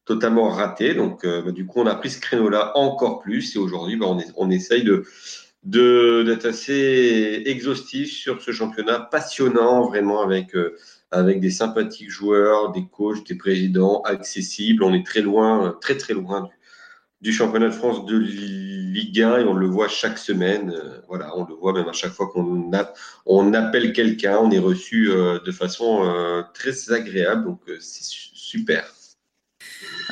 totalement 0.05 0.49
raté. 0.49 0.93
Donc, 0.93 1.25
euh, 1.25 1.41
bah, 1.41 1.51
du 1.51 1.65
coup, 1.65 1.81
on 1.81 1.87
a 1.87 1.95
pris 1.95 2.11
ce 2.11 2.21
créneau-là 2.21 2.77
encore 2.77 3.19
plus. 3.19 3.55
Et 3.55 3.59
aujourd'hui, 3.59 3.97
bah, 3.97 4.05
on, 4.07 4.21
on 4.37 4.49
essaye 4.49 4.83
de 4.83 5.03
d'être 5.63 6.45
assez 6.45 7.41
exhaustif 7.47 8.11
sur 8.11 8.39
ce 8.39 8.51
championnat 8.51 8.99
passionnant, 8.99 9.87
vraiment 9.87 10.21
avec 10.21 10.55
euh, 10.55 10.77
avec 11.09 11.39
des 11.39 11.49
sympathiques 11.49 12.11
joueurs, 12.11 12.71
des 12.71 12.85
coachs, 12.85 13.25
des 13.25 13.33
présidents 13.33 14.01
accessibles. 14.03 14.83
On 14.83 14.93
est 14.93 15.03
très 15.03 15.21
loin, 15.21 15.75
très 15.81 15.97
très 15.97 16.13
loin 16.13 16.47
du, 17.21 17.33
championnat 17.33 17.69
de 17.69 17.73
France 17.73 18.05
de 18.05 18.15
Ligue 18.15 19.19
1 19.19 19.39
et 19.39 19.43
on 19.45 19.55
le 19.55 19.65
voit 19.65 19.87
chaque 19.87 20.19
semaine. 20.19 20.69
Euh, 20.69 20.99
voilà, 21.07 21.35
on 21.35 21.45
le 21.45 21.55
voit 21.55 21.73
même 21.73 21.89
à 21.89 21.93
chaque 21.93 22.11
fois 22.11 22.27
qu'on 22.27 22.71
on 23.25 23.53
appelle 23.55 23.91
quelqu'un, 23.91 24.37
on 24.37 24.51
est 24.51 24.59
reçu 24.59 25.07
de 25.07 25.51
façon 25.51 26.43
très 26.53 26.91
agréable. 26.91 27.45
Donc 27.45 27.61
c'est 27.79 28.03
super. 28.03 28.85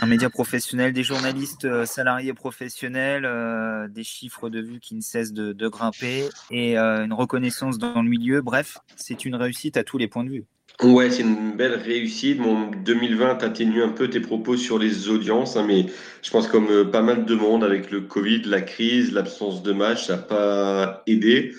Un 0.02 0.06
média 0.08 0.30
professionnel, 0.30 0.91
des 0.91 1.04
journalistes 1.04 1.65
euh, 1.65 1.86
salariés 1.86 2.34
professionnels, 2.34 3.26
euh, 3.26 3.88
des 3.88 4.04
chiffres 4.04 4.49
de 4.49 4.60
vue 4.60 4.80
qui 4.80 4.95
ne 4.95 5.02
cessent 5.02 5.34
de, 5.34 5.67
grimper 5.67 6.30
et 6.52 6.78
euh, 6.78 7.06
une 7.06 7.13
reconnaissance 7.13 7.78
dans 7.78 8.02
le 8.02 8.10
milieu. 8.10 8.41
Bref, 8.41 8.80
c'est 8.95 9.26
une 9.26 9.36
réussite 9.36 9.78
à 9.78 9.84
tous 9.84 9.97
les 9.97 10.08
points 10.08 10.23
de 10.23 10.30
vue. 10.30 10.45
Ouais, 10.82 11.12
c'est 11.12 11.21
une 11.21 11.56
belle 11.56 11.76
réussite. 11.76 12.39
Mon 12.39 12.71
2020 12.71 13.43
atténue 13.43 13.84
un 13.84 13.89
peu 13.89 14.10
tes 14.10 14.19
propos 14.19 14.58
sur 14.58 14.80
les 14.80 15.10
audiences, 15.10 15.56
hein, 15.56 15.65
mais 15.67 15.86
je 16.23 16.32
pense 16.32 16.47
comme 16.47 16.89
pas 16.89 17.02
mal 17.02 17.26
de 17.26 17.36
monde 17.36 17.63
avec 17.63 17.91
le 17.91 18.02
Covid, 18.02 18.41
la 18.43 18.62
crise, 18.62 19.13
l'absence 19.13 19.62
de 19.62 19.71
match, 19.71 20.08
ça 20.08 20.15
n'a 20.15 20.21
pas 20.23 21.04
aidé. 21.06 21.54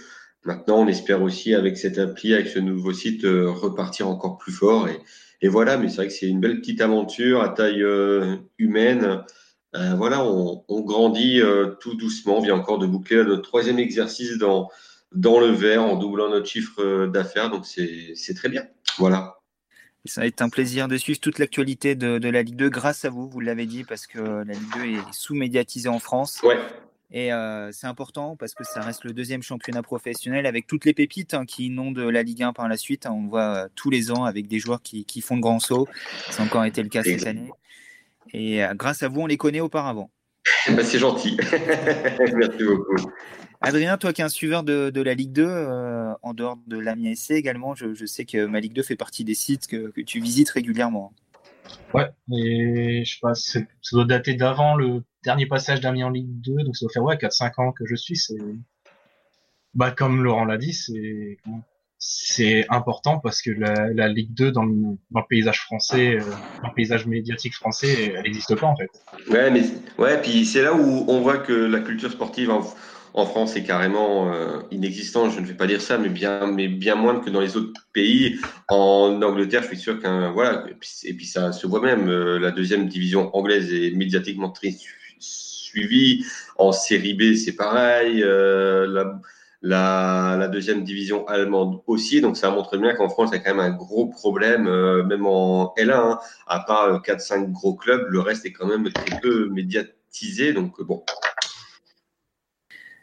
Maintenant, 0.45 0.81
on 0.81 0.88
espère 0.88 1.23
aussi 1.23 1.55
avec 1.55 1.79
cette 1.79 1.99
appli, 1.99 2.35
avec 2.35 2.49
ce 2.49 2.59
nouveau 2.59 2.93
site, 2.93 3.23
repartir 3.25 4.09
encore 4.09 4.37
plus 4.37 4.53
fort 4.53 4.88
et, 4.88 4.99
et 5.45 5.49
voilà, 5.49 5.77
mais 5.77 5.91
c'est 5.91 5.97
vrai 5.97 6.07
que 6.07 6.15
c'est 6.15 6.27
une 6.27 6.41
belle 6.41 6.59
petite 6.59 6.81
aventure 6.81 7.43
à 7.43 7.51
taille 7.51 7.83
euh, 7.83 8.37
humaine. 8.57 9.23
Euh, 9.77 9.95
voilà, 9.95 10.25
on, 10.25 10.81
grandit 10.81 11.43
euh, 11.43 11.75
tout 11.81 11.97
doucement. 11.97 12.39
On 12.39 12.41
vient 12.41 12.55
encore 12.55 12.79
de 12.79 12.87
boucler 12.87 13.23
notre 13.23 13.43
troisième 13.43 13.79
exercice 13.79 14.39
dans, 14.39 14.71
dans 15.13 15.39
le 15.39 15.49
vert 15.49 15.83
en 15.83 15.97
doublant 15.97 16.31
notre 16.31 16.47
chiffre 16.47 17.05
d'affaires. 17.09 17.51
Donc 17.51 17.67
c'est 17.67 18.35
très 18.35 18.49
bien. 18.49 18.65
Voilà. 18.97 19.35
Ça 20.07 20.23
va 20.23 20.29
être 20.29 20.41
un 20.41 20.49
plaisir 20.49 20.89
de 20.89 20.97
suivre 20.97 21.21
toute 21.21 21.39
l'actualité 21.39 21.95
de, 21.95 22.17
de, 22.17 22.29
la 22.31 22.43
Ligue 22.43 22.57
2 22.57 22.71
grâce 22.71 23.05
à 23.05 23.11
vous, 23.11 23.29
vous 23.29 23.41
l'avez 23.41 23.67
dit, 23.67 23.85
parce 23.85 24.07
que 24.07 24.19
la 24.19 24.55
Ligue 24.55 24.75
2 24.77 24.85
est 24.87 25.13
sous-médiatisée 25.13 25.91
en 25.91 25.99
France. 25.99 26.41
Ouais. 26.43 26.57
Et 27.16 27.33
euh, 27.33 27.70
c'est 27.70 27.87
important 27.87 28.35
parce 28.35 28.55
que 28.55 28.64
ça 28.64 28.81
reste 28.81 29.05
le 29.05 29.12
deuxième 29.12 29.40
championnat 29.40 29.83
professionnel 29.83 30.46
avec 30.46 30.66
toutes 30.66 30.85
les 30.85 30.92
pépites 30.92 31.33
hein, 31.33 31.46
qui 31.46 31.66
inondent 31.66 32.00
la 32.00 32.24
Ligue 32.24 32.42
1 32.42 32.53
par 32.53 32.68
la 32.68 32.77
suite. 32.77 33.07
On 33.09 33.29
voit 33.29 33.55
euh, 33.55 33.68
tous 33.77 33.88
les 33.88 34.11
ans 34.11 34.24
avec 34.24 34.48
des 34.48 34.59
joueurs 34.59 34.83
qui, 34.83 35.05
qui 35.05 35.20
font 35.20 35.37
de 35.37 35.40
grands 35.40 35.61
sauts. 35.61 35.87
Ça 36.31 36.42
a 36.42 36.44
encore 36.44 36.64
été 36.64 36.83
le 36.83 36.88
cas 36.88 37.05
cette 37.05 37.24
année. 37.24 37.53
Et 38.33 38.64
euh, 38.64 38.74
grâce 38.74 39.05
à 39.05 39.09
vous, 39.09 39.20
on 39.20 39.27
les 39.27 39.37
connaît 39.37 39.61
auparavant. 39.61 40.11
Bah, 40.70 40.83
c'est 40.83 40.98
gentil. 40.98 41.38
Merci 41.53 42.64
beaucoup. 42.64 42.96
Adrien, 43.61 43.96
toi 43.96 44.12
qui 44.12 44.20
es 44.20 44.24
un 44.24 44.29
suiveur 44.29 44.64
de, 44.64 44.90
de 44.90 45.00
la 45.00 45.14
Ligue 45.14 45.33
2, 45.33 46.16
en 46.20 46.35
dehors 46.35 46.59
de 46.66 46.79
l'Amiens 46.79 47.14
SC 47.14 47.31
également, 47.31 47.77
je, 47.77 47.94
je, 47.94 48.07
sais 48.07 48.24
que 48.24 48.44
ma 48.44 48.59
Ligue 48.59 48.72
2 48.72 48.83
fait 48.83 48.96
partie 48.96 49.22
des 49.22 49.35
sites 49.35 49.68
que, 49.68 49.92
que 49.92 50.00
tu 50.00 50.18
visites 50.18 50.50
régulièrement. 50.50 51.12
Ouais, 51.94 52.11
et 52.33 53.05
je 53.05 53.12
sais 53.12 53.20
pas, 53.22 53.35
ça 53.35 53.61
doit 53.92 54.05
dater 54.05 54.35
d'avant 54.35 54.74
le 54.74 55.05
dernier 55.25 55.47
passage 55.47 55.81
d'Amiens 55.81 56.07
en 56.07 56.11
Ligue 56.11 56.41
2, 56.41 56.63
donc 56.65 56.77
ça 56.77 56.85
doit 56.85 56.93
faire 56.93 57.03
ouais 57.03 57.17
4-5 57.17 57.61
ans 57.61 57.73
que 57.73 57.85
je 57.87 57.97
suis. 57.97 58.21
Bah 59.75 59.91
comme 59.91 60.23
Laurent 60.23 60.45
l'a 60.45 60.59
dit, 60.59 60.73
c'est 61.99 62.67
important 62.69 63.19
parce 63.19 63.41
que 63.41 63.51
la, 63.51 64.09
Ligue 64.09 64.35
2 64.35 64.53
dans 64.53 64.65
le, 64.65 64.97
paysage 65.29 65.61
français, 65.63 66.17
euh, 66.17 66.25
le 66.63 66.75
paysage 66.75 67.07
médiatique 67.07 67.55
français, 67.55 68.13
elle 68.15 68.23
n'existe 68.23 68.55
pas 68.57 68.67
en 68.67 68.77
fait. 68.77 68.91
Ouais, 69.31 69.51
mais 69.51 69.63
ouais, 69.99 70.21
puis 70.21 70.45
c'est 70.45 70.63
là 70.63 70.75
où 70.75 71.05
on 71.09 71.21
voit 71.21 71.39
que 71.39 71.53
la 71.53 71.81
culture 71.81 72.13
sportive 72.13 72.51
en, 72.51 72.63
France 73.27 73.57
est 73.57 73.63
carrément 73.63 74.33
euh, 74.33 74.61
inexistante. 74.73 75.31
Je 75.33 75.41
ne 75.41 75.47
vais 75.47 75.55
pas 75.55 75.69
dire 75.69 75.81
ça, 75.81 75.99
mais 75.99 76.09
bien, 76.09 76.49
mais 76.49 76.67
bien 76.67 76.97
moins 76.97 77.21
que 77.21 77.31
dans 77.31 77.41
les 77.41 77.57
autres 77.57 77.87
pays. 77.93 78.41
En 78.69 79.23
Angleterre, 79.23 79.63
je 79.63 79.69
suis 79.69 79.79
sûr 79.79 80.01
qu'un 80.01 80.33
voilà, 80.33 80.67
et 80.69 81.15
puis, 81.15 81.27
ça 81.27 81.53
se 81.53 81.67
voit 81.67 81.81
même. 81.81 82.09
Euh, 82.09 82.39
la 82.41 82.51
deuxième 82.51 82.89
division 82.89 83.35
anglaise 83.35 83.73
est 83.73 83.93
médiatiquement 83.93 84.51
très 84.51 84.73
suivi. 85.25 86.25
En 86.57 86.73
série 86.73 87.15
B, 87.15 87.35
c'est 87.35 87.57
pareil. 87.57 88.23
Euh, 88.23 88.87
la, 88.87 89.21
la, 89.63 90.37
la, 90.39 90.49
deuxième 90.49 90.85
division 90.85 91.27
allemande 91.27 91.81
aussi. 91.87 92.21
Donc 92.21 92.37
ça 92.37 92.51
montre 92.51 92.77
bien 92.77 92.95
qu'en 92.95 93.09
France, 93.09 93.31
il 93.33 93.39
y 93.39 93.41
a 93.41 93.43
quand 93.43 93.55
même 93.55 93.65
un 93.65 93.75
gros 93.75 94.07
problème, 94.07 94.67
euh, 94.67 95.03
même 95.03 95.27
en 95.27 95.75
L1, 95.79 95.93
hein. 95.93 96.19
à 96.47 96.61
part 96.61 97.01
4-5 97.03 97.51
gros 97.51 97.75
clubs, 97.75 98.07
le 98.09 98.21
reste 98.21 98.45
est 98.45 98.53
quand 98.53 98.67
même 98.67 98.91
très 98.93 99.19
peu 99.21 99.49
médiatisé. 99.49 100.53
Donc 100.53 100.81
bon. 100.83 101.03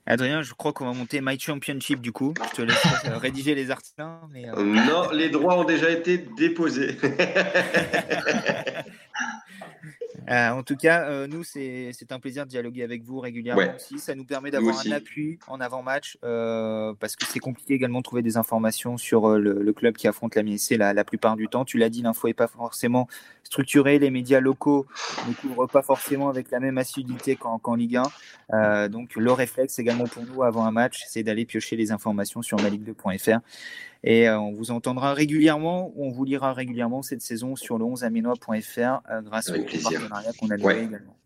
Adrien, 0.06 0.42
je 0.42 0.54
crois 0.54 0.74
qu'on 0.74 0.86
va 0.86 0.94
monter 0.94 1.20
My 1.22 1.40
Championship 1.40 2.00
du 2.02 2.12
coup. 2.12 2.34
Je 2.52 2.56
te 2.58 2.62
laisse 2.62 2.86
euh, 3.06 3.18
rédiger 3.18 3.56
les 3.56 3.72
articles. 3.72 4.04
Mais 4.32 4.46
Non, 4.46 5.10
les 5.12 5.30
droits 5.30 5.58
ont 5.58 5.64
déjà 5.64 5.90
été 5.90 6.18
déposés. 6.38 6.98
Euh, 10.30 10.50
en 10.52 10.64
tout 10.64 10.76
cas, 10.76 11.04
euh, 11.06 11.28
nous, 11.28 11.44
c'est 11.44 12.12
un 12.12 12.20
plaisir 12.20 12.46
de 12.46 12.50
dialoguer 12.50 12.84
avec 12.84 13.04
vous 13.04 13.20
régulièrement 13.20 13.76
aussi. 13.76 14.00
Ça 14.00 14.16
nous 14.16 14.26
permet 14.26 14.52
d'avoir 14.52 14.80
un 14.86 14.92
appui 14.92 15.40
en 15.48 15.60
avant-match 15.60 16.18
euh, 16.24 16.94
parce 17.00 17.16
que 17.16 17.26
c'est 17.26 17.40
compliqué 17.40 17.74
également 17.74 18.00
de 18.00 18.04
trouver 18.04 18.22
des 18.22 18.38
informations 18.38 18.98
sur 18.98 19.38
le, 19.38 19.72
club 19.74 19.96
qui 19.96 20.08
affronte 20.08 20.36
la 20.36 20.44
MSC 20.44 20.72
la, 20.78 20.94
la 20.94 21.04
plupart 21.04 21.36
du 21.36 21.48
temps. 21.48 21.66
Tu 21.66 21.78
l'as 21.78 21.90
dit, 21.90 22.02
l'info 22.02 22.28
n'est 22.28 22.34
pas 22.34 22.48
forcément 22.48 23.08
structurée. 23.44 24.00
Les 24.00 24.12
médias 24.12 24.40
locaux 24.40 24.86
ne 25.28 25.34
couvrent 25.34 25.68
pas 25.68 25.82
forcément 25.82 26.30
avec 26.30 26.52
la 26.52 26.60
même 26.60 26.78
assiduité 26.78 27.36
qu'en 27.36 27.76
Ligue 27.76 28.00
1. 28.52 28.90
donc, 28.90 29.16
le 29.16 29.32
réflexe 29.32 29.80
également 29.80 30.06
pour 30.06 30.24
nous 30.26 30.44
avant 30.44 30.66
un 30.66 30.72
match, 30.72 31.04
c'est 31.08 31.24
d'aller 31.24 31.46
piocher 31.46 31.76
les 31.76 31.92
informations 31.92 32.42
sur 32.42 32.58
maligue2.fr. 32.58 33.40
Et 34.04 34.28
euh, 34.28 34.40
on 34.40 34.54
vous 34.54 34.72
entendra 34.72 35.14
régulièrement 35.14 35.92
ou 35.96 36.08
on 36.08 36.12
vous 36.12 36.24
lira 36.26 36.54
régulièrement 36.54 37.02
cette 37.02 37.22
saison 37.22 37.56
sur 37.56 37.78
le 37.78 37.86
11aminois.fr 37.86 39.02
euh, 39.10 39.22
grâce 39.22 39.50
au 39.50 39.54
partenariat 39.54 40.32
qu'on 40.40 40.50
a 40.50 40.58
noué 40.58 40.84
également. 40.84 41.18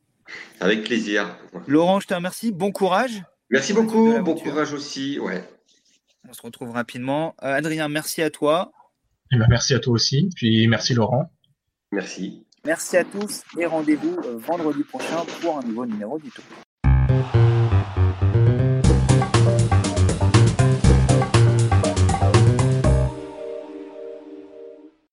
Avec 0.59 0.83
plaisir. 0.83 1.37
Laurent, 1.67 1.99
je 1.99 2.07
te 2.07 2.13
remercie. 2.13 2.51
Bon 2.51 2.71
courage. 2.71 3.23
Merci 3.49 3.73
beaucoup. 3.73 4.19
Bon 4.21 4.35
courage 4.35 4.73
aussi. 4.73 5.19
Ouais. 5.19 5.43
On 6.27 6.33
se 6.33 6.41
retrouve 6.41 6.71
rapidement. 6.71 7.35
Euh, 7.43 7.53
Adrien, 7.53 7.87
merci 7.87 8.21
à 8.21 8.29
toi. 8.29 8.71
Eh 9.31 9.37
ben, 9.37 9.45
merci 9.49 9.73
à 9.73 9.79
toi 9.79 9.93
aussi. 9.93 10.29
Puis 10.35 10.67
merci 10.67 10.93
Laurent. 10.93 11.31
Merci. 11.91 12.45
Merci 12.65 12.97
à 12.97 13.03
tous 13.03 13.43
et 13.59 13.67
rendez-vous 13.67 14.17
vendredi 14.39 14.83
prochain 14.83 15.23
pour 15.41 15.59
un 15.59 15.61
nouveau 15.61 15.85
numéro 15.85 16.17
du 16.17 16.31
Tour. 16.31 16.43